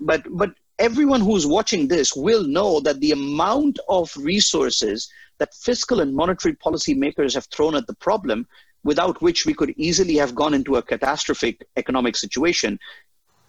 But 0.00 0.22
but 0.30 0.52
everyone 0.78 1.20
who's 1.20 1.46
watching 1.46 1.86
this 1.86 2.16
will 2.16 2.44
know 2.44 2.80
that 2.80 3.00
the 3.00 3.12
amount 3.12 3.78
of 3.88 4.10
resources 4.16 5.12
that 5.38 5.54
fiscal 5.54 6.00
and 6.00 6.14
monetary 6.14 6.54
policy 6.54 6.94
makers 6.94 7.34
have 7.34 7.46
thrown 7.46 7.74
at 7.74 7.86
the 7.86 7.94
problem 7.94 8.46
without 8.84 9.20
which 9.22 9.46
we 9.46 9.54
could 9.54 9.74
easily 9.76 10.16
have 10.16 10.34
gone 10.34 10.54
into 10.54 10.76
a 10.76 10.82
catastrophic 10.82 11.66
economic 11.76 12.16
situation, 12.16 12.78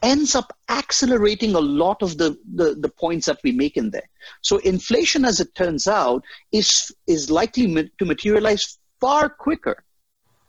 ends 0.01 0.35
up 0.35 0.55
accelerating 0.69 1.55
a 1.55 1.59
lot 1.59 2.01
of 2.01 2.17
the, 2.17 2.37
the, 2.53 2.75
the, 2.75 2.89
points 2.89 3.25
that 3.25 3.39
we 3.43 3.53
make 3.53 3.77
in 3.77 3.89
there. 3.89 4.09
So 4.41 4.57
inflation, 4.57 5.23
as 5.23 5.39
it 5.39 5.55
turns 5.55 5.87
out, 5.87 6.23
is, 6.51 6.91
is 7.07 7.31
likely 7.31 7.89
to 7.97 8.05
materialize 8.05 8.77
far 8.99 9.29
quicker 9.29 9.83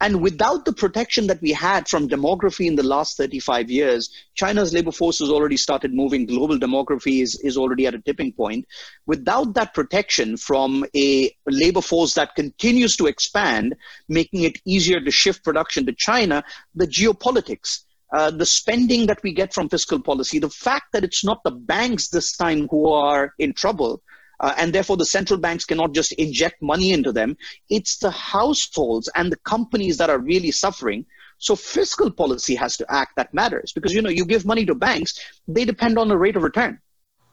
and 0.01 0.21
without 0.21 0.65
the 0.65 0.73
protection 0.73 1.27
that 1.29 1.41
we 1.41 1.53
had 1.53 1.89
from 1.89 2.09
demography 2.09 2.67
in 2.67 2.75
the 2.75 2.83
last 2.83 3.17
35 3.17 3.71
years, 3.71 4.11
China's 4.35 4.75
labor 4.75 4.91
force 4.91 5.21
has 5.21 5.31
already 5.31 5.57
started 5.57 5.95
moving. 5.95 6.27
Global 6.27 6.59
demography 6.59 7.23
is, 7.23 7.41
is 7.41 7.57
already 7.57 7.87
at 7.87 7.95
a 7.95 8.01
tipping 8.01 8.33
point. 8.33 8.67
Without 9.07 9.55
that 9.55 9.73
protection 9.73 10.37
from 10.37 10.85
a 10.97 11.31
labor 11.47 11.81
force 11.81 12.15
that 12.15 12.35
continues 12.35 12.97
to 12.97 13.07
expand, 13.07 13.75
making 14.09 14.43
it 14.43 14.59
easier 14.65 15.01
to 15.01 15.11
shift 15.11 15.45
production 15.45 15.87
to 15.87 15.93
China, 15.93 16.43
the 16.75 16.87
geopolitics, 16.87 17.85
uh, 18.13 18.31
the 18.31 18.47
spending 18.47 19.07
that 19.07 19.23
we 19.23 19.33
get 19.33 19.55
from 19.55 19.69
fiscal 19.69 20.01
policy, 20.01 20.39
the 20.39 20.51
fact 20.51 20.87
that 20.93 21.05
it's 21.05 21.25
not 21.25 21.43
the 21.45 21.51
banks 21.51 22.09
this 22.09 22.37
time 22.37 22.67
who 22.71 22.89
are 22.89 23.33
in 23.39 23.53
trouble, 23.53 24.03
uh, 24.41 24.55
and 24.57 24.73
therefore 24.73 24.97
the 24.97 25.07
central 25.07 25.39
banks 25.39 25.65
cannot 25.65 25.93
just 25.93 26.13
inject 26.13 26.63
money 26.63 26.93
into 26.93 27.13
them. 27.13 27.37
It's 27.69 27.99
the 27.99 28.11
households 28.11 29.09
and 29.15 29.31
the 29.31 29.37
companies 29.39 29.97
that 29.99 30.11
are 30.11 30.19
really 30.19 30.51
suffering. 30.51 31.07
So 31.39 31.57
fiscal 31.57 32.11
policy 32.11 32.55
has 32.55 32.77
to 32.79 32.87
act 32.89 33.17
that 33.17 33.35
matters 33.35 33.73
because 33.73 33.93
you 33.93 34.03
know 34.03 34.11
you 34.11 34.25
give 34.25 34.47
money 34.47 34.65
to 34.67 34.75
banks, 34.75 35.19
they 35.49 35.65
depend 35.65 35.99
on 35.99 36.09
the 36.09 36.17
rate 36.17 36.37
of 36.37 36.43
return. 36.43 36.81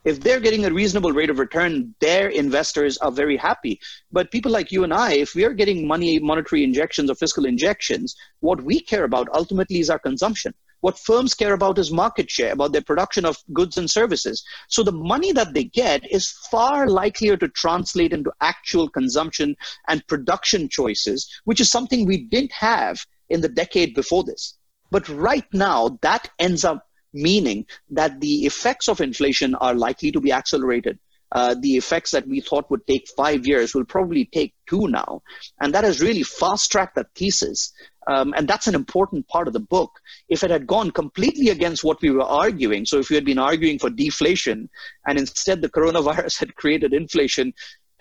If 0.04 0.18
they're 0.18 0.40
getting 0.40 0.64
a 0.64 0.72
reasonable 0.72 1.12
rate 1.12 1.30
of 1.30 1.38
return, 1.38 1.94
their 2.00 2.28
investors 2.28 2.98
are 2.98 3.12
very 3.12 3.36
happy. 3.36 3.80
But 4.10 4.32
people 4.32 4.50
like 4.50 4.72
you 4.72 4.82
and 4.82 4.92
I, 4.92 5.12
if 5.12 5.36
we 5.36 5.44
are 5.44 5.54
getting 5.54 5.86
money, 5.86 6.18
monetary 6.18 6.64
injections 6.64 7.08
or 7.08 7.14
fiscal 7.14 7.46
injections, 7.46 8.16
what 8.40 8.62
we 8.62 8.80
care 8.80 9.04
about 9.04 9.28
ultimately 9.32 9.78
is 9.78 9.90
our 9.90 10.00
consumption. 10.00 10.54
What 10.82 10.98
firms 10.98 11.32
care 11.32 11.54
about 11.54 11.78
is 11.78 11.92
market 11.92 12.28
share, 12.28 12.52
about 12.52 12.72
their 12.72 12.82
production 12.82 13.24
of 13.24 13.38
goods 13.52 13.78
and 13.78 13.88
services. 13.88 14.44
So 14.68 14.82
the 14.82 14.90
money 14.90 15.30
that 15.30 15.54
they 15.54 15.64
get 15.64 16.02
is 16.10 16.32
far 16.50 16.88
likelier 16.88 17.36
to 17.36 17.48
translate 17.48 18.12
into 18.12 18.32
actual 18.40 18.88
consumption 18.88 19.56
and 19.86 20.06
production 20.08 20.68
choices, 20.68 21.30
which 21.44 21.60
is 21.60 21.70
something 21.70 22.04
we 22.04 22.24
didn't 22.24 22.50
have 22.50 22.98
in 23.30 23.40
the 23.40 23.48
decade 23.48 23.94
before 23.94 24.24
this. 24.24 24.58
But 24.90 25.08
right 25.08 25.46
now, 25.52 25.98
that 26.02 26.28
ends 26.40 26.64
up 26.64 26.84
meaning 27.14 27.64
that 27.90 28.20
the 28.20 28.44
effects 28.44 28.88
of 28.88 29.00
inflation 29.00 29.54
are 29.54 29.74
likely 29.74 30.10
to 30.10 30.20
be 30.20 30.32
accelerated. 30.32 30.98
Uh, 31.34 31.54
the 31.60 31.76
effects 31.76 32.10
that 32.10 32.26
we 32.28 32.40
thought 32.40 32.70
would 32.70 32.86
take 32.86 33.06
five 33.16 33.46
years 33.46 33.74
will 33.74 33.84
probably 33.84 34.26
take 34.26 34.54
two 34.68 34.86
now. 34.88 35.22
And 35.60 35.74
that 35.74 35.84
has 35.84 36.00
really 36.00 36.22
fast 36.22 36.70
tracked 36.70 36.96
that 36.96 37.14
thesis. 37.14 37.72
Um, 38.06 38.34
and 38.36 38.46
that's 38.46 38.66
an 38.66 38.74
important 38.74 39.28
part 39.28 39.46
of 39.46 39.54
the 39.54 39.60
book. 39.60 40.00
If 40.28 40.44
it 40.44 40.50
had 40.50 40.66
gone 40.66 40.90
completely 40.90 41.48
against 41.50 41.84
what 41.84 42.02
we 42.02 42.10
were 42.10 42.22
arguing, 42.22 42.84
so 42.84 42.98
if 42.98 43.08
we 43.08 43.16
had 43.16 43.24
been 43.24 43.38
arguing 43.38 43.78
for 43.78 43.90
deflation 43.90 44.68
and 45.06 45.18
instead 45.18 45.62
the 45.62 45.70
coronavirus 45.70 46.38
had 46.40 46.54
created 46.56 46.92
inflation, 46.92 47.54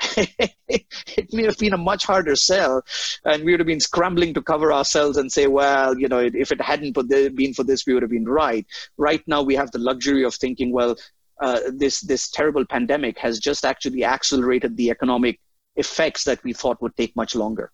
it 0.17 1.32
may 1.32 1.43
have 1.43 1.57
been 1.57 1.73
a 1.73 1.77
much 1.77 2.05
harder 2.05 2.36
sell, 2.36 2.82
and 3.25 3.43
we 3.43 3.51
would 3.51 3.59
have 3.59 3.67
been 3.67 3.79
scrambling 3.79 4.34
to 4.34 4.41
cover 4.41 4.73
ourselves 4.73 5.17
and 5.17 5.32
say, 5.32 5.45
well, 5.47 5.97
you 5.97 6.07
know, 6.07 6.19
if 6.19 6.51
it 6.51 6.59
hadn't 6.59 6.95
been 7.36 7.53
for 7.53 7.63
this, 7.63 7.86
we 7.86 7.93
would 7.93 8.01
have 8.01 8.09
been 8.09 8.25
right. 8.25 8.65
Right 8.97 9.21
now, 9.27 9.43
we 9.43 9.55
have 9.55 9.69
the 9.71 9.79
luxury 9.79 10.23
of 10.23 10.34
thinking, 10.34 10.73
well, 10.73 10.95
uh, 11.42 11.60
this 11.74 12.02
this 12.02 12.30
terrible 12.30 12.66
pandemic 12.66 13.18
has 13.18 13.39
just 13.39 13.66
actually 13.66 14.06
accelerated 14.06 14.78
the 14.78 14.89
economic 14.89 15.39
effects 15.76 16.24
that 16.24 16.44
we 16.44 16.54
thought 16.54 16.82
would 16.82 16.96
take 16.96 17.16
much 17.16 17.36
longer. 17.36 17.72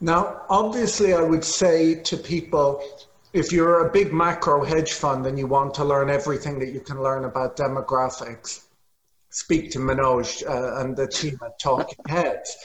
Now, 0.00 0.42
obviously, 0.48 1.14
I 1.14 1.22
would 1.22 1.44
say 1.44 1.94
to 1.94 2.16
people, 2.16 2.82
if 3.32 3.52
you're 3.52 3.86
a 3.86 3.90
big 3.92 4.12
macro 4.12 4.64
hedge 4.64 4.92
fund 4.92 5.26
and 5.26 5.38
you 5.38 5.46
want 5.46 5.74
to 5.74 5.84
learn 5.84 6.10
everything 6.10 6.58
that 6.58 6.72
you 6.72 6.80
can 6.80 7.00
learn 7.00 7.24
about 7.24 7.56
demographics, 7.56 8.66
speak 9.30 9.70
to 9.70 9.78
Manoj 9.78 10.44
uh, 10.46 10.80
and 10.80 10.96
the 10.96 11.06
team 11.06 11.38
at 11.44 11.58
Talking 11.60 11.98
Heads. 12.08 12.56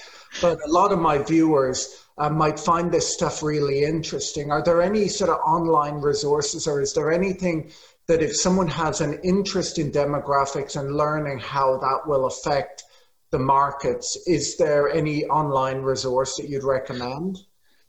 But 0.41 0.57
a 0.65 0.72
lot 0.72 0.91
of 0.91 0.99
my 0.99 1.20
viewers 1.20 2.05
uh, 2.18 2.30
might 2.30 2.59
find 2.59 2.91
this 2.91 3.13
stuff 3.13 3.43
really 3.43 3.84
interesting. 3.84 4.51
Are 4.51 4.63
there 4.63 4.82
any 4.82 5.07
sort 5.07 5.30
of 5.30 5.38
online 5.45 6.01
resources, 6.01 6.68
or 6.68 6.82
is 6.82 6.93
there 6.93 7.11
anything 7.11 7.72
that 8.07 8.21
if 8.21 8.35
someone 8.35 8.67
has 8.67 9.01
an 9.01 9.19
interest 9.23 9.77
in 9.79 9.91
demographics 9.91 10.79
and 10.79 10.95
learning 10.95 11.39
how 11.39 11.77
that 11.77 12.07
will 12.07 12.25
affect 12.25 12.83
the 13.31 13.39
markets, 13.39 14.17
is 14.25 14.55
there 14.57 14.89
any 14.89 15.25
online 15.25 15.81
resource 15.81 16.37
that 16.37 16.49
you'd 16.49 16.63
recommend? 16.63 17.37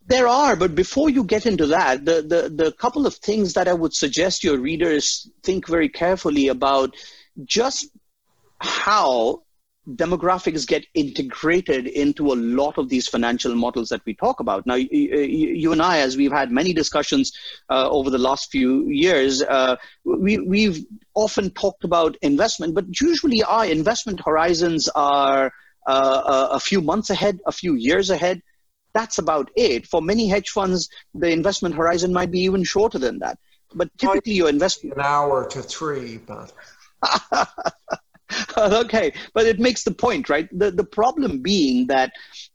There 0.07 0.27
are, 0.27 0.57
but 0.57 0.75
before 0.75 1.11
you 1.11 1.23
get 1.23 1.47
into 1.47 1.67
that, 1.67 2.05
the, 2.05 2.23
the, 2.23 2.49
the 2.65 2.73
couple 2.73 3.07
of 3.07 3.15
things 3.17 3.53
that 3.53 3.69
I 3.69 3.75
would 3.75 3.95
suggest 3.95 4.43
your 4.43 4.59
readers 4.59 5.31
think 5.43 5.69
very 5.69 5.89
carefully 5.89 6.49
about 6.49 6.97
just 7.45 7.91
how 8.59 9.43
demographics 9.97 10.67
get 10.67 10.87
integrated 10.95 11.87
into 11.87 12.33
a 12.33 12.35
lot 12.35 12.77
of 12.79 12.89
these 12.89 13.09
financial 13.09 13.55
models 13.55 13.89
that 13.89 14.03
we 14.05 14.15
talk 14.15 14.41
about. 14.41 14.67
Now, 14.67 14.75
you, 14.75 14.89
you 14.91 15.73
and 15.73 15.81
I, 15.81 16.01
as 16.01 16.17
we've 16.17 16.33
had 16.33 16.51
many 16.51 16.73
discussions 16.73 17.33
uh, 17.71 17.89
over 17.89 18.11
the 18.11 18.19
last 18.19 18.51
few 18.51 18.89
years, 18.89 19.43
uh, 19.43 19.77
we, 20.05 20.39
we've 20.39 20.85
often 21.15 21.51
talked 21.51 21.85
about 21.85 22.17
investment, 22.23 22.75
but 22.75 23.01
usually 23.01 23.43
our 23.43 23.65
investment 23.65 24.21
horizons 24.25 24.89
are 24.95 25.53
uh, 25.87 26.49
a 26.51 26.61
few 26.61 26.83
months 26.83 27.11
ahead, 27.11 27.41
a 27.47 27.53
few 27.53 27.75
years 27.75 28.11
ahead. 28.11 28.43
That's 28.93 29.19
about 29.19 29.51
it. 29.57 29.87
For 29.87 30.03
many 30.03 30.29
hedge 30.29 30.51
funds, 30.51 30.89
the 31.15 31.31
investment 31.31 31.75
horizon 31.75 32.13
might 32.13 32.31
be 32.31 32.41
even 32.41 32.65
shorter 32.65 32.99
than 32.99 33.21
that. 33.21 33.39
But 33.75 33.91
typically, 33.99 34.33
your 34.33 34.49
investment 34.49 34.97
an 34.97 35.03
hour 35.03 35.47
to 35.49 35.63
three, 35.63 36.19
but. 36.19 36.53
okay, 38.59 39.13
but 39.35 39.47
it 39.47 39.59
makes 39.59 39.85
the 39.85 39.91
point, 39.91 40.29
right? 40.29 40.49
The, 40.57 40.71
the 40.71 40.85
problem 40.85 41.41
being 41.41 41.87
that 41.89 42.13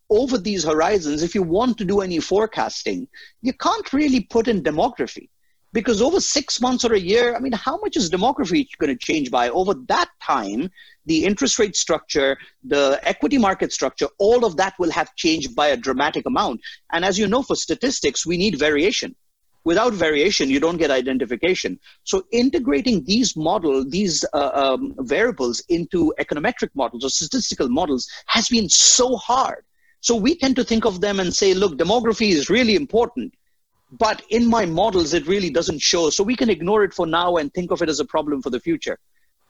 over 0.09 0.37
these 0.37 0.63
horizons, 0.63 1.23
if 1.23 1.33
you 1.33 1.43
want 1.43 1.77
to 1.79 1.85
do 1.85 2.01
any 2.01 2.19
forecasting, 2.19 3.07
you 3.41 3.53
can't 3.53 3.91
really 3.93 4.21
put 4.21 4.47
in 4.47 4.61
demography 4.61 5.29
because 5.73 6.01
over 6.01 6.19
six 6.19 6.61
months 6.61 6.85
or 6.85 6.93
a 6.93 6.99
year, 6.99 7.35
I 7.35 7.39
mean, 7.39 7.51
how 7.51 7.77
much 7.79 7.97
is 7.97 8.11
demography 8.11 8.67
going 8.79 8.95
to 8.95 9.05
change 9.05 9.31
by? 9.31 9.49
Over 9.49 9.73
that 9.87 10.09
time, 10.21 10.69
the 11.07 11.25
interest 11.25 11.57
rate 11.57 11.75
structure, 11.75 12.37
the 12.63 12.99
equity 13.03 13.39
market 13.39 13.73
structure, 13.73 14.07
all 14.19 14.45
of 14.45 14.55
that 14.57 14.75
will 14.77 14.91
have 14.91 15.15
changed 15.15 15.55
by 15.55 15.67
a 15.67 15.77
dramatic 15.77 16.25
amount. 16.27 16.61
And 16.91 17.03
as 17.03 17.17
you 17.17 17.27
know, 17.27 17.41
for 17.41 17.55
statistics, 17.55 18.25
we 18.25 18.37
need 18.37 18.59
variation 18.59 19.15
without 19.63 19.93
variation 19.93 20.49
you 20.49 20.59
don't 20.59 20.77
get 20.77 20.91
identification. 20.91 21.79
So 22.03 22.25
integrating 22.31 23.03
these 23.05 23.35
model 23.35 23.85
these 23.87 24.25
uh, 24.33 24.51
um, 24.53 24.95
variables 24.99 25.61
into 25.69 26.13
econometric 26.19 26.69
models 26.75 27.05
or 27.05 27.09
statistical 27.09 27.69
models 27.69 28.07
has 28.27 28.49
been 28.49 28.69
so 28.69 29.15
hard. 29.15 29.63
So 30.01 30.15
we 30.15 30.35
tend 30.37 30.55
to 30.57 30.63
think 30.63 30.85
of 30.85 31.01
them 31.01 31.19
and 31.19 31.33
say 31.33 31.53
look 31.53 31.77
demography 31.77 32.29
is 32.29 32.49
really 32.49 32.75
important 32.75 33.33
but 33.99 34.23
in 34.29 34.47
my 34.47 34.65
models 34.65 35.13
it 35.13 35.27
really 35.27 35.49
doesn't 35.49 35.79
show. 35.79 36.09
So 36.09 36.23
we 36.23 36.35
can 36.35 36.49
ignore 36.49 36.83
it 36.83 36.93
for 36.93 37.05
now 37.05 37.37
and 37.37 37.53
think 37.53 37.71
of 37.71 37.81
it 37.81 37.89
as 37.89 37.99
a 37.99 38.05
problem 38.05 38.41
for 38.41 38.49
the 38.49 38.59
future. 38.59 38.97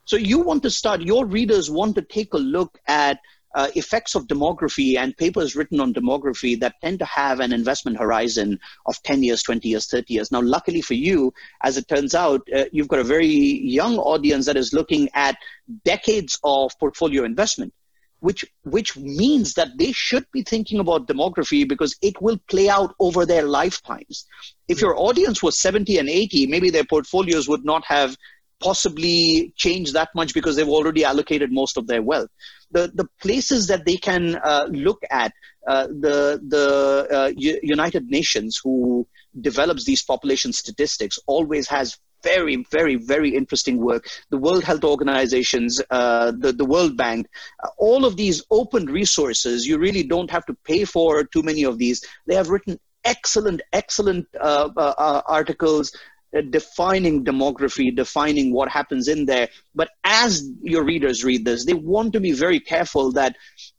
So 0.04 0.16
you 0.16 0.38
want 0.40 0.62
to 0.64 0.70
start 0.70 1.00
your 1.00 1.24
readers 1.24 1.70
want 1.70 1.94
to 1.94 2.02
take 2.02 2.34
a 2.34 2.38
look 2.38 2.78
at 2.86 3.18
uh, 3.54 3.68
effects 3.74 4.14
of 4.14 4.26
demography 4.26 4.96
and 4.96 5.16
papers 5.16 5.54
written 5.54 5.80
on 5.80 5.94
demography 5.94 6.58
that 6.58 6.74
tend 6.80 6.98
to 6.98 7.04
have 7.04 7.40
an 7.40 7.52
investment 7.52 7.96
horizon 7.96 8.58
of 8.86 9.00
10 9.02 9.22
years, 9.22 9.42
20 9.42 9.68
years, 9.68 9.86
30 9.86 10.14
years. 10.14 10.32
Now, 10.32 10.42
luckily 10.42 10.80
for 10.80 10.94
you, 10.94 11.32
as 11.62 11.76
it 11.76 11.88
turns 11.88 12.14
out, 12.14 12.42
uh, 12.54 12.64
you've 12.72 12.88
got 12.88 12.98
a 12.98 13.04
very 13.04 13.26
young 13.26 13.96
audience 13.98 14.46
that 14.46 14.56
is 14.56 14.72
looking 14.72 15.08
at 15.14 15.36
decades 15.84 16.38
of 16.42 16.72
portfolio 16.78 17.24
investment. 17.24 17.72
Which, 18.20 18.42
which 18.62 18.96
means 18.96 19.52
that 19.52 19.76
they 19.76 19.92
should 19.92 20.24
be 20.32 20.42
thinking 20.42 20.80
about 20.80 21.06
demography 21.06 21.68
because 21.68 21.94
it 22.00 22.22
will 22.22 22.38
play 22.48 22.70
out 22.70 22.94
over 22.98 23.26
their 23.26 23.42
lifetimes. 23.42 24.24
If 24.66 24.80
your 24.80 24.98
audience 24.98 25.42
was 25.42 25.60
70 25.60 25.98
and 25.98 26.08
80, 26.08 26.46
maybe 26.46 26.70
their 26.70 26.84
portfolios 26.84 27.50
would 27.50 27.66
not 27.66 27.84
have 27.84 28.16
possibly 28.60 29.52
change 29.56 29.92
that 29.92 30.08
much 30.14 30.34
because 30.34 30.56
they've 30.56 30.68
already 30.68 31.04
allocated 31.04 31.52
most 31.52 31.76
of 31.76 31.86
their 31.86 32.02
wealth. 32.02 32.30
The, 32.70 32.90
the 32.94 33.08
places 33.20 33.68
that 33.68 33.84
they 33.84 33.96
can 33.96 34.36
uh, 34.36 34.66
look 34.70 35.02
at, 35.10 35.32
uh, 35.66 35.86
the, 35.86 36.40
the 36.46 37.08
uh, 37.10 37.32
United 37.36 38.10
Nations, 38.10 38.60
who 38.62 39.06
develops 39.40 39.84
these 39.84 40.02
population 40.02 40.52
statistics, 40.52 41.18
always 41.26 41.68
has 41.68 41.98
very, 42.24 42.64
very, 42.70 42.96
very 42.96 43.36
interesting 43.36 43.76
work. 43.76 44.08
The 44.30 44.38
World 44.38 44.64
Health 44.64 44.82
Organizations, 44.82 45.80
uh, 45.90 46.32
the, 46.36 46.52
the 46.52 46.64
World 46.64 46.96
Bank, 46.96 47.28
uh, 47.62 47.68
all 47.78 48.04
of 48.04 48.16
these 48.16 48.42
open 48.50 48.86
resources, 48.86 49.66
you 49.66 49.78
really 49.78 50.02
don't 50.02 50.30
have 50.30 50.46
to 50.46 50.56
pay 50.64 50.84
for 50.84 51.24
too 51.24 51.42
many 51.42 51.64
of 51.64 51.78
these. 51.78 52.04
They 52.26 52.34
have 52.34 52.48
written 52.48 52.80
excellent, 53.04 53.60
excellent 53.72 54.26
uh, 54.40 54.70
uh, 54.76 54.94
uh 54.96 55.22
articles 55.26 55.92
Uh, 56.34 56.40
defining 56.50 57.24
demography, 57.24 57.94
defining 57.94 58.52
what 58.52 58.68
happens 58.68 59.06
in 59.06 59.24
there. 59.24 59.48
But 59.74 59.90
as 60.02 60.50
your 60.62 60.82
readers 60.82 61.22
read 61.22 61.44
this, 61.44 61.64
they 61.64 61.74
want 61.74 62.12
to 62.14 62.20
be 62.20 62.32
very 62.32 62.58
careful 62.58 63.12
that 63.12 63.36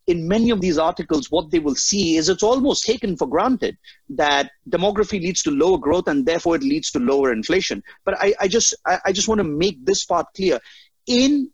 in 0.08 0.26
many 0.26 0.52
of 0.52 0.62
these 0.62 0.78
articles, 0.78 1.30
what 1.30 1.52
they 1.52 1.60
will 1.60 1.76
see 1.76 2.16
is 2.16 2.30
it's 2.30 2.44
almost 2.44 2.86
taken 2.86 3.18
for 3.18 3.28
granted 3.28 3.78
that 4.10 4.52
demography 4.70 5.20
leads 5.20 5.44
to 5.44 5.52
lower 5.52 5.78
growth 5.78 6.08
and 6.08 6.26
therefore 6.26 6.56
it 6.56 6.64
leads 6.64 6.92
to 6.92 7.00
lower 7.00 7.34
inflation. 7.34 7.84
But 8.06 8.22
I, 8.22 8.34
I 8.40 8.48
just 8.48 8.74
I, 8.86 9.00
I 9.08 9.12
just 9.12 9.28
want 9.28 9.40
to 9.40 9.44
make 9.44 9.86
this 9.86 10.06
part 10.06 10.28
clear. 10.34 10.60
In 11.08 11.50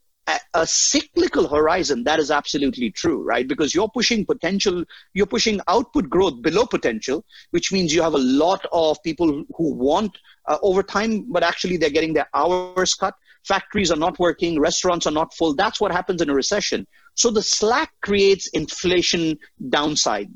a, 0.53 0.67
cyclical 0.67 1.47
horizon, 1.47 2.03
that 2.03 2.19
is 2.19 2.31
absolutely 2.31 2.91
true, 2.91 3.23
right? 3.23 3.47
Because 3.47 3.73
you're 3.73 3.89
pushing 3.89 4.25
potential, 4.25 4.83
you're 5.13 5.25
pushing 5.25 5.59
output 5.67 6.09
growth 6.09 6.41
below 6.41 6.65
potential, 6.65 7.25
which 7.51 7.71
means 7.71 7.93
you 7.93 8.01
have 8.01 8.13
a 8.13 8.19
lot 8.19 8.65
of 8.71 9.01
people 9.03 9.43
who 9.55 9.73
want 9.73 10.17
uh, 10.47 10.57
overtime, 10.61 11.25
but 11.29 11.43
actually 11.43 11.77
they're 11.77 11.89
getting 11.89 12.13
their 12.13 12.29
hours 12.33 12.93
cut. 12.93 13.15
Factories 13.47 13.91
are 13.91 13.97
not 13.97 14.19
working, 14.19 14.59
restaurants 14.59 15.07
are 15.07 15.11
not 15.11 15.33
full. 15.33 15.55
That's 15.55 15.81
what 15.81 15.91
happens 15.91 16.21
in 16.21 16.29
a 16.29 16.35
recession. 16.35 16.85
So 17.15 17.31
the 17.31 17.41
slack 17.41 17.91
creates 18.01 18.47
inflation 18.49 19.37
downside, 19.69 20.29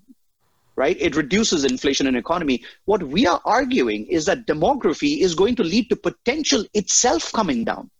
right? 0.76 0.98
It 1.00 1.16
reduces 1.16 1.66
inflation 1.66 2.08
in 2.08 2.16
economy. 2.16 2.64
What 2.86 3.04
we 3.04 3.28
are 3.28 3.42
arguing 3.46 4.08
is 4.08 4.26
that 4.26 4.48
demography 4.48 5.20
is 5.20 5.36
going 5.36 5.56
to 5.58 5.64
lead 5.64 5.90
to 5.90 5.96
potential 5.96 6.66
itself 6.74 7.32
coming 7.32 7.64
down. 7.64 7.92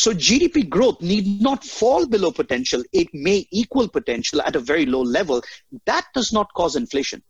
So 0.00 0.14
GDP 0.14 0.66
growth 0.66 1.02
need 1.02 1.42
not 1.42 1.62
fall 1.62 2.06
below 2.06 2.30
potential. 2.30 2.82
It 2.90 3.08
may 3.12 3.46
equal 3.50 3.86
potential 3.86 4.40
at 4.40 4.56
a 4.56 4.58
very 4.58 4.86
low 4.86 5.02
level. 5.02 5.42
That 5.84 6.06
does 6.14 6.32
not 6.32 6.48
cause 6.54 6.74
inflation. 6.74 7.22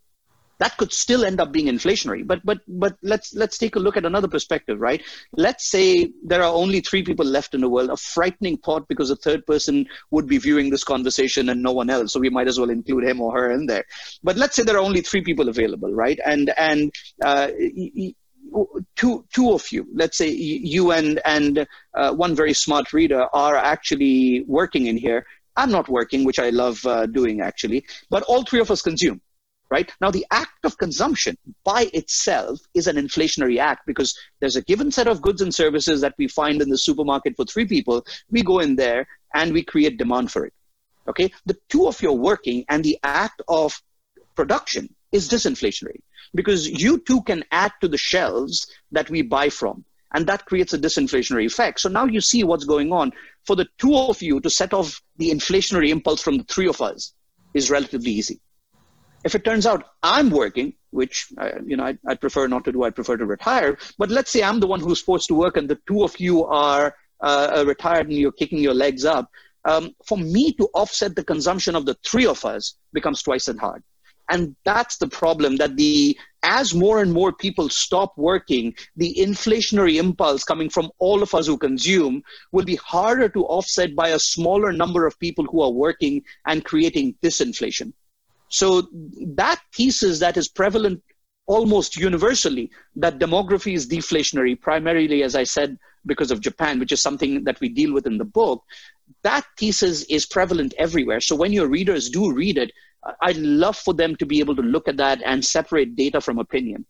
That 0.61 0.77
could 0.77 0.93
still 0.93 1.25
end 1.25 1.41
up 1.41 1.51
being 1.51 1.67
inflationary. 1.67 2.25
But 2.25 2.47
but 2.47 2.59
but 2.69 2.97
let's 3.03 3.35
let's 3.35 3.59
take 3.59 3.75
a 3.75 3.81
look 3.81 3.97
at 3.97 4.07
another 4.07 4.29
perspective, 4.29 4.79
right? 4.79 5.03
Let's 5.33 5.69
say 5.69 6.13
there 6.23 6.45
are 6.45 6.55
only 6.55 6.81
three 6.81 7.03
people 7.03 7.27
left 7.27 7.55
in 7.55 7.61
the 7.61 7.69
world. 7.69 7.91
A 7.91 7.97
frightening 7.97 8.59
thought 8.59 8.87
because 8.87 9.11
a 9.11 9.17
third 9.17 9.45
person 9.47 9.87
would 10.13 10.29
be 10.29 10.39
viewing 10.39 10.71
this 10.71 10.85
conversation 10.85 11.49
and 11.49 11.61
no 11.65 11.73
one 11.73 11.91
else. 11.91 12.13
So 12.13 12.21
we 12.21 12.31
might 12.31 12.47
as 12.47 12.61
well 12.61 12.71
include 12.71 13.03
him 13.03 13.21
or 13.21 13.33
her 13.33 13.51
in 13.51 13.67
there. 13.67 13.85
But 14.23 14.37
let's 14.37 14.55
say 14.55 14.63
there 14.63 14.77
are 14.77 14.87
only 14.91 15.01
three 15.01 15.23
people 15.23 15.49
available, 15.49 15.93
right? 15.93 16.21
And 16.25 16.53
and 16.57 16.93
uh, 17.25 17.49
two 18.97 19.25
two 19.33 19.53
of 19.53 19.71
you, 19.73 19.87
let's 19.95 20.19
say 20.19 20.29
you 20.31 20.93
and 20.93 21.21
and 21.25 21.67
uh, 21.95 22.13
one 22.13 22.35
very 22.35 22.53
smart 22.53 22.93
reader 22.93 23.27
are 23.33 23.57
actually 23.57 24.45
working 24.47 24.87
in 24.87 24.97
here. 24.97 25.27
I'm 25.57 25.71
not 25.71 25.89
working, 25.89 26.25
which 26.25 26.39
I 26.39 26.51
love 26.51 26.85
uh, 26.87 27.07
doing 27.07 27.41
actually, 27.41 27.85
but 28.09 28.23
all 28.25 28.45
three 28.45 28.61
of 28.61 28.71
us 28.71 28.83
consume 28.83 29.21
right? 29.71 29.91
Now, 30.01 30.11
the 30.11 30.27
act 30.31 30.65
of 30.65 30.77
consumption 30.79 31.37
by 31.65 31.89
itself 31.95 32.59
is 32.75 32.89
an 32.89 32.97
inflationary 32.97 33.59
act 33.59 33.87
because 33.87 34.19
there's 34.41 34.57
a 34.57 34.63
given 34.63 34.91
set 34.91 35.07
of 35.07 35.23
goods 35.23 35.43
and 35.43 35.55
services 35.55 36.01
that 36.01 36.15
we 36.19 36.27
find 36.27 36.61
in 36.61 36.69
the 36.69 36.79
supermarket 36.79 37.37
for 37.37 37.45
three 37.45 37.67
people. 37.67 38.05
We 38.31 38.43
go 38.43 38.59
in 38.59 38.77
there 38.77 39.07
and 39.35 39.53
we 39.53 39.63
create 39.63 39.97
demand 39.97 40.33
for 40.33 40.45
it. 40.45 40.53
Okay. 41.09 41.31
The 41.47 41.57
two 41.69 41.87
of 41.87 42.03
you 42.03 42.11
are 42.11 42.15
working 42.31 42.65
and 42.69 42.85
the 42.85 42.99
act 43.05 43.41
of 43.49 43.81
production 44.35 44.95
is 45.13 45.29
disinflationary 45.29 46.01
because 46.35 46.69
you 46.69 46.99
too 46.99 47.23
can 47.23 47.45
add 47.51 47.73
to 47.81 47.89
the 47.89 47.99
shelves 47.99 48.67
that 48.93 49.11
we 49.11 49.23
buy 49.23 49.49
from. 49.49 49.85
And 50.13 50.27
that 50.27 50.47
creates 50.47 50.73
a 50.73 50.79
disinflationary 50.79 51.47
effect. 51.47 51.81
So 51.81 51.89
now 51.89 52.05
you 52.05 52.21
see 52.21 52.43
what's 52.43 52.65
going 52.65 52.93
on. 52.93 53.13
For 53.47 53.55
the 53.55 53.69
two 53.79 53.97
of 53.97 54.21
you 54.23 54.41
to 54.41 54.51
set 54.51 54.75
off 54.75 55.01
the 55.19 55.31
inflationary 55.31 55.91
impulse 55.91 56.21
from 56.21 56.39
the 56.39 56.45
three 56.45 56.67
of 56.67 56.81
us 56.81 57.15
is 57.55 57.71
relatively 57.71 58.11
easy 58.11 58.41
if 59.25 59.35
it 59.35 59.45
turns 59.45 59.67
out 59.67 59.85
I'm 60.03 60.31
working, 60.31 60.75
which 60.91 61.29
uh, 61.39 61.51
you 61.65 61.77
know 61.77 61.85
I, 61.85 61.99
I 62.07 62.15
prefer 62.15 62.47
not 62.47 62.65
to 62.65 62.73
do, 62.73 62.85
I 62.85 62.91
prefer 62.91 63.17
to 63.17 63.27
retire. 63.27 63.79
But 63.99 64.11
let's 64.11 64.31
say 64.31 64.43
I'm 64.43 64.61
the 64.61 64.67
one 64.67 64.81
who's 64.81 65.01
supposed 65.01 65.29
to 65.29 65.35
work, 65.35 65.57
and 65.57 65.69
the 65.69 65.79
two 65.87 66.03
of 66.03 66.19
you 66.19 66.45
are 66.47 66.95
uh, 67.21 67.59
uh, 67.59 67.65
retired, 67.67 68.09
and 68.09 68.17
you're 68.17 68.33
kicking 68.33 68.59
your 68.59 68.75
legs 68.75 69.05
up. 69.05 69.31
Um, 69.67 69.95
for 70.07 70.17
me 70.17 70.55
to 70.55 70.69
offset 70.73 71.15
the 71.15 71.25
consumption 71.25 71.77
of 71.77 71.85
the 71.85 71.95
three 72.03 72.27
of 72.27 72.45
us 72.47 72.77
becomes 72.95 73.23
twice 73.23 73.47
as 73.49 73.59
hard, 73.59 73.83
and 74.31 74.55
that's 74.65 74.97
the 74.99 75.09
problem. 75.09 75.57
That 75.57 75.77
the 75.77 76.17
as 76.43 76.75
more 76.75 77.03
and 77.03 77.13
more 77.13 77.33
people 77.33 77.69
stop 77.69 78.17
working, 78.17 78.75
the 78.97 79.15
inflationary 79.19 79.99
impulse 79.99 80.45
coming 80.45 80.71
from 80.71 80.91
all 80.99 81.23
of 81.23 81.35
us 81.35 81.47
who 81.47 81.59
consume 81.59 82.23
will 82.53 82.65
be 82.65 82.77
harder 82.77 83.29
to 83.29 83.45
offset 83.45 83.95
by 83.95 84.11
a 84.11 84.19
smaller 84.19 84.73
number 84.73 85.07
of 85.07 85.19
people 85.19 85.45
who 85.45 85.61
are 85.61 85.71
working 85.71 86.23
and 86.47 86.65
creating 86.65 87.15
disinflation. 87.23 87.93
So 88.49 88.89
that 89.35 89.61
thesis 89.75 90.19
that 90.21 90.37
is 90.37 90.49
prevalent 90.49 91.03
almost 91.47 91.97
universally 91.97 92.71
that 92.97 93.19
demography 93.19 93.75
is 93.75 93.89
deflationary, 93.89 94.61
primarily, 94.61 95.23
as 95.23 95.35
I 95.35 95.45
said, 95.45 95.77
because 96.07 96.31
of 96.31 96.41
Japan, 96.41 96.79
which 96.79 96.93
is 96.93 97.03
something 97.03 97.45
that 97.45 97.61
we 97.61 97.69
deal 97.69 97.93
with 97.93 98.07
in 98.07 98.19
the 98.19 98.25
book, 98.25 98.63
that 99.23 99.45
thesis 99.59 100.05
is 100.05 100.27
prevalent 100.27 100.75
everywhere. 100.79 101.21
So 101.21 101.37
when 101.37 101.53
your 101.53 101.69
readers 101.69 102.11
do 102.11 102.33
read 102.33 102.59
it, 102.59 102.71
I'd 103.23 103.37
love 103.37 103.77
for 103.77 103.95
them 103.95 104.17
to 104.17 104.27
be 104.27 104.41
able 104.41 104.57
to 104.57 104.63
look 104.63 104.89
at 104.89 104.97
that 104.99 105.21
and 105.25 105.45
separate 105.45 105.97
data 105.97 106.21
from 106.21 106.39
opinion. 106.39 106.85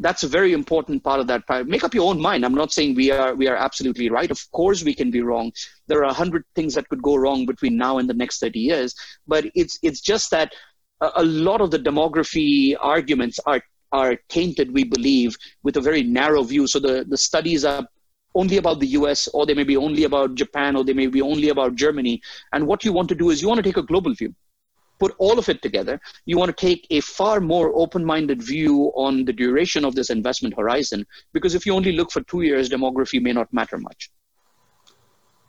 That's 0.00 0.22
a 0.22 0.28
very 0.28 0.52
important 0.52 1.02
part 1.02 1.18
of 1.18 1.26
that. 1.26 1.42
Make 1.66 1.82
up 1.82 1.94
your 1.94 2.08
own 2.08 2.20
mind. 2.20 2.44
I'm 2.44 2.54
not 2.54 2.72
saying 2.72 2.94
we 2.94 3.10
are 3.10 3.34
we 3.34 3.48
are 3.48 3.56
absolutely 3.56 4.10
right. 4.10 4.30
Of 4.30 4.40
course, 4.52 4.84
we 4.84 4.94
can 4.94 5.10
be 5.10 5.22
wrong. 5.22 5.50
There 5.88 5.98
are 5.98 6.10
a 6.10 6.12
hundred 6.12 6.44
things 6.54 6.74
that 6.74 6.88
could 6.88 7.02
go 7.02 7.16
wrong 7.16 7.46
between 7.46 7.76
now 7.76 7.98
and 7.98 8.08
the 8.08 8.14
next 8.14 8.38
30 8.38 8.60
years. 8.60 8.94
But 9.26 9.46
it's 9.56 9.76
it's 9.82 10.00
just 10.00 10.30
that 10.30 10.52
a 11.00 11.24
lot 11.24 11.60
of 11.60 11.72
the 11.72 11.78
demography 11.78 12.76
arguments 12.78 13.40
are 13.44 13.60
are 13.90 14.16
tainted, 14.28 14.72
we 14.72 14.84
believe, 14.84 15.36
with 15.62 15.76
a 15.76 15.80
very 15.80 16.02
narrow 16.02 16.42
view. 16.42 16.66
So 16.66 16.78
the, 16.78 17.04
the 17.08 17.16
studies 17.16 17.64
are 17.64 17.86
only 18.34 18.56
about 18.56 18.80
the 18.80 18.88
US, 18.88 19.28
or 19.28 19.46
they 19.46 19.54
may 19.54 19.64
be 19.64 19.76
only 19.76 20.04
about 20.04 20.34
Japan, 20.34 20.76
or 20.76 20.84
they 20.84 20.92
may 20.92 21.06
be 21.06 21.20
only 21.20 21.48
about 21.48 21.74
Germany. 21.74 22.20
And 22.52 22.66
what 22.66 22.84
you 22.84 22.92
want 22.92 23.08
to 23.08 23.14
do 23.14 23.30
is 23.30 23.40
you 23.40 23.48
want 23.48 23.58
to 23.58 23.62
take 23.62 23.76
a 23.76 23.82
global 23.82 24.14
view, 24.14 24.34
put 24.98 25.14
all 25.18 25.38
of 25.38 25.48
it 25.48 25.62
together. 25.62 26.00
You 26.26 26.38
want 26.38 26.56
to 26.56 26.66
take 26.66 26.86
a 26.90 27.00
far 27.00 27.40
more 27.40 27.72
open 27.74 28.04
minded 28.04 28.42
view 28.42 28.92
on 28.94 29.24
the 29.24 29.32
duration 29.32 29.84
of 29.84 29.94
this 29.94 30.10
investment 30.10 30.54
horizon, 30.56 31.06
because 31.32 31.54
if 31.54 31.66
you 31.66 31.74
only 31.74 31.92
look 31.92 32.10
for 32.10 32.22
two 32.22 32.42
years, 32.42 32.68
demography 32.68 33.20
may 33.20 33.32
not 33.32 33.52
matter 33.52 33.78
much. 33.78 34.10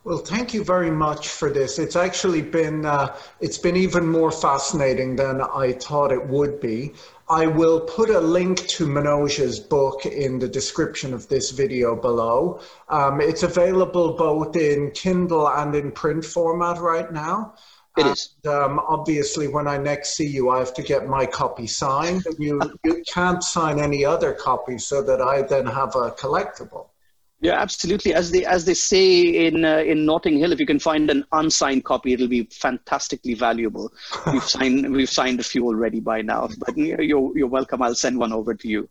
Well, 0.02 0.18
thank 0.18 0.54
you 0.54 0.64
very 0.64 0.90
much 0.90 1.28
for 1.28 1.50
this. 1.50 1.78
It's 1.78 1.94
actually 1.94 2.40
been 2.40 2.86
uh, 2.86 3.14
it's 3.40 3.58
been 3.58 3.76
even 3.76 4.06
more 4.06 4.30
fascinating 4.30 5.14
than 5.14 5.42
I 5.42 5.72
thought 5.72 6.10
it 6.10 6.26
would 6.26 6.58
be. 6.58 6.94
I 7.28 7.46
will 7.46 7.80
put 7.80 8.08
a 8.08 8.18
link 8.18 8.66
to 8.68 8.86
Manoj's 8.86 9.60
book 9.60 10.06
in 10.06 10.38
the 10.38 10.48
description 10.48 11.12
of 11.12 11.28
this 11.28 11.50
video 11.50 11.94
below. 11.94 12.60
Um, 12.88 13.20
it's 13.20 13.42
available 13.42 14.14
both 14.14 14.56
in 14.56 14.90
Kindle 14.92 15.46
and 15.48 15.74
in 15.74 15.92
print 15.92 16.24
format 16.24 16.78
right 16.78 17.12
now. 17.12 17.54
It 17.98 18.06
is. 18.06 18.36
And, 18.44 18.54
um, 18.54 18.80
obviously, 18.88 19.48
when 19.48 19.68
I 19.68 19.76
next 19.76 20.16
see 20.16 20.26
you, 20.26 20.48
I 20.48 20.60
have 20.60 20.72
to 20.74 20.82
get 20.82 21.08
my 21.08 21.26
copy 21.26 21.66
signed. 21.66 22.24
You 22.38 22.58
you 22.84 23.02
can't 23.06 23.44
sign 23.44 23.78
any 23.78 24.04
other 24.04 24.32
copy, 24.32 24.78
so 24.78 25.02
that 25.02 25.20
I 25.20 25.42
then 25.42 25.66
have 25.66 25.94
a 25.94 26.10
collectible. 26.12 26.89
Yeah, 27.40 27.58
absolutely. 27.58 28.12
As 28.12 28.30
they 28.30 28.44
as 28.44 28.66
they 28.66 28.74
say 28.74 29.46
in 29.46 29.64
uh, 29.64 29.78
in 29.78 30.04
Notting 30.04 30.38
Hill, 30.38 30.52
if 30.52 30.60
you 30.60 30.66
can 30.66 30.78
find 30.78 31.08
an 31.10 31.24
unsigned 31.32 31.84
copy, 31.84 32.12
it'll 32.12 32.28
be 32.28 32.44
fantastically 32.44 33.32
valuable. 33.32 33.90
we've 34.32 34.44
signed 34.44 34.92
we've 34.92 35.08
signed 35.08 35.40
a 35.40 35.42
few 35.42 35.64
already 35.64 36.00
by 36.00 36.20
now, 36.20 36.50
but 36.58 36.76
you're 36.76 37.36
you're 37.36 37.48
welcome. 37.48 37.80
I'll 37.80 37.94
send 37.94 38.18
one 38.18 38.32
over 38.32 38.54
to 38.54 38.68
you. 38.68 38.88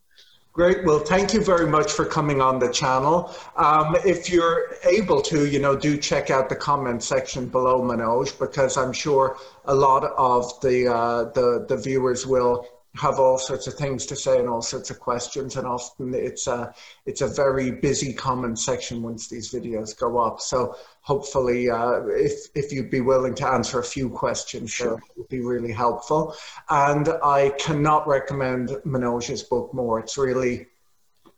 Great. 0.52 0.84
Well, 0.84 1.00
thank 1.00 1.32
you 1.32 1.41
very 1.43 1.68
much 1.68 1.91
for 1.91 2.06
coming 2.06 2.41
on 2.41 2.58
the 2.58 2.70
channel. 2.70 3.34
Um, 3.56 3.95
if 4.04 4.32
you're 4.32 4.74
able 4.84 5.22
to, 5.22 5.47
you 5.47 5.60
know, 5.60 5.76
do 5.76 5.95
check 5.95 6.32
out 6.32 6.50
the 6.50 6.56
comment 6.56 7.04
section 7.04 7.47
below 7.47 7.82
Manoj 7.82 8.38
because 8.39 8.78
I'm 8.78 8.91
sure 8.91 9.38
a 9.66 9.76
lot 9.76 10.04
of 10.18 10.60
the 10.62 10.91
uh, 10.91 11.24
the 11.36 11.66
the 11.70 11.78
viewers 11.78 12.26
will 12.26 12.68
have 12.96 13.20
all 13.20 13.38
sorts 13.38 13.68
of 13.68 13.76
things 13.76 14.06
to 14.08 14.16
say 14.16 14.40
and 14.40 14.50
all 14.50 14.62
sorts 14.62 14.90
of 14.90 15.00
questions 15.00 15.56
and 15.58 15.68
often 15.68 16.14
it's 16.16 16.48
a 16.48 16.74
it's 17.06 17.22
a 17.22 17.28
very 17.28 17.72
busy 17.72 18.14
comment 18.14 18.58
section 18.58 19.04
once 19.04 19.28
these 19.28 19.54
videos 19.54 19.98
go 19.98 20.18
up. 20.18 20.40
So 20.42 20.76
hopefully 21.02 21.70
uh, 21.70 22.02
if 22.08 22.48
if 22.56 22.72
you'd 22.72 22.90
be 22.90 23.02
willing 23.02 23.36
to 23.36 23.48
answer 23.48 23.80
a 23.80 23.84
few 23.84 24.10
questions 24.10 24.72
sure. 24.72 24.94
it 24.94 25.04
would 25.18 25.30
be 25.30 25.42
really 25.42 25.72
helpful. 25.72 26.36
And 26.70 27.10
i 27.24 27.50
cannot 27.60 28.08
recommend 28.08 28.70
manoj's 28.86 29.44
book 29.44 29.74
more. 29.74 30.00
It's 30.00 30.18
really 30.18 30.68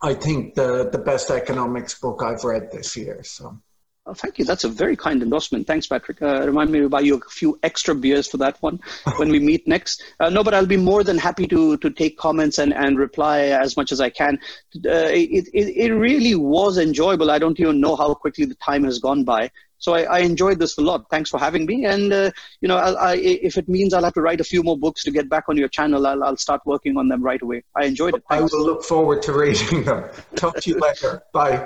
i 0.02 0.14
think 0.14 0.56
the 0.56 0.90
the 0.90 0.98
best 0.98 1.30
economics 1.30 2.00
book 2.00 2.22
i've 2.24 2.44
read 2.44 2.72
this 2.72 2.98
year 2.98 3.24
so 3.24 3.56
Oh, 4.12 4.14
thank 4.14 4.38
you. 4.38 4.44
That's 4.44 4.66
a 4.66 4.70
very 4.70 4.98
kind 4.98 5.24
endorsement. 5.24 5.68
Thanks, 5.68 5.88
Patrick. 5.88 6.22
Uh, 6.22 6.46
remind 6.46 6.70
me 6.70 6.82
to 6.82 6.90
buy 6.90 7.00
you 7.00 7.16
a 7.16 7.30
few 7.30 7.58
extra 7.64 7.96
beers 7.96 8.28
for 8.28 8.36
that 8.38 8.62
one 8.62 8.82
when 9.16 9.30
we 9.30 9.40
meet 9.40 9.66
next. 9.66 10.04
Uh, 10.20 10.30
no, 10.30 10.44
but 10.44 10.54
I'll 10.54 10.66
be 10.66 10.76
more 10.76 11.02
than 11.06 11.18
happy 11.18 11.48
to 11.48 11.78
to 11.78 11.90
take 11.90 12.18
comments 12.18 12.60
and, 12.60 12.74
and 12.74 13.00
reply 13.00 13.40
as 13.66 13.78
much 13.78 13.94
as 13.94 14.02
I 14.02 14.10
can. 14.10 14.38
Uh, 14.76 15.08
it, 15.14 15.48
it, 15.54 15.68
it 15.78 15.94
really 15.94 16.36
was 16.36 16.78
enjoyable. 16.78 17.32
I 17.32 17.40
don't 17.40 17.58
even 17.58 17.80
know 17.80 17.96
how 17.96 18.14
quickly 18.14 18.44
the 18.44 18.56
time 18.56 18.84
has 18.84 19.00
gone 19.00 19.24
by. 19.24 19.50
So 19.78 19.94
I, 19.94 20.02
I 20.04 20.20
enjoyed 20.20 20.60
this 20.60 20.78
a 20.78 20.82
lot. 20.82 21.10
Thanks 21.10 21.30
for 21.30 21.40
having 21.40 21.66
me. 21.66 21.86
And 21.86 22.12
uh, 22.12 22.32
you 22.60 22.68
know, 22.68 22.76
I, 22.76 23.12
I, 23.12 23.16
if 23.16 23.58
it 23.58 23.70
means 23.70 23.94
I'll 23.94 24.04
have 24.04 24.14
to 24.16 24.22
write 24.22 24.42
a 24.42 24.44
few 24.44 24.62
more 24.62 24.78
books 24.78 25.06
to 25.06 25.12
get 25.12 25.30
back 25.30 25.46
on 25.48 25.56
your 25.56 25.70
channel, 25.70 26.06
I'll, 26.06 26.22
I'll 26.22 26.36
start 26.36 26.64
working 26.66 26.98
on 26.98 27.08
them 27.08 27.24
right 27.24 27.42
away. 27.42 27.64
I 27.78 27.86
enjoyed 27.86 28.16
it. 28.16 28.26
Thanks. 28.30 28.54
I 28.54 28.58
will 28.58 28.66
look 28.66 28.84
forward 28.84 29.22
to 29.24 29.32
reading 29.32 29.86
them. 29.86 30.10
Talk 30.36 30.58
to 30.58 30.70
you 30.70 30.80
later. 30.80 31.24
Bye. 31.32 31.66